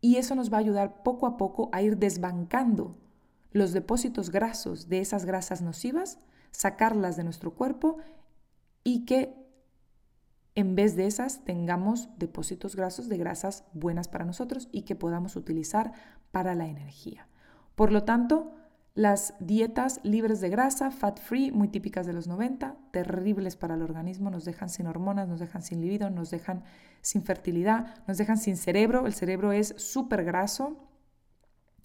Y 0.00 0.16
eso 0.16 0.34
nos 0.34 0.52
va 0.52 0.58
a 0.58 0.60
ayudar 0.60 1.02
poco 1.02 1.26
a 1.26 1.36
poco 1.36 1.70
a 1.72 1.80
ir 1.80 1.96
desbancando 1.96 2.98
los 3.50 3.72
depósitos 3.72 4.30
grasos 4.30 4.88
de 4.88 5.00
esas 5.00 5.24
grasas 5.24 5.62
nocivas, 5.62 6.18
sacarlas 6.50 7.16
de 7.16 7.24
nuestro 7.24 7.54
cuerpo 7.54 7.96
y 8.84 9.06
que 9.06 9.34
en 10.54 10.74
vez 10.74 10.96
de 10.96 11.06
esas 11.06 11.44
tengamos 11.44 12.08
depósitos 12.18 12.74
grasos 12.76 13.08
de 13.08 13.16
grasas 13.16 13.64
buenas 13.72 14.08
para 14.08 14.24
nosotros 14.24 14.68
y 14.72 14.82
que 14.82 14.96
podamos 14.96 15.36
utilizar 15.36 15.92
para 16.32 16.54
la 16.54 16.66
energía. 16.66 17.28
Por 17.76 17.92
lo 17.92 18.04
tanto, 18.04 18.54
las 18.98 19.34
dietas 19.38 20.00
libres 20.02 20.40
de 20.40 20.48
grasa, 20.48 20.90
fat 20.90 21.20
free, 21.20 21.52
muy 21.52 21.68
típicas 21.68 22.04
de 22.04 22.12
los 22.12 22.26
90, 22.26 22.74
terribles 22.90 23.54
para 23.54 23.76
el 23.76 23.82
organismo, 23.82 24.28
nos 24.28 24.44
dejan 24.44 24.68
sin 24.68 24.88
hormonas, 24.88 25.28
nos 25.28 25.38
dejan 25.38 25.62
sin 25.62 25.80
libido, 25.80 26.10
nos 26.10 26.30
dejan 26.30 26.64
sin 27.00 27.22
fertilidad, 27.22 27.94
nos 28.08 28.18
dejan 28.18 28.38
sin 28.38 28.56
cerebro. 28.56 29.06
El 29.06 29.14
cerebro 29.14 29.52
es 29.52 29.72
súper 29.76 30.24
graso, 30.24 30.76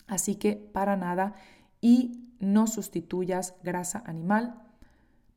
así 0.07 0.37
que 0.37 0.55
para 0.55 0.97
nada. 0.97 1.35
Y 1.81 2.31
no 2.39 2.65
sustituyas 2.65 3.53
grasa 3.61 4.01
animal 4.07 4.63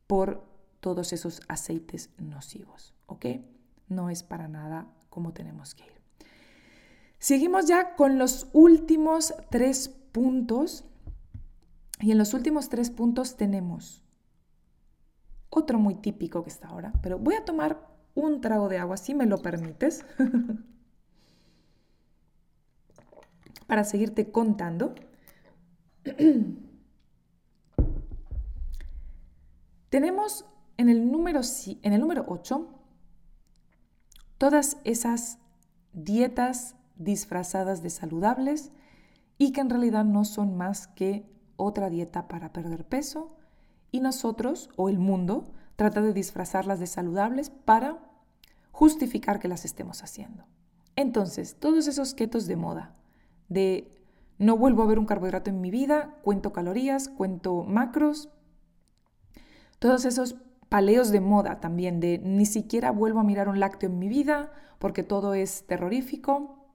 por 0.07 0.49
todos 0.81 1.13
esos 1.13 1.43
aceites 1.47 2.09
nocivos. 2.17 2.95
¿ok? 3.05 3.27
No 3.89 4.09
es 4.09 4.23
para 4.23 4.49
nada 4.49 4.87
como 5.11 5.35
tenemos 5.35 5.75
que 5.75 5.85
ir. 5.85 5.93
Seguimos 7.19 7.67
ya 7.67 7.97
con 7.97 8.17
los 8.17 8.49
últimos 8.55 9.35
tres 9.51 9.91
puntos. 10.13 10.87
Y 12.01 12.13
en 12.13 12.19
los 12.19 12.35
últimos 12.35 12.69
tres 12.69 12.91
puntos 12.91 13.37
tenemos 13.37 14.03
otro 15.49 15.79
muy 15.79 15.95
típico 15.95 16.43
que 16.43 16.51
está 16.51 16.69
ahora, 16.69 16.93
pero 17.03 17.19
voy 17.19 17.35
a 17.35 17.45
tomar 17.45 17.89
un 18.15 18.41
trago 18.41 18.69
de 18.69 18.79
agua, 18.79 18.97
si 18.97 19.15
me 19.15 19.27
lo 19.27 19.39
permites, 19.39 20.05
para 23.67 23.85
seguirte 23.85 24.31
contando. 24.31 24.95
tenemos 29.89 30.45
en 30.77 30.89
el 30.89 31.11
número, 31.11 31.41
en 31.83 31.93
el 31.93 32.01
número 32.01 32.25
8, 32.29 32.69
todas 34.39 34.79
esas 34.85 35.39
dietas 35.93 36.77
disfrazadas 36.97 37.83
de 37.83 37.91
saludables 37.91 38.73
y 39.39 39.53
que 39.53 39.61
en 39.61 39.71
realidad 39.71 40.05
no 40.05 40.25
son 40.25 40.57
más 40.57 40.87
que 40.87 41.36
otra 41.57 41.91
dieta 41.91 42.29
para 42.29 42.53
perder 42.53 42.85
peso 42.85 43.37
y 43.91 44.01
nosotros 44.01 44.71
o 44.77 44.89
el 44.89 44.99
mundo 44.99 45.45
trata 45.77 46.01
de 46.03 46.13
disfrazarlas 46.13 46.81
de 46.81 46.87
saludables 46.87 47.51
para 47.51 47.99
justificar 48.73 49.39
que 49.39 49.49
las 49.49 49.65
estemos 49.65 50.03
haciendo. 50.03 50.45
Entonces, 50.97 51.57
todos 51.59 51.87
esos 51.87 52.15
ketos 52.15 52.47
de 52.47 52.57
moda, 52.57 52.95
de 53.49 53.91
no 54.39 54.57
vuelvo 54.57 54.83
a 54.83 54.87
ver 54.87 54.99
un 54.99 55.07
carbohidrato 55.07 55.51
en 55.51 55.61
mi 55.61 55.71
vida, 55.71 56.17
cuento 56.23 56.53
calorías, 56.53 57.09
cuento 57.09 57.65
macros, 57.65 58.31
todos 59.79 60.05
esos 60.05 60.37
paleos 60.69 61.11
de 61.11 61.21
moda 61.21 61.61
también, 61.61 62.01
de 62.01 62.19
ni 62.19 62.47
siquiera 62.47 62.91
vuelvo 62.91 63.21
a 63.21 63.25
mirar 63.25 63.49
un 63.49 63.61
lácteo 63.61 63.89
en 63.89 63.99
mi 63.99 64.09
vida 64.09 64.53
porque 64.79 65.03
todo 65.03 65.35
es 65.35 65.67
terrorífico, 65.67 66.67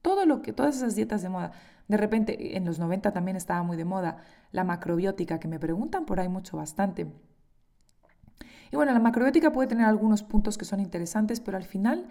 todo 0.00 0.26
lo 0.26 0.42
que, 0.42 0.52
todas 0.52 0.76
esas 0.76 0.94
dietas 0.94 1.22
de 1.22 1.28
moda. 1.28 1.52
De 1.92 1.98
repente, 1.98 2.56
en 2.56 2.64
los 2.64 2.78
90 2.78 3.12
también 3.12 3.36
estaba 3.36 3.62
muy 3.62 3.76
de 3.76 3.84
moda 3.84 4.16
la 4.50 4.64
macrobiótica, 4.64 5.38
que 5.38 5.46
me 5.46 5.58
preguntan 5.58 6.06
por 6.06 6.20
ahí 6.20 6.28
mucho 6.30 6.56
bastante. 6.56 7.06
Y 8.70 8.76
bueno, 8.76 8.94
la 8.94 8.98
macrobiótica 8.98 9.52
puede 9.52 9.68
tener 9.68 9.84
algunos 9.84 10.22
puntos 10.22 10.56
que 10.56 10.64
son 10.64 10.80
interesantes, 10.80 11.40
pero 11.40 11.58
al 11.58 11.64
final 11.64 12.08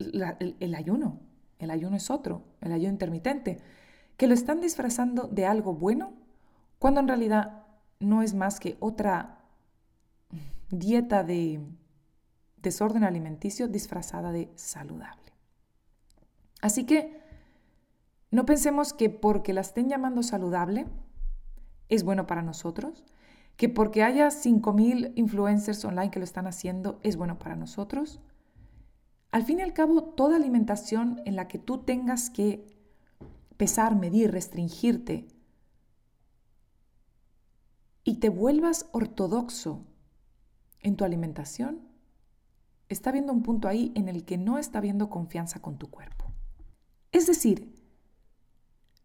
el, 0.00 0.74
ayuno, 0.74 1.20
el 1.60 1.70
ayuno 1.70 1.94
es 1.94 2.10
otro, 2.10 2.42
el 2.60 2.72
ayuno 2.72 2.90
intermitente, 2.90 3.58
que 4.16 4.26
lo 4.26 4.34
están 4.34 4.60
disfrazando 4.60 5.28
de 5.28 5.46
algo 5.46 5.74
bueno, 5.74 6.14
cuando 6.80 6.98
en 6.98 7.06
realidad 7.06 7.62
no 8.00 8.20
es 8.20 8.34
más 8.34 8.58
que 8.58 8.78
otra 8.80 9.44
dieta 10.70 11.22
de 11.22 11.60
desorden 12.56 13.04
alimenticio 13.04 13.68
disfrazada 13.68 14.32
de 14.32 14.50
saludable. 14.56 15.30
Así 16.60 16.82
que 16.82 17.21
no 18.32 18.46
pensemos 18.46 18.94
que 18.94 19.10
porque 19.10 19.52
la 19.52 19.60
estén 19.60 19.90
llamando 19.90 20.22
saludable 20.22 20.86
es 21.90 22.02
bueno 22.02 22.26
para 22.26 22.42
nosotros, 22.42 23.04
que 23.58 23.68
porque 23.68 24.02
haya 24.02 24.28
5.000 24.28 25.12
influencers 25.16 25.84
online 25.84 26.10
que 26.10 26.18
lo 26.18 26.24
están 26.24 26.46
haciendo 26.46 26.98
es 27.02 27.16
bueno 27.16 27.38
para 27.38 27.56
nosotros. 27.56 28.20
Al 29.30 29.44
fin 29.44 29.60
y 29.60 29.62
al 29.62 29.74
cabo, 29.74 30.02
toda 30.02 30.36
alimentación 30.36 31.20
en 31.26 31.36
la 31.36 31.46
que 31.46 31.58
tú 31.58 31.84
tengas 31.84 32.30
que 32.30 32.66
pesar, 33.58 33.96
medir, 33.96 34.32
restringirte 34.32 35.28
y 38.04 38.14
te 38.14 38.30
vuelvas 38.30 38.88
ortodoxo 38.92 39.84
en 40.80 40.96
tu 40.96 41.04
alimentación, 41.04 41.82
está 42.88 43.10
habiendo 43.10 43.34
un 43.34 43.42
punto 43.42 43.68
ahí 43.68 43.92
en 43.94 44.08
el 44.08 44.24
que 44.24 44.38
no 44.38 44.56
está 44.56 44.78
habiendo 44.78 45.10
confianza 45.10 45.60
con 45.60 45.76
tu 45.76 45.90
cuerpo. 45.90 46.32
Es 47.12 47.26
decir, 47.26 47.71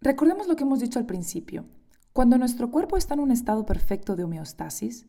recordemos 0.02 0.48
lo 0.48 0.56
que 0.56 0.64
hemos 0.64 0.80
dicho 0.80 1.00
al 1.00 1.06
principio. 1.06 1.66
Cuando 2.14 2.38
nuestro 2.38 2.72
cuerpo 2.72 2.98
está 2.98 3.14
en 3.14 3.20
un 3.20 3.32
estado 3.32 3.66
perfecto 3.66 4.16
de 4.16 4.24
homeostasis, 4.24 5.08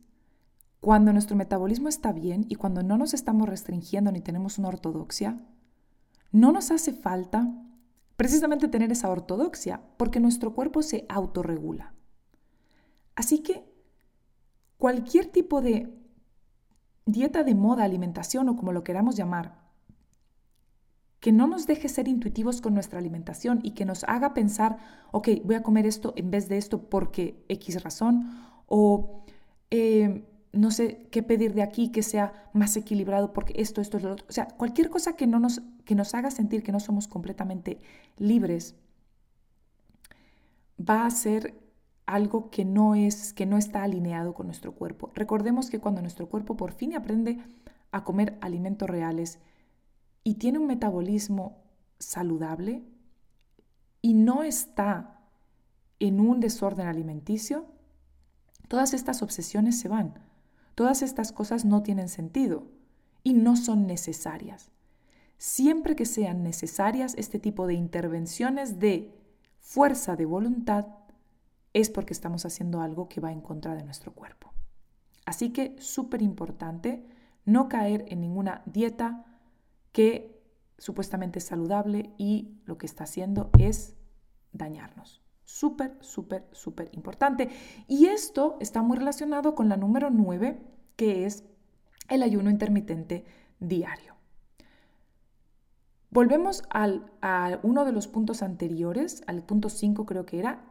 cuando 0.81 1.13
nuestro 1.13 1.37
metabolismo 1.37 1.89
está 1.89 2.13
bien 2.13 2.45
y 2.49 2.55
cuando 2.55 2.83
no 2.83 2.99
nos 2.99 3.15
estamos 3.15 3.49
restringiendo 3.49 4.13
ni 4.13 4.21
tenemos 4.21 4.59
una 4.59 4.69
ortodoxia, 4.69 5.45
no 6.31 6.53
nos 6.53 6.71
hace 6.71 6.93
falta 6.93 7.51
precisamente 8.17 8.69
tener 8.69 8.93
esa 8.93 9.11
ortodoxia 9.11 9.81
porque 9.97 10.21
nuestro 10.21 10.55
cuerpo 10.55 10.83
se 10.83 11.07
autorregula. 11.09 11.95
Así 13.15 13.39
que 13.39 13.65
cualquier 14.77 15.27
tipo 15.27 15.61
de 15.61 15.99
dieta 17.07 17.43
de 17.43 17.55
moda, 17.55 17.85
alimentación 17.85 18.49
o 18.49 18.57
como 18.57 18.73
lo 18.73 18.85
queramos 18.85 19.17
llamar, 19.17 19.68
que 21.21 21.33
no 21.33 21.47
nos 21.47 21.67
deje 21.67 21.89
ser 21.89 22.09
intuitivos 22.09 22.61
con 22.61 22.75
nuestra 22.75 22.99
alimentación 22.99 23.61
y 23.63 23.73
que 23.73 23.85
nos 23.85 24.05
haga 24.05 24.35
pensar, 24.35 24.79
ok, 25.11 25.29
voy 25.45 25.57
a 25.57 25.63
comer 25.63 25.87
esto 25.87 26.13
en 26.17 26.31
vez 26.31 26.49
de 26.49 26.59
esto 26.59 26.89
porque 26.89 27.45
X 27.49 27.83
razón, 27.83 28.31
o 28.67 29.25
eh, 29.71 30.25
no 30.53 30.71
sé 30.71 31.09
qué 31.11 31.23
pedir 31.23 31.55
de 31.55 31.63
aquí 31.63 31.91
que 31.91 32.03
sea 32.03 32.51
más 32.53 32.77
equilibrado 32.77 33.33
porque 33.33 33.55
esto, 33.57 33.81
esto 33.81 33.97
es 33.97 34.03
lo 34.03 34.13
otro. 34.13 34.27
O 34.29 34.33
sea, 34.33 34.47
cualquier 34.47 34.91
cosa 34.91 35.17
que, 35.17 35.27
no 35.27 35.41
nos, 35.41 35.63
que 35.85 35.95
nos 35.95 36.15
haga 36.15 36.31
sentir 36.31 36.63
que 36.63 36.73
no 36.73 36.81
somos 36.81 37.09
completamente 37.09 37.81
libres 38.17 38.77
va 40.79 41.05
a 41.05 41.11
ser 41.11 41.55
algo 42.07 42.51
que 42.51 42.65
no 42.65 42.95
es 42.95 43.35
que 43.35 43.45
no 43.45 43.59
está 43.59 43.83
alineado 43.83 44.33
con 44.35 44.47
nuestro 44.47 44.73
cuerpo. 44.73 45.11
Recordemos 45.15 45.69
que 45.69 45.81
cuando 45.81 46.01
nuestro 46.01 46.29
cuerpo 46.29 46.57
por 46.57 46.73
fin 46.73 46.95
aprende 46.95 47.39
a 47.91 48.05
comer 48.05 48.39
alimentos 48.41 48.89
reales 48.89 49.41
y 50.29 50.35
tiene 50.35 50.59
un 50.59 50.67
metabolismo 50.67 51.65
saludable 51.99 52.85
y 54.03 54.13
no 54.13 54.43
está 54.43 55.23
en 56.01 56.21
un 56.21 56.39
desorden 56.39 56.87
alimenticio, 56.87 57.65
todas 58.69 58.93
estas 58.93 59.23
obsesiones 59.23 59.81
se 59.81 59.89
van. 59.89 60.19
Todas 60.75 61.01
estas 61.01 61.33
cosas 61.33 61.65
no 61.65 61.83
tienen 61.83 62.11
sentido 62.11 62.67
y 63.23 63.33
no 63.33 63.57
son 63.57 63.87
necesarias. 63.87 64.71
Siempre 65.39 65.97
que 65.97 66.05
sean 66.05 66.43
necesarias 66.43 67.15
este 67.17 67.39
tipo 67.39 67.67
de 67.67 67.73
intervenciones 67.73 68.79
de 68.79 69.19
fuerza 69.61 70.15
de 70.15 70.27
voluntad, 70.27 70.89
es 71.73 71.89
porque 71.89 72.13
estamos 72.13 72.45
haciendo 72.45 72.83
algo 72.83 73.09
que 73.09 73.23
va 73.23 73.33
en 73.33 73.41
contra 73.41 73.75
de 73.75 73.83
nuestro 73.83 74.13
cuerpo. 74.13 74.53
Así 75.25 75.55
que 75.55 75.75
súper 75.79 76.21
importante 76.21 77.07
no 77.47 77.71
caer 77.71 78.05
en 78.09 78.21
ninguna 78.21 78.61
dieta 78.67 79.25
que 79.93 80.41
supuestamente 80.79 81.39
es 81.39 81.47
saludable 81.47 82.15
y 82.19 82.61
lo 82.65 82.79
que 82.79 82.87
está 82.87 83.05
haciendo 83.05 83.51
es 83.59 83.97
dañarnos. 84.53 85.23
Súper, 85.45 85.97
súper, 86.01 86.47
súper 86.53 86.91
importante. 86.93 87.49
Y 87.87 88.07
esto 88.07 88.57
está 88.61 88.83
muy 88.83 88.99
relacionado 88.99 89.55
con 89.55 89.69
la 89.69 89.77
número 89.77 90.11
9, 90.11 90.61
que 90.97 91.25
es 91.25 91.45
el 92.09 92.23
ayuno 92.23 92.51
intermitente 92.51 93.25
diario. 93.61 94.15
Volvemos 96.11 96.63
al, 96.71 97.11
a 97.21 97.59
uno 97.63 97.85
de 97.85 97.93
los 97.93 98.09
puntos 98.09 98.43
anteriores, 98.43 99.23
al 99.27 99.43
punto 99.43 99.69
5 99.69 100.07
creo 100.07 100.25
que 100.25 100.39
era, 100.39 100.65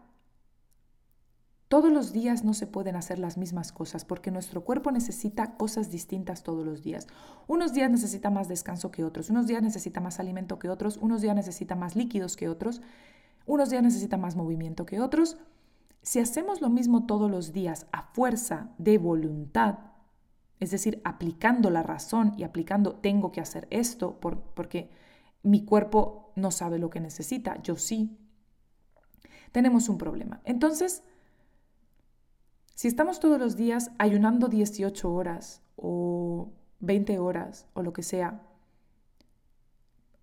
todos 1.67 1.91
los 1.91 2.13
días 2.13 2.45
no 2.45 2.53
se 2.53 2.65
pueden 2.65 2.95
hacer 2.95 3.19
las 3.19 3.37
mismas 3.37 3.71
cosas 3.71 4.05
porque 4.05 4.31
nuestro 4.31 4.63
cuerpo 4.63 4.91
necesita 4.91 5.57
cosas 5.57 5.91
distintas 5.91 6.43
todos 6.43 6.65
los 6.65 6.81
días. 6.81 7.07
Unos 7.45 7.73
días 7.73 7.91
necesita 7.91 8.29
más 8.29 8.47
descanso 8.47 8.89
que 8.89 9.03
otros, 9.03 9.29
unos 9.29 9.47
días 9.47 9.61
necesita 9.61 9.99
más 9.99 10.19
alimento 10.19 10.59
que 10.59 10.69
otros, 10.69 10.97
unos 10.97 11.21
días 11.21 11.35
necesita 11.35 11.75
más 11.75 11.95
líquidos 11.95 12.37
que 12.37 12.47
otros, 12.47 12.81
unos 13.45 13.69
días 13.69 13.83
necesita 13.83 14.17
más 14.17 14.35
movimiento 14.37 14.85
que 14.85 15.01
otros. 15.01 15.37
Si 16.01 16.19
hacemos 16.19 16.61
lo 16.61 16.69
mismo 16.69 17.05
todos 17.05 17.29
los 17.29 17.51
días 17.51 17.87
a 17.91 18.03
fuerza 18.13 18.69
de 18.77 18.97
voluntad, 18.97 19.79
es 20.61 20.71
decir, 20.71 21.01
aplicando 21.03 21.69
la 21.69 21.83
razón 21.83 22.33
y 22.37 22.43
aplicando 22.43 22.95
tengo 22.95 23.31
que 23.33 23.41
hacer 23.41 23.67
esto 23.71 24.19
porque 24.19 24.89
mi 25.43 25.65
cuerpo 25.65 26.31
no 26.35 26.51
sabe 26.51 26.79
lo 26.79 26.89
que 26.89 27.01
necesita, 27.01 27.61
yo 27.61 27.75
sí, 27.75 28.17
tenemos 29.51 29.89
un 29.89 29.97
problema. 29.97 30.41
Entonces, 30.45 31.03
si 32.77 32.87
estamos 32.87 33.19
todos 33.19 33.39
los 33.39 33.55
días 33.55 33.89
ayunando 33.97 34.49
18 34.49 35.11
horas 35.11 35.63
o 35.77 36.51
20 36.79 37.17
horas 37.17 37.65
o 37.73 37.81
lo 37.81 37.91
que 37.91 38.03
sea, 38.03 38.43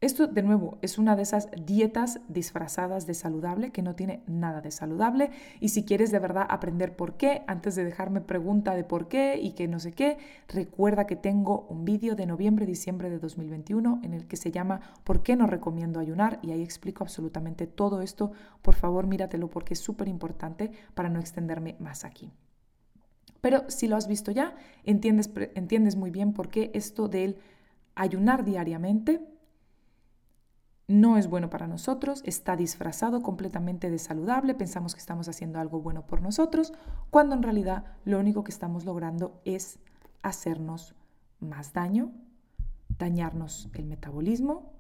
esto 0.01 0.29
de 0.29 0.45
nuevo 0.45 0.79
es 0.81 0.97
una 0.97 1.17
de 1.17 1.23
esas 1.23 1.49
dietas 1.67 2.21
disfrazadas 2.29 3.09
de 3.09 3.15
saludable 3.15 3.73
que 3.73 3.83
no 3.83 3.97
tiene 3.97 4.23
nada 4.29 4.61
de 4.61 4.71
saludable 4.71 5.33
y 5.59 5.71
si 5.71 5.85
quieres 5.85 6.13
de 6.13 6.21
verdad 6.21 6.47
aprender 6.49 6.95
por 6.95 7.17
qué, 7.17 7.43
antes 7.49 7.75
de 7.75 7.83
dejarme 7.83 8.21
pregunta 8.21 8.77
de 8.77 8.85
por 8.85 9.09
qué 9.09 9.37
y 9.43 9.55
que 9.55 9.67
no 9.67 9.81
sé 9.81 9.91
qué, 9.91 10.19
recuerda 10.47 11.09
que 11.09 11.17
tengo 11.17 11.67
un 11.69 11.85
vídeo 11.85 12.15
de 12.15 12.27
noviembre-diciembre 12.27 13.11
de 13.11 13.19
2021 13.19 13.99
en 14.05 14.15
el 14.15 14.29
que 14.29 14.37
se 14.37 14.53
llama 14.53 14.81
¿Por 15.03 15.25
qué 15.25 15.35
no 15.35 15.49
recomiendo 15.49 15.99
ayunar? 15.99 16.39
y 16.41 16.53
ahí 16.53 16.63
explico 16.63 17.03
absolutamente 17.03 17.67
todo 17.67 18.01
esto. 18.01 18.31
Por 18.63 18.77
favor, 18.77 19.09
míratelo 19.09 19.51
porque 19.51 19.75
es 19.75 19.81
súper 19.81 20.07
importante 20.07 20.71
para 20.95 21.09
no 21.09 21.19
extenderme 21.19 21.75
más 21.81 22.05
aquí. 22.05 22.31
Pero 23.45 23.65
si 23.69 23.89
lo 23.89 23.97
has 23.97 24.09
visto 24.09 24.31
ya, 24.31 24.57
entiendes, 24.85 25.31
entiendes 25.55 25.97
muy 25.97 26.11
bien 26.11 26.33
por 26.33 26.49
qué 26.49 26.71
esto 26.73 27.09
del 27.09 27.37
ayunar 27.95 28.43
diariamente 28.43 29.21
no 30.89 31.19
es 31.19 31.27
bueno 31.29 31.51
para 31.51 31.67
nosotros, 31.67 32.23
está 32.25 32.57
disfrazado 32.57 33.23
completamente 33.23 33.91
de 33.91 33.99
saludable, 33.99 34.55
pensamos 34.55 34.95
que 34.95 35.01
estamos 35.01 35.29
haciendo 35.29 35.59
algo 35.59 35.83
bueno 35.83 36.07
por 36.07 36.23
nosotros, 36.23 36.73
cuando 37.11 37.35
en 37.35 37.43
realidad 37.43 37.85
lo 38.07 38.19
único 38.19 38.45
que 38.45 38.51
estamos 38.51 38.87
logrando 38.87 39.43
es 39.45 39.79
hacernos 40.23 40.95
más 41.39 41.75
daño, 41.75 42.13
dañarnos 42.99 43.69
el 43.75 43.85
metabolismo, 43.85 44.73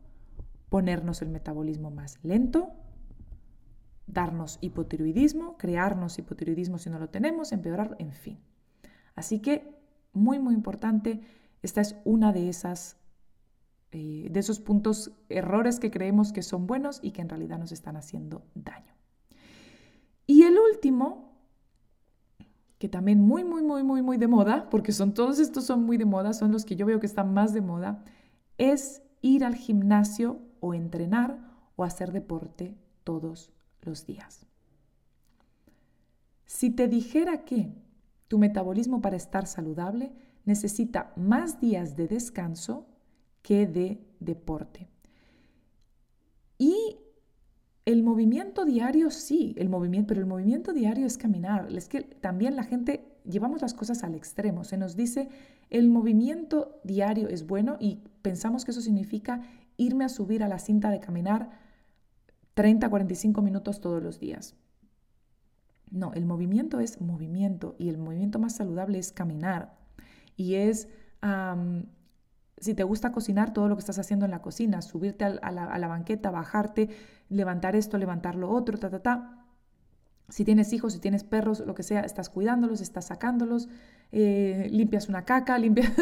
ponernos 0.70 1.20
el 1.20 1.28
metabolismo 1.28 1.90
más 1.90 2.18
lento, 2.22 2.70
darnos 4.06 4.56
hipotiroidismo, 4.62 5.58
crearnos 5.58 6.18
hipotiroidismo 6.18 6.78
si 6.78 6.88
no 6.88 6.98
lo 6.98 7.10
tenemos, 7.10 7.52
empeorar, 7.52 7.94
en 7.98 8.12
fin. 8.12 8.38
Así 9.14 9.40
que 9.40 9.74
muy, 10.12 10.38
muy 10.38 10.54
importante. 10.54 11.20
Esta 11.62 11.80
es 11.80 11.96
una 12.04 12.32
de 12.32 12.48
esas 12.48 12.96
eh, 13.96 14.26
de 14.28 14.40
esos 14.40 14.58
puntos, 14.58 15.12
errores 15.28 15.78
que 15.78 15.92
creemos 15.92 16.32
que 16.32 16.42
son 16.42 16.66
buenos 16.66 16.98
y 17.00 17.12
que 17.12 17.22
en 17.22 17.28
realidad 17.28 17.60
nos 17.60 17.70
están 17.70 17.96
haciendo 17.96 18.42
daño. 18.56 18.92
Y 20.26 20.42
el 20.42 20.58
último, 20.58 21.38
que 22.80 22.88
también 22.88 23.20
muy, 23.20 23.44
muy, 23.44 23.62
muy, 23.62 23.84
muy, 23.84 24.02
muy 24.02 24.16
de 24.16 24.26
moda, 24.26 24.68
porque 24.68 24.90
son 24.90 25.14
todos 25.14 25.38
estos 25.38 25.66
son 25.66 25.84
muy 25.84 25.96
de 25.96 26.06
moda, 26.06 26.32
son 26.32 26.50
los 26.50 26.64
que 26.64 26.74
yo 26.74 26.86
veo 26.86 26.98
que 26.98 27.06
están 27.06 27.32
más 27.34 27.54
de 27.54 27.60
moda, 27.60 28.02
es 28.58 29.00
ir 29.22 29.44
al 29.44 29.54
gimnasio 29.54 30.40
o 30.58 30.74
entrenar 30.74 31.38
o 31.76 31.84
hacer 31.84 32.10
deporte 32.10 32.76
todos 33.04 33.52
los 33.80 34.06
días. 34.06 34.44
Si 36.46 36.70
te 36.70 36.88
dijera 36.88 37.44
que 37.44 37.72
tu 38.28 38.38
metabolismo 38.38 39.00
para 39.00 39.16
estar 39.16 39.46
saludable 39.46 40.12
necesita 40.44 41.12
más 41.16 41.60
días 41.60 41.96
de 41.96 42.08
descanso 42.08 42.86
que 43.42 43.66
de 43.66 44.00
deporte. 44.20 44.88
Y 46.58 46.96
el 47.84 48.02
movimiento 48.02 48.64
diario 48.64 49.10
sí, 49.10 49.54
el 49.58 49.68
movimiento, 49.68 50.08
pero 50.08 50.20
el 50.20 50.26
movimiento 50.26 50.72
diario 50.72 51.06
es 51.06 51.18
caminar. 51.18 51.68
Es 51.70 51.88
que 51.88 52.02
también 52.02 52.56
la 52.56 52.64
gente 52.64 53.14
llevamos 53.24 53.60
las 53.60 53.74
cosas 53.74 54.02
al 54.04 54.14
extremo. 54.14 54.64
Se 54.64 54.78
nos 54.78 54.96
dice 54.96 55.28
el 55.70 55.88
movimiento 55.88 56.80
diario 56.84 57.28
es 57.28 57.46
bueno 57.46 57.76
y 57.80 58.02
pensamos 58.22 58.64
que 58.64 58.70
eso 58.70 58.80
significa 58.80 59.42
irme 59.76 60.04
a 60.04 60.08
subir 60.08 60.42
a 60.42 60.48
la 60.48 60.58
cinta 60.58 60.90
de 60.90 61.00
caminar 61.00 61.50
30, 62.54 62.88
45 62.88 63.42
minutos 63.42 63.80
todos 63.80 64.02
los 64.02 64.20
días. 64.20 64.54
No, 65.91 66.12
el 66.14 66.24
movimiento 66.24 66.80
es 66.80 67.01
movimiento 67.01 67.76
y 67.78 67.89
el 67.89 67.99
movimiento 67.99 68.39
más 68.39 68.57
saludable 68.57 68.99
es 68.99 69.12
caminar 69.12 69.76
y 70.37 70.55
es 70.55 70.89
si 72.59 72.74
te 72.74 72.82
gusta 72.82 73.12
cocinar, 73.12 73.53
todo 73.53 73.68
lo 73.68 73.76
que 73.76 73.80
estás 73.80 73.99
haciendo 73.99 74.24
en 74.24 74.30
la 74.30 74.43
cocina, 74.43 74.82
subirte 74.82 75.24
a 75.24 75.51
la, 75.51 75.89
banqueta, 75.89 76.30
bajarte, 76.30 76.89
levantar 77.28 77.76
esto, 77.76 77.99
levantar 77.99 78.37
lo 78.37 78.51
otro, 78.51 78.78
ta, 78.78 78.91
ta, 78.91 79.01
ta. 79.01 79.47
Si 80.28 80.45
tienes 80.45 80.72
hijos, 80.72 80.95
si 80.95 80.99
tienes 80.99 81.24
perros, 81.24 81.61
lo 81.61 81.74
que 81.74 81.82
sea, 81.82 82.01
estás 82.01 82.30
cuidándolos, 82.30 82.80
estás 82.80 83.07
sacándolos, 83.07 83.68
eh, 84.12 84.68
limpias 84.70 85.09
una 85.09 85.24
caca, 85.24 85.59
limpias... 85.59 85.93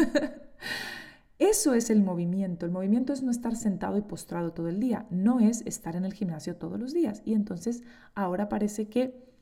Eso 1.39 1.73
es 1.73 1.89
el 1.89 2.01
movimiento. 2.01 2.65
El 2.65 2.71
movimiento 2.71 3.11
es 3.11 3.21
no 3.21 3.31
estar 3.31 3.57
sentado 3.57 3.97
y 3.97 4.01
postrado 4.01 4.53
todo 4.53 4.69
el 4.69 4.79
día, 4.79 5.05
no 5.09 5.41
es 5.41 5.61
estar 5.65 5.97
en 5.97 6.05
el 6.05 6.13
gimnasio 6.13 6.55
todos 6.55 6.79
los 6.79 6.93
días. 6.93 7.21
Y 7.25 7.33
entonces 7.33 7.83
ahora 8.15 8.47
parece 8.47 8.87
que 8.87 9.32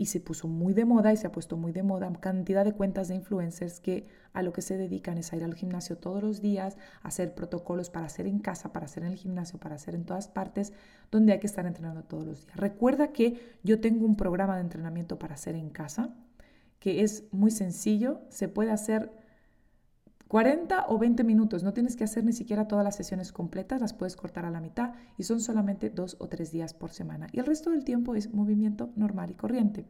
y 0.00 0.06
se 0.06 0.18
puso 0.18 0.48
muy 0.48 0.72
de 0.72 0.86
moda 0.86 1.12
y 1.12 1.18
se 1.18 1.26
ha 1.26 1.32
puesto 1.32 1.58
muy 1.58 1.72
de 1.72 1.82
moda 1.82 2.10
cantidad 2.20 2.64
de 2.64 2.72
cuentas 2.72 3.08
de 3.08 3.16
influencers 3.16 3.80
que 3.80 4.06
a 4.32 4.42
lo 4.42 4.50
que 4.50 4.62
se 4.62 4.78
dedican 4.78 5.18
es 5.18 5.30
a 5.30 5.36
ir 5.36 5.44
al 5.44 5.54
gimnasio 5.54 5.98
todos 5.98 6.22
los 6.22 6.40
días, 6.40 6.78
hacer 7.02 7.34
protocolos 7.34 7.90
para 7.90 8.06
hacer 8.06 8.26
en 8.26 8.38
casa, 8.38 8.72
para 8.72 8.86
hacer 8.86 9.02
en 9.02 9.10
el 9.10 9.18
gimnasio, 9.18 9.60
para 9.60 9.74
hacer 9.74 9.94
en 9.94 10.06
todas 10.06 10.26
partes, 10.26 10.72
donde 11.10 11.34
hay 11.34 11.38
que 11.38 11.46
estar 11.46 11.66
entrenando 11.66 12.02
todos 12.02 12.24
los 12.24 12.46
días. 12.46 12.56
Recuerda 12.56 13.12
que 13.12 13.58
yo 13.62 13.78
tengo 13.82 14.06
un 14.06 14.16
programa 14.16 14.54
de 14.54 14.62
entrenamiento 14.62 15.18
para 15.18 15.34
hacer 15.34 15.54
en 15.54 15.68
casa, 15.68 16.14
que 16.78 17.02
es 17.02 17.24
muy 17.30 17.50
sencillo, 17.50 18.22
se 18.30 18.48
puede 18.48 18.70
hacer 18.70 19.12
40 20.30 20.84
o 20.86 20.96
20 20.96 21.24
minutos, 21.24 21.64
no 21.64 21.72
tienes 21.72 21.96
que 21.96 22.04
hacer 22.04 22.22
ni 22.22 22.32
siquiera 22.32 22.68
todas 22.68 22.84
las 22.84 22.94
sesiones 22.94 23.32
completas, 23.32 23.80
las 23.80 23.92
puedes 23.92 24.14
cortar 24.14 24.44
a 24.44 24.50
la 24.50 24.60
mitad 24.60 24.92
y 25.18 25.24
son 25.24 25.40
solamente 25.40 25.90
dos 25.90 26.16
o 26.20 26.28
tres 26.28 26.52
días 26.52 26.72
por 26.72 26.92
semana. 26.92 27.26
Y 27.32 27.40
el 27.40 27.46
resto 27.46 27.70
del 27.70 27.82
tiempo 27.82 28.14
es 28.14 28.32
movimiento 28.32 28.92
normal 28.94 29.32
y 29.32 29.34
corriente. 29.34 29.88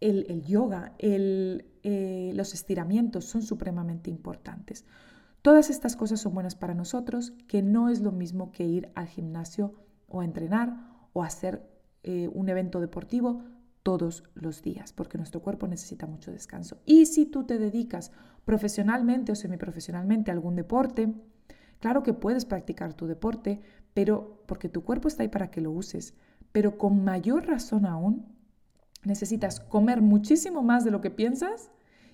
El, 0.00 0.42
yoga, 0.42 0.96
eh, 0.98 2.32
los 2.34 2.52
estiramientos 2.52 3.26
son 3.26 3.42
supremamente 3.42 4.10
importantes. 4.10 4.84
Todas 5.40 5.70
estas 5.70 5.94
cosas 5.94 6.20
son 6.20 6.34
buenas 6.34 6.56
para 6.56 6.74
nosotros, 6.74 7.32
que 7.46 7.62
no 7.62 7.90
es 7.90 8.00
lo 8.00 8.10
mismo 8.10 8.50
que 8.50 8.64
ir 8.64 8.90
al 8.96 9.06
gimnasio 9.06 9.72
o 10.08 10.20
a 10.20 10.24
entrenar 10.24 10.74
o 11.12 11.22
hacer 11.22 11.64
eh, 12.02 12.28
un 12.34 12.48
evento 12.48 12.80
deportivo 12.80 13.44
todos 13.82 14.24
los 14.34 14.62
días, 14.62 14.92
porque 14.92 15.16
nuestro 15.16 15.42
cuerpo 15.42 15.66
necesita 15.66 16.06
mucho 16.06 16.32
descanso. 16.32 16.78
Y 16.84 17.06
si 17.06 17.26
tú 17.26 17.44
te 17.44 17.58
dedicas 17.58 18.12
profesionalmente 18.50 19.30
o 19.30 19.36
semiprofesionalmente 19.36 20.32
algún 20.32 20.56
deporte, 20.56 21.14
claro 21.78 22.02
que 22.02 22.14
puedes 22.14 22.44
practicar 22.44 22.94
tu 22.94 23.06
deporte, 23.06 23.60
pero 23.94 24.42
porque 24.46 24.68
tu 24.68 24.82
cuerpo 24.82 25.06
está 25.06 25.22
ahí 25.22 25.28
para 25.28 25.52
que 25.52 25.60
lo 25.60 25.70
uses, 25.70 26.14
pero 26.50 26.76
con 26.76 27.04
mayor 27.04 27.46
razón 27.46 27.86
aún, 27.86 28.26
necesitas 29.04 29.60
comer 29.60 30.02
muchísimo 30.02 30.64
más 30.64 30.82
de 30.82 30.90
lo 30.90 31.00
que 31.00 31.12
piensas 31.12 31.70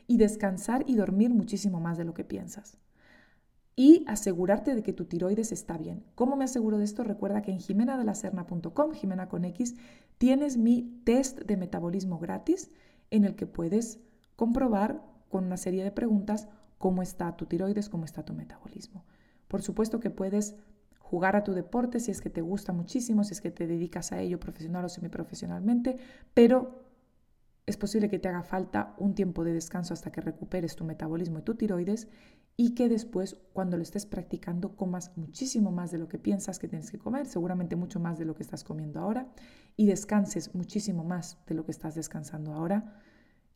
y 0.07 0.19
descansar 0.19 0.85
y 0.87 0.97
dormir 0.97 1.31
muchísimo 1.33 1.81
más 1.81 1.97
de 1.97 2.05
lo 2.05 2.13
que 2.13 2.25
piensas 2.25 2.77
y 3.75 4.05
asegurarte 4.07 4.75
de 4.75 4.83
que 4.83 4.93
tu 4.93 5.07
tiroides 5.07 5.53
está 5.53 5.79
bien. 5.79 6.05
¿Cómo 6.15 6.37
me 6.37 6.45
aseguro 6.45 6.77
de 6.77 6.85
esto? 6.85 7.03
Recuerda 7.03 7.41
que 7.41 7.51
en 7.51 7.61
jimenadelacerna.com, 7.61 8.93
Jimena 8.93 9.31
con 9.31 9.47
X, 9.47 9.75
tienes 10.19 10.59
mi 10.59 11.01
test 11.05 11.41
de 11.41 11.57
metabolismo 11.57 12.19
gratis 12.19 12.71
en 13.11 13.25
el 13.25 13.37
que 13.37 13.47
puedes 13.47 14.01
comprobar 14.37 15.16
con 15.29 15.45
una 15.45 15.57
serie 15.57 15.85
de 15.85 15.93
preguntas 15.93 16.49
cómo 16.79 17.03
está 17.03 17.37
tu 17.37 17.47
tiroides, 17.47 17.89
cómo 17.89 18.05
está 18.05 18.25
tu 18.25 18.35
metabolismo. 18.35 19.05
Por 19.49 19.63
supuesto 19.63 20.01
que 20.01 20.11
puedes 20.11 20.57
jugar 20.99 21.37
a 21.37 21.45
tu 21.45 21.53
deporte 21.53 22.01
si 22.01 22.11
es 22.11 22.21
que 22.21 22.31
te 22.31 22.41
gusta 22.41 22.73
muchísimo, 22.73 23.25
si 23.25 23.33
es 23.33 23.41
que 23.41 23.51
te 23.51 23.67
dedicas 23.67 24.13
a 24.13 24.21
ello 24.21 24.41
profesional 24.41 24.85
o 24.85 24.89
semiprofesionalmente, 24.89 25.97
pero 26.35 26.85
es 27.67 27.77
posible 27.77 28.09
que 28.09 28.19
te 28.19 28.29
haga 28.29 28.43
falta 28.43 28.95
un 28.99 29.15
tiempo 29.15 29.43
de 29.43 29.53
descanso 29.53 29.93
hasta 29.93 30.13
que 30.13 30.21
recuperes 30.21 30.77
tu 30.77 30.85
metabolismo 30.85 31.41
y 31.41 31.43
tu 31.43 31.57
tiroides 31.57 32.09
y 32.57 32.75
que 32.75 32.89
después 32.89 33.39
cuando 33.53 33.77
lo 33.77 33.83
estés 33.83 34.07
practicando 34.07 34.77
comas 34.77 35.11
muchísimo 35.17 35.73
más 35.73 35.91
de 35.91 35.99
lo 35.99 36.09
que 36.09 36.19
piensas 36.19 36.61
que 36.61 36.69
tienes 36.69 36.91
que 36.91 36.99
comer, 36.99 37.27
seguramente 37.27 37.75
mucho 37.75 37.99
más 37.99 38.19
de 38.19 38.25
lo 38.25 38.35
que 38.35 38.45
estás 38.45 38.63
comiendo 38.63 39.01
ahora 39.01 39.27
y 39.77 39.87
descanses 39.87 40.55
muchísimo 40.55 41.03
más 41.03 41.39
de 41.47 41.57
lo 41.57 41.65
que 41.65 41.73
estás 41.73 41.97
descansando 41.97 42.53
ahora. 42.53 43.01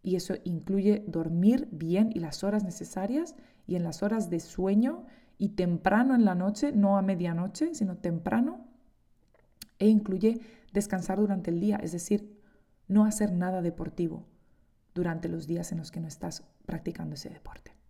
Y 0.03 0.17
eso 0.17 0.35
incluye 0.45 1.05
dormir 1.07 1.69
bien 1.71 2.11
y 2.15 2.21
las 2.21 2.43
horas 2.45 2.65
necesarias 2.65 3.35
y 3.67 3.77
en 3.77 3.85
las 3.85 4.03
horas 4.03 4.31
de 4.31 4.41
sueño 4.41 5.05
y 5.39 5.51
temprano 5.51 6.15
en 6.15 6.25
la 6.25 6.35
noche, 6.35 6.73
no 6.73 6.97
a 6.97 7.03
medianoche, 7.03 7.75
sino 7.75 7.97
temprano. 7.97 8.67
E 9.79 9.89
incluye 9.89 10.41
descansar 10.73 11.19
durante 11.19 11.51
el 11.51 11.61
día, 11.61 11.77
es 11.77 11.93
decir, 11.93 12.39
no 12.89 13.05
hacer 13.05 13.33
nada 13.33 13.63
deportivo 13.63 14.27
durante 14.95 15.29
los 15.29 15.47
días 15.47 15.73
en 15.73 15.79
los 15.79 15.91
que 15.91 16.01
no 16.01 16.09
estás 16.09 16.45
practicando 16.67 17.15
ese 17.15 17.31
deporte 17.31 17.81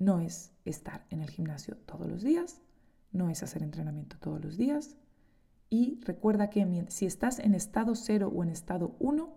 no 0.00 0.18
es 0.18 0.52
estar 0.64 1.06
en 1.10 1.20
el 1.20 1.30
gimnasio 1.30 1.76
todos 1.86 2.08
los 2.08 2.22
días, 2.22 2.62
no 3.12 3.30
es 3.30 3.44
hacer 3.44 3.62
entrenamiento 3.62 4.16
todos 4.18 4.42
los 4.42 4.56
días. 4.56 4.96
Y 5.68 6.00
recuerda 6.00 6.50
que 6.50 6.86
si 6.88 7.06
estás 7.06 7.38
en 7.38 7.54
estado 7.54 7.94
0 7.94 8.32
o 8.34 8.42
en 8.42 8.48
estado 8.48 8.96
1, 8.98 9.36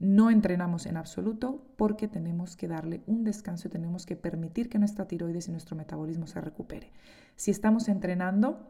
no 0.00 0.30
entrenamos 0.30 0.86
en 0.86 0.96
absoluto 0.96 1.62
porque 1.76 2.08
tenemos 2.08 2.56
que 2.56 2.66
darle 2.66 3.02
un 3.06 3.22
descanso 3.22 3.68
y 3.68 3.70
tenemos 3.70 4.06
que 4.06 4.16
permitir 4.16 4.70
que 4.70 4.78
nuestra 4.78 5.06
tiroides 5.06 5.48
y 5.48 5.52
nuestro 5.52 5.76
metabolismo 5.76 6.26
se 6.26 6.40
recupere. 6.40 6.90
Si 7.36 7.50
estamos 7.50 7.86
entrenando 7.86 8.66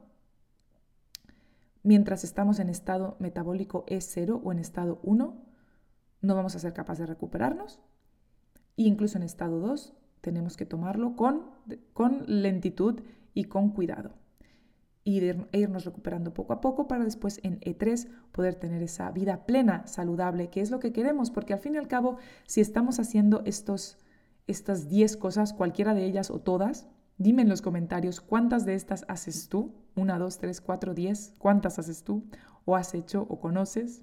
mientras 1.85 2.25
estamos 2.25 2.59
en 2.59 2.69
estado 2.69 3.17
metabólico 3.21 3.87
E0 3.87 4.41
o 4.43 4.51
en 4.51 4.59
estado 4.59 4.99
1, 5.05 5.37
no 6.21 6.35
vamos 6.35 6.57
a 6.57 6.59
ser 6.59 6.73
capaces 6.73 7.07
de 7.07 7.15
recuperarnos. 7.15 7.81
E 8.77 8.83
incluso 8.83 9.17
en 9.17 9.23
estado 9.23 9.61
2 9.61 9.95
tenemos 10.21 10.57
que 10.57 10.67
tomarlo 10.67 11.15
con, 11.15 11.45
con 11.93 12.25
lentitud 12.27 13.03
y 13.35 13.45
con 13.45 13.71
cuidado. 13.71 14.15
E 15.19 15.59
irnos 15.59 15.85
recuperando 15.85 16.33
poco 16.33 16.53
a 16.53 16.61
poco 16.61 16.87
para 16.87 17.05
después 17.05 17.41
en 17.43 17.59
E3 17.61 18.09
poder 18.33 18.55
tener 18.55 18.83
esa 18.83 19.11
vida 19.11 19.45
plena, 19.45 19.87
saludable, 19.87 20.51
que 20.51 20.61
es 20.61 20.71
lo 20.71 20.79
que 20.79 20.93
queremos, 20.93 21.31
porque 21.31 21.53
al 21.53 21.59
fin 21.59 21.75
y 21.75 21.79
al 21.79 21.89
cabo, 21.89 22.19
si 22.47 22.61
estamos 22.61 23.01
haciendo 23.01 23.43
estos, 23.45 23.99
estas 24.47 24.89
10 24.89 25.17
cosas, 25.17 25.53
cualquiera 25.53 25.95
de 25.95 26.05
ellas 26.05 26.31
o 26.31 26.41
todas, 26.41 26.87
dime 27.19 27.43
en 27.43 27.49
los 27.49 27.61
comentarios 27.61 28.21
cuántas 28.21 28.65
de 28.65 28.75
estas 28.75 29.05
haces 29.09 29.49
tú, 29.49 29.75
una, 29.97 30.19
dos, 30.19 30.39
tres, 30.39 30.61
cuatro, 30.61 30.95
diez, 30.95 31.35
cuántas 31.39 31.79
haces 31.79 32.05
tú, 32.05 32.25
o 32.65 32.77
has 32.77 32.95
hecho 32.95 33.27
o 33.29 33.41
conoces, 33.41 34.03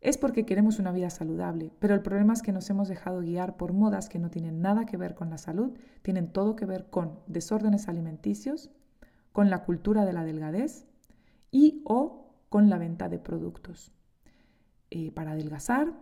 es 0.00 0.18
porque 0.18 0.44
queremos 0.44 0.80
una 0.80 0.90
vida 0.90 1.10
saludable, 1.10 1.70
pero 1.78 1.94
el 1.94 2.02
problema 2.02 2.32
es 2.32 2.42
que 2.42 2.52
nos 2.52 2.68
hemos 2.70 2.88
dejado 2.88 3.20
guiar 3.20 3.56
por 3.56 3.72
modas 3.72 4.08
que 4.08 4.18
no 4.18 4.30
tienen 4.30 4.60
nada 4.60 4.84
que 4.84 4.96
ver 4.96 5.14
con 5.14 5.30
la 5.30 5.38
salud, 5.38 5.76
tienen 6.02 6.32
todo 6.32 6.56
que 6.56 6.66
ver 6.66 6.90
con 6.90 7.20
desórdenes 7.28 7.86
alimenticios, 7.86 8.72
con 9.32 9.50
la 9.50 9.64
cultura 9.64 10.04
de 10.04 10.12
la 10.12 10.24
delgadez 10.24 10.86
y 11.50 11.82
o 11.84 12.34
con 12.48 12.68
la 12.68 12.78
venta 12.78 13.08
de 13.08 13.18
productos 13.18 13.92
eh, 14.90 15.10
para 15.10 15.32
adelgazar, 15.32 15.92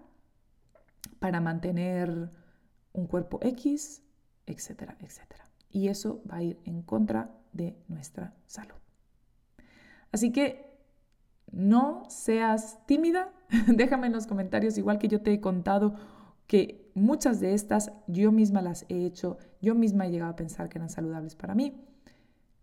para 1.18 1.40
mantener 1.40 2.30
un 2.92 3.06
cuerpo 3.06 3.38
X, 3.42 4.02
etcétera, 4.46 4.96
etcétera. 5.00 5.48
Y 5.70 5.88
eso 5.88 6.22
va 6.30 6.36
a 6.36 6.42
ir 6.42 6.60
en 6.64 6.82
contra 6.82 7.30
de 7.52 7.76
nuestra 7.88 8.34
salud. 8.46 8.74
Así 10.10 10.32
que 10.32 10.70
no 11.52 12.02
seas 12.08 12.84
tímida. 12.86 13.32
Déjame 13.68 14.08
en 14.08 14.12
los 14.12 14.26
comentarios, 14.26 14.78
igual 14.78 14.98
que 14.98 15.08
yo 15.08 15.22
te 15.22 15.32
he 15.32 15.40
contado 15.40 15.94
que 16.46 16.90
muchas 16.94 17.38
de 17.38 17.54
estas 17.54 17.92
yo 18.08 18.32
misma 18.32 18.60
las 18.60 18.84
he 18.88 19.06
hecho, 19.06 19.38
yo 19.60 19.76
misma 19.76 20.06
he 20.06 20.10
llegado 20.10 20.32
a 20.32 20.36
pensar 20.36 20.68
que 20.68 20.78
eran 20.78 20.90
saludables 20.90 21.36
para 21.36 21.54
mí. 21.54 21.80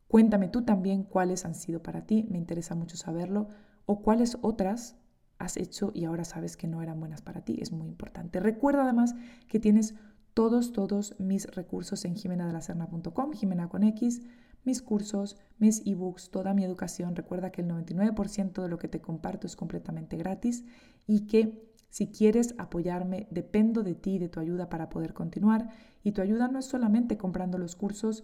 Cuéntame 0.08 0.48
tú 0.48 0.64
también 0.64 1.04
cuáles 1.04 1.46
han 1.46 1.56
sido 1.56 1.84
para 1.84 2.06
ti, 2.06 2.26
me 2.30 2.38
interesa 2.38 2.76
mucho 2.76 2.98
saberlo, 2.98 3.50
o 3.86 4.02
cuáles 4.02 4.38
otras 4.42 4.98
has 5.38 5.58
hecho 5.58 5.92
y 5.94 6.06
ahora 6.06 6.24
sabes 6.24 6.58
que 6.58 6.68
no 6.68 6.82
eran 6.82 7.00
buenas 7.00 7.22
para 7.22 7.42
ti, 7.42 7.58
es 7.62 7.72
muy 7.72 7.88
importante. 7.88 8.40
Recuerda 8.40 8.84
además 8.84 9.16
que 9.48 9.60
tienes 9.60 9.96
todos, 10.34 10.72
todos 10.72 11.16
mis 11.20 11.48
recursos 11.48 12.06
en 12.06 12.16
jimenadelacerna.com, 12.16 13.34
Jimena 13.34 13.70
con 13.70 13.84
X, 13.84 14.22
mis 14.64 14.82
cursos, 14.82 15.38
mis 15.58 15.82
ebooks, 15.86 16.30
toda 16.30 16.54
mi 16.54 16.64
educación. 16.64 17.16
Recuerda 17.16 17.52
que 17.52 17.62
el 17.62 17.70
99% 17.70 18.62
de 18.62 18.70
lo 18.70 18.78
que 18.78 18.88
te 18.88 19.02
comparto 19.02 19.48
es 19.48 19.56
completamente 19.56 20.18
gratis 20.18 20.64
y 21.08 21.22
que 21.28 21.68
si 21.90 22.08
quieres 22.08 22.54
apoyarme, 22.58 23.28
dependo 23.32 23.82
de 23.82 23.96
ti, 23.96 24.20
de 24.20 24.30
tu 24.30 24.40
ayuda 24.40 24.70
para 24.70 24.90
poder 24.90 25.14
continuar. 25.14 25.70
Y 26.04 26.12
tu 26.12 26.22
ayuda 26.22 26.48
no 26.48 26.60
es 26.60 26.66
solamente 26.66 27.18
comprando 27.18 27.58
los 27.58 27.76
cursos, 27.76 28.24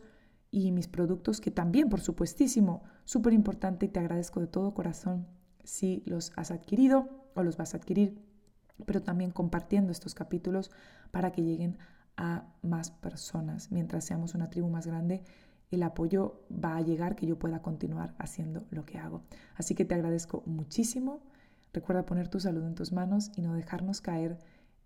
y 0.53 0.71
mis 0.71 0.87
productos, 0.87 1.41
que 1.41 1.49
también, 1.49 1.89
por 1.89 1.99
supuestísimo, 1.99 2.83
súper 3.05 3.33
importante 3.33 3.87
y 3.87 3.89
te 3.89 3.99
agradezco 3.99 4.39
de 4.39 4.45
todo 4.45 4.75
corazón 4.75 5.25
si 5.63 6.03
los 6.05 6.31
has 6.35 6.51
adquirido 6.51 7.09
o 7.33 7.41
los 7.41 7.57
vas 7.57 7.73
a 7.73 7.77
adquirir, 7.77 8.21
pero 8.85 9.01
también 9.01 9.31
compartiendo 9.31 9.91
estos 9.91 10.13
capítulos 10.13 10.69
para 11.09 11.31
que 11.31 11.41
lleguen 11.41 11.79
a 12.17 12.53
más 12.61 12.91
personas. 12.91 13.71
Mientras 13.71 14.05
seamos 14.05 14.35
una 14.35 14.51
tribu 14.51 14.69
más 14.69 14.85
grande, 14.85 15.23
el 15.71 15.81
apoyo 15.81 16.43
va 16.51 16.77
a 16.77 16.81
llegar 16.81 17.15
que 17.15 17.25
yo 17.25 17.39
pueda 17.39 17.63
continuar 17.63 18.13
haciendo 18.19 18.63
lo 18.69 18.85
que 18.85 18.99
hago. 18.99 19.23
Así 19.55 19.73
que 19.73 19.85
te 19.85 19.95
agradezco 19.95 20.43
muchísimo. 20.45 21.23
Recuerda 21.73 22.05
poner 22.05 22.27
tu 22.27 22.39
salud 22.39 22.63
en 22.63 22.75
tus 22.75 22.91
manos 22.91 23.31
y 23.35 23.41
no 23.41 23.55
dejarnos 23.55 24.01
caer 24.01 24.37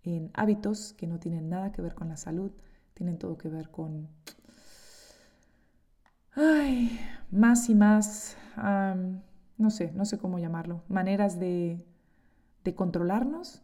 en 0.04 0.32
hábitos 0.34 0.94
que 0.94 1.08
no 1.08 1.20
tienen 1.20 1.50
nada 1.50 1.74
que 1.74 1.82
ver 1.82 1.94
con 1.94 2.08
la 2.08 2.16
salud, 2.16 2.54
tienen 2.94 3.18
todo 3.18 3.38
que 3.38 3.50
ver 3.50 3.70
con 3.70 4.08
ay, 6.38 7.00
más 7.32 7.68
y 7.70 7.76
más, 7.76 8.38
no 9.58 9.70
sé, 9.72 9.92
no 9.94 10.06
sé 10.06 10.18
cómo 10.18 10.40
llamarlo, 10.40 10.84
maneras 10.88 11.40
de, 11.40 11.84
de 12.64 12.76
controlarnos 12.76 13.64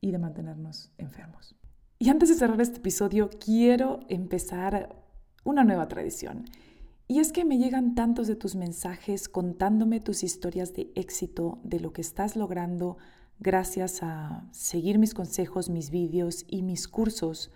y 0.00 0.10
de 0.10 0.18
mantenernos 0.18 0.92
enfermos. 0.98 1.56
Y 1.98 2.08
antes 2.10 2.28
de 2.28 2.34
cerrar 2.34 2.60
este 2.60 2.78
episodio, 2.78 3.30
quiero 3.42 4.00
empezar 4.08 4.96
una 5.44 5.64
nueva 5.64 5.88
tradición. 5.88 6.44
Y 7.08 7.20
es 7.20 7.32
que 7.32 7.44
me 7.44 7.58
llegan 7.58 7.94
tantos 7.94 8.26
de 8.26 8.34
tus 8.34 8.56
mensajes 8.56 9.28
contándome 9.28 10.00
tus 10.00 10.24
historias 10.24 10.74
de 10.74 10.90
éxito, 10.96 11.60
de 11.62 11.80
lo 11.80 11.92
que 11.92 12.00
estás 12.00 12.34
logrando 12.34 12.96
gracias 13.38 14.02
a 14.02 14.48
seguir 14.50 14.98
mis 14.98 15.14
consejos, 15.14 15.68
mis 15.68 15.90
vídeos 15.90 16.44
y 16.48 16.62
mis 16.62 16.88
cursos, 16.88 17.52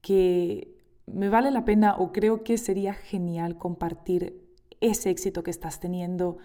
que 0.00 0.81
me 1.06 1.28
vale 1.28 1.50
la 1.50 1.64
pena 1.64 1.96
o 1.96 2.12
creo 2.12 2.44
que 2.44 2.58
sería 2.58 2.94
genial 2.94 3.58
compartir 3.58 4.40
ese 4.80 5.10
éxito 5.10 5.42
que 5.42 5.50
estás 5.50 5.80
teniendo, 5.80 6.38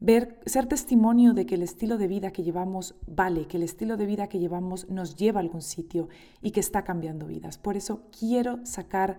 ver, 0.00 0.40
ser 0.46 0.66
testimonio 0.66 1.34
de 1.34 1.46
que 1.46 1.56
el 1.56 1.62
estilo 1.62 1.98
de 1.98 2.08
vida 2.08 2.32
que 2.32 2.42
llevamos 2.42 2.94
vale, 3.06 3.46
que 3.46 3.56
el 3.56 3.62
estilo 3.62 3.96
de 3.96 4.06
vida 4.06 4.28
que 4.28 4.38
llevamos 4.38 4.88
nos 4.88 5.16
lleva 5.16 5.40
a 5.40 5.42
algún 5.42 5.62
sitio 5.62 6.08
y 6.40 6.52
que 6.52 6.60
está 6.60 6.84
cambiando 6.84 7.26
vidas. 7.26 7.58
Por 7.58 7.76
eso 7.76 8.06
quiero 8.16 8.64
sacar 8.64 9.18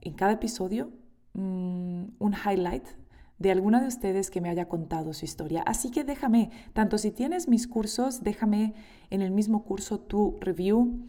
en 0.00 0.14
cada 0.14 0.32
episodio 0.32 0.90
mm, 1.34 2.04
un 2.18 2.34
highlight 2.34 2.86
de 3.38 3.50
alguna 3.50 3.82
de 3.82 3.88
ustedes 3.88 4.30
que 4.30 4.40
me 4.40 4.48
haya 4.48 4.68
contado 4.68 5.12
su 5.12 5.26
historia. 5.26 5.62
Así 5.66 5.90
que 5.90 6.04
déjame, 6.04 6.50
tanto 6.72 6.96
si 6.96 7.10
tienes 7.10 7.48
mis 7.48 7.68
cursos, 7.68 8.22
déjame 8.22 8.74
en 9.10 9.20
el 9.20 9.30
mismo 9.30 9.64
curso 9.64 10.00
tu 10.00 10.38
review 10.40 11.06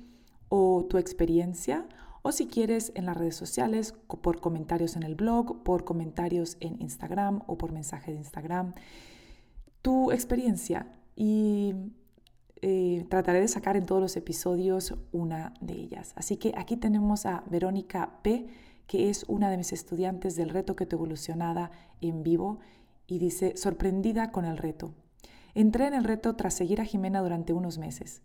o 0.50 0.86
tu 0.90 0.98
experiencia 0.98 1.88
o 2.28 2.34
si 2.34 2.48
quieres 2.48 2.92
en 2.96 3.06
las 3.06 3.16
redes 3.16 3.38
sociales, 3.38 3.96
por 4.22 4.42
comentarios 4.42 4.98
en 4.98 5.04
el 5.04 5.16
blog, 5.16 5.64
por 5.64 5.86
comentarios 5.86 6.58
en 6.60 6.82
Instagram 6.82 7.42
o 7.48 7.58
por 7.58 7.72
mensaje 7.72 8.12
de 8.12 8.18
Instagram, 8.18 8.74
tu 9.82 10.12
experiencia 10.12 10.92
y 11.16 11.74
eh, 12.62 13.06
trataré 13.10 13.40
de 13.40 13.48
sacar 13.48 13.78
en 13.78 13.86
todos 13.86 14.02
los 14.02 14.18
episodios 14.18 14.94
una 15.14 15.54
de 15.62 15.76
ellas. 15.76 16.12
Así 16.18 16.36
que 16.36 16.52
aquí 16.58 16.76
tenemos 16.76 17.26
a 17.26 17.46
Verónica 17.50 18.20
P., 18.24 18.48
que 18.88 19.10
es 19.10 19.24
una 19.30 19.50
de 19.50 19.56
mis 19.56 19.72
estudiantes 19.72 20.36
del 20.36 20.50
reto 20.50 20.76
que 20.76 20.86
te 20.86 20.98
evolucionada 20.98 21.72
en 22.02 22.24
vivo 22.24 22.60
y 23.08 23.20
dice, 23.20 23.56
sorprendida 23.56 24.34
con 24.34 24.44
el 24.44 24.58
reto. 24.58 24.94
Entré 25.54 25.88
en 25.88 25.94
el 25.94 26.04
reto 26.04 26.36
tras 26.36 26.56
seguir 26.56 26.82
a 26.82 26.86
Jimena 26.86 27.22
durante 27.22 27.54
unos 27.54 27.78
meses. 27.78 28.22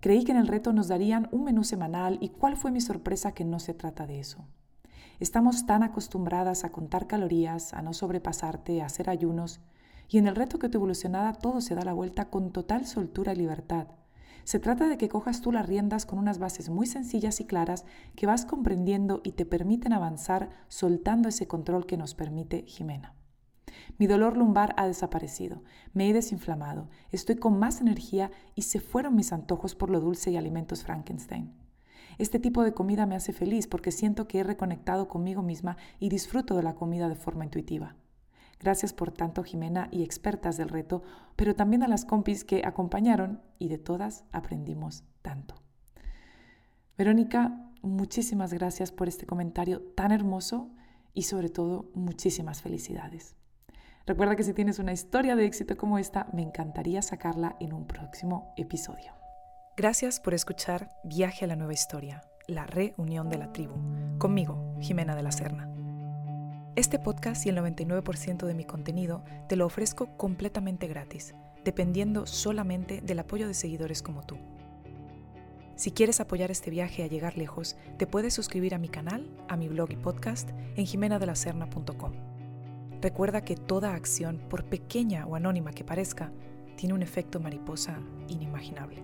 Creí 0.00 0.24
que 0.24 0.32
en 0.32 0.38
el 0.38 0.48
reto 0.48 0.72
nos 0.72 0.88
darían 0.88 1.28
un 1.30 1.44
menú 1.44 1.62
semanal 1.62 2.16
y 2.22 2.30
cuál 2.30 2.56
fue 2.56 2.70
mi 2.70 2.80
sorpresa 2.80 3.32
que 3.32 3.44
no 3.44 3.60
se 3.60 3.74
trata 3.74 4.06
de 4.06 4.18
eso. 4.18 4.46
Estamos 5.18 5.66
tan 5.66 5.82
acostumbradas 5.82 6.64
a 6.64 6.70
contar 6.70 7.06
calorías, 7.06 7.74
a 7.74 7.82
no 7.82 7.92
sobrepasarte, 7.92 8.80
a 8.80 8.86
hacer 8.86 9.10
ayunos, 9.10 9.60
y 10.08 10.16
en 10.16 10.26
el 10.26 10.34
reto 10.34 10.58
que 10.58 10.70
te 10.70 10.78
evolucionada 10.78 11.34
todo 11.34 11.60
se 11.60 11.74
da 11.74 11.84
la 11.84 11.92
vuelta 11.92 12.30
con 12.30 12.50
total 12.50 12.86
soltura 12.86 13.34
y 13.34 13.36
libertad. 13.36 13.88
Se 14.44 14.58
trata 14.58 14.88
de 14.88 14.96
que 14.96 15.10
cojas 15.10 15.42
tú 15.42 15.52
las 15.52 15.66
riendas 15.66 16.06
con 16.06 16.18
unas 16.18 16.38
bases 16.38 16.70
muy 16.70 16.86
sencillas 16.86 17.38
y 17.40 17.44
claras 17.44 17.84
que 18.16 18.26
vas 18.26 18.46
comprendiendo 18.46 19.20
y 19.22 19.32
te 19.32 19.44
permiten 19.44 19.92
avanzar 19.92 20.48
soltando 20.68 21.28
ese 21.28 21.46
control 21.46 21.84
que 21.84 21.98
nos 21.98 22.14
permite 22.14 22.64
Jimena. 22.66 23.19
Mi 23.98 24.06
dolor 24.06 24.36
lumbar 24.36 24.74
ha 24.76 24.86
desaparecido, 24.86 25.62
me 25.92 26.08
he 26.08 26.12
desinflamado, 26.12 26.88
estoy 27.10 27.36
con 27.36 27.58
más 27.58 27.80
energía 27.80 28.30
y 28.54 28.62
se 28.62 28.80
fueron 28.80 29.16
mis 29.16 29.32
antojos 29.32 29.74
por 29.74 29.90
lo 29.90 30.00
dulce 30.00 30.30
y 30.30 30.36
alimentos 30.36 30.84
Frankenstein. 30.84 31.52
Este 32.18 32.38
tipo 32.38 32.62
de 32.64 32.74
comida 32.74 33.06
me 33.06 33.16
hace 33.16 33.32
feliz 33.32 33.66
porque 33.66 33.92
siento 33.92 34.28
que 34.28 34.40
he 34.40 34.44
reconectado 34.44 35.08
conmigo 35.08 35.42
misma 35.42 35.76
y 35.98 36.10
disfruto 36.10 36.54
de 36.54 36.62
la 36.62 36.74
comida 36.74 37.08
de 37.08 37.16
forma 37.16 37.44
intuitiva. 37.44 37.96
Gracias 38.60 38.92
por 38.92 39.10
tanto, 39.10 39.42
Jimena 39.42 39.88
y 39.90 40.02
expertas 40.02 40.58
del 40.58 40.68
reto, 40.68 41.02
pero 41.34 41.54
también 41.54 41.82
a 41.82 41.88
las 41.88 42.04
compis 42.04 42.44
que 42.44 42.62
acompañaron 42.66 43.40
y 43.58 43.68
de 43.68 43.78
todas 43.78 44.24
aprendimos 44.32 45.02
tanto. 45.22 45.54
Verónica, 46.98 47.70
muchísimas 47.80 48.52
gracias 48.52 48.92
por 48.92 49.08
este 49.08 49.24
comentario 49.24 49.80
tan 49.80 50.12
hermoso 50.12 50.68
y 51.14 51.22
sobre 51.22 51.48
todo 51.48 51.90
muchísimas 51.94 52.60
felicidades. 52.60 53.39
Recuerda 54.10 54.34
que 54.34 54.42
si 54.42 54.52
tienes 54.52 54.80
una 54.80 54.92
historia 54.92 55.36
de 55.36 55.44
éxito 55.44 55.76
como 55.76 55.96
esta, 55.96 56.26
me 56.32 56.42
encantaría 56.42 57.00
sacarla 57.00 57.54
en 57.60 57.72
un 57.72 57.86
próximo 57.86 58.52
episodio. 58.56 59.12
Gracias 59.76 60.18
por 60.18 60.34
escuchar 60.34 60.88
Viaje 61.04 61.44
a 61.44 61.46
la 61.46 61.54
Nueva 61.54 61.74
Historia, 61.74 62.20
la 62.48 62.66
reunión 62.66 63.28
de 63.28 63.38
la 63.38 63.52
tribu, 63.52 63.74
conmigo, 64.18 64.74
Jimena 64.80 65.14
de 65.14 65.22
la 65.22 65.30
Serna. 65.30 65.72
Este 66.74 66.98
podcast 66.98 67.46
y 67.46 67.50
el 67.50 67.58
99% 67.58 68.46
de 68.46 68.54
mi 68.54 68.64
contenido 68.64 69.22
te 69.48 69.54
lo 69.54 69.64
ofrezco 69.64 70.16
completamente 70.16 70.88
gratis, 70.88 71.36
dependiendo 71.62 72.26
solamente 72.26 73.02
del 73.02 73.20
apoyo 73.20 73.46
de 73.46 73.54
seguidores 73.54 74.02
como 74.02 74.24
tú. 74.24 74.38
Si 75.76 75.92
quieres 75.92 76.18
apoyar 76.18 76.50
este 76.50 76.70
viaje 76.70 77.04
a 77.04 77.06
llegar 77.06 77.38
lejos, 77.38 77.76
te 77.96 78.08
puedes 78.08 78.34
suscribir 78.34 78.74
a 78.74 78.78
mi 78.78 78.88
canal, 78.88 79.30
a 79.46 79.56
mi 79.56 79.68
blog 79.68 79.92
y 79.92 79.96
podcast 79.96 80.50
en 80.74 80.84
jimenadelacerna.com. 80.84 82.29
Recuerda 83.00 83.42
que 83.42 83.56
toda 83.56 83.94
acción, 83.94 84.40
por 84.48 84.64
pequeña 84.64 85.26
o 85.26 85.34
anónima 85.34 85.72
que 85.72 85.84
parezca, 85.84 86.32
tiene 86.76 86.94
un 86.94 87.02
efecto 87.02 87.40
mariposa 87.40 87.98
inimaginable. 88.28 89.02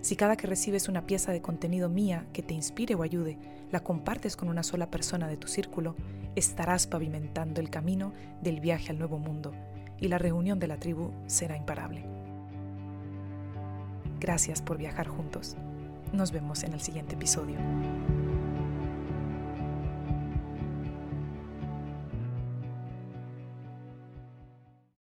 Si 0.00 0.16
cada 0.16 0.36
que 0.36 0.46
recibes 0.46 0.88
una 0.88 1.06
pieza 1.06 1.32
de 1.32 1.42
contenido 1.42 1.88
mía 1.88 2.26
que 2.32 2.42
te 2.42 2.54
inspire 2.54 2.94
o 2.94 3.02
ayude, 3.02 3.38
la 3.70 3.80
compartes 3.80 4.36
con 4.36 4.48
una 4.48 4.62
sola 4.62 4.90
persona 4.90 5.28
de 5.28 5.36
tu 5.36 5.48
círculo, 5.48 5.96
estarás 6.36 6.86
pavimentando 6.86 7.60
el 7.60 7.70
camino 7.70 8.12
del 8.40 8.60
viaje 8.60 8.90
al 8.90 8.98
nuevo 8.98 9.18
mundo 9.18 9.52
y 9.98 10.08
la 10.08 10.18
reunión 10.18 10.58
de 10.58 10.68
la 10.68 10.78
tribu 10.78 11.10
será 11.26 11.56
imparable. 11.56 12.04
Gracias 14.20 14.62
por 14.62 14.78
viajar 14.78 15.08
juntos. 15.08 15.56
Nos 16.12 16.30
vemos 16.30 16.62
en 16.62 16.72
el 16.72 16.80
siguiente 16.80 17.14
episodio. 17.14 17.56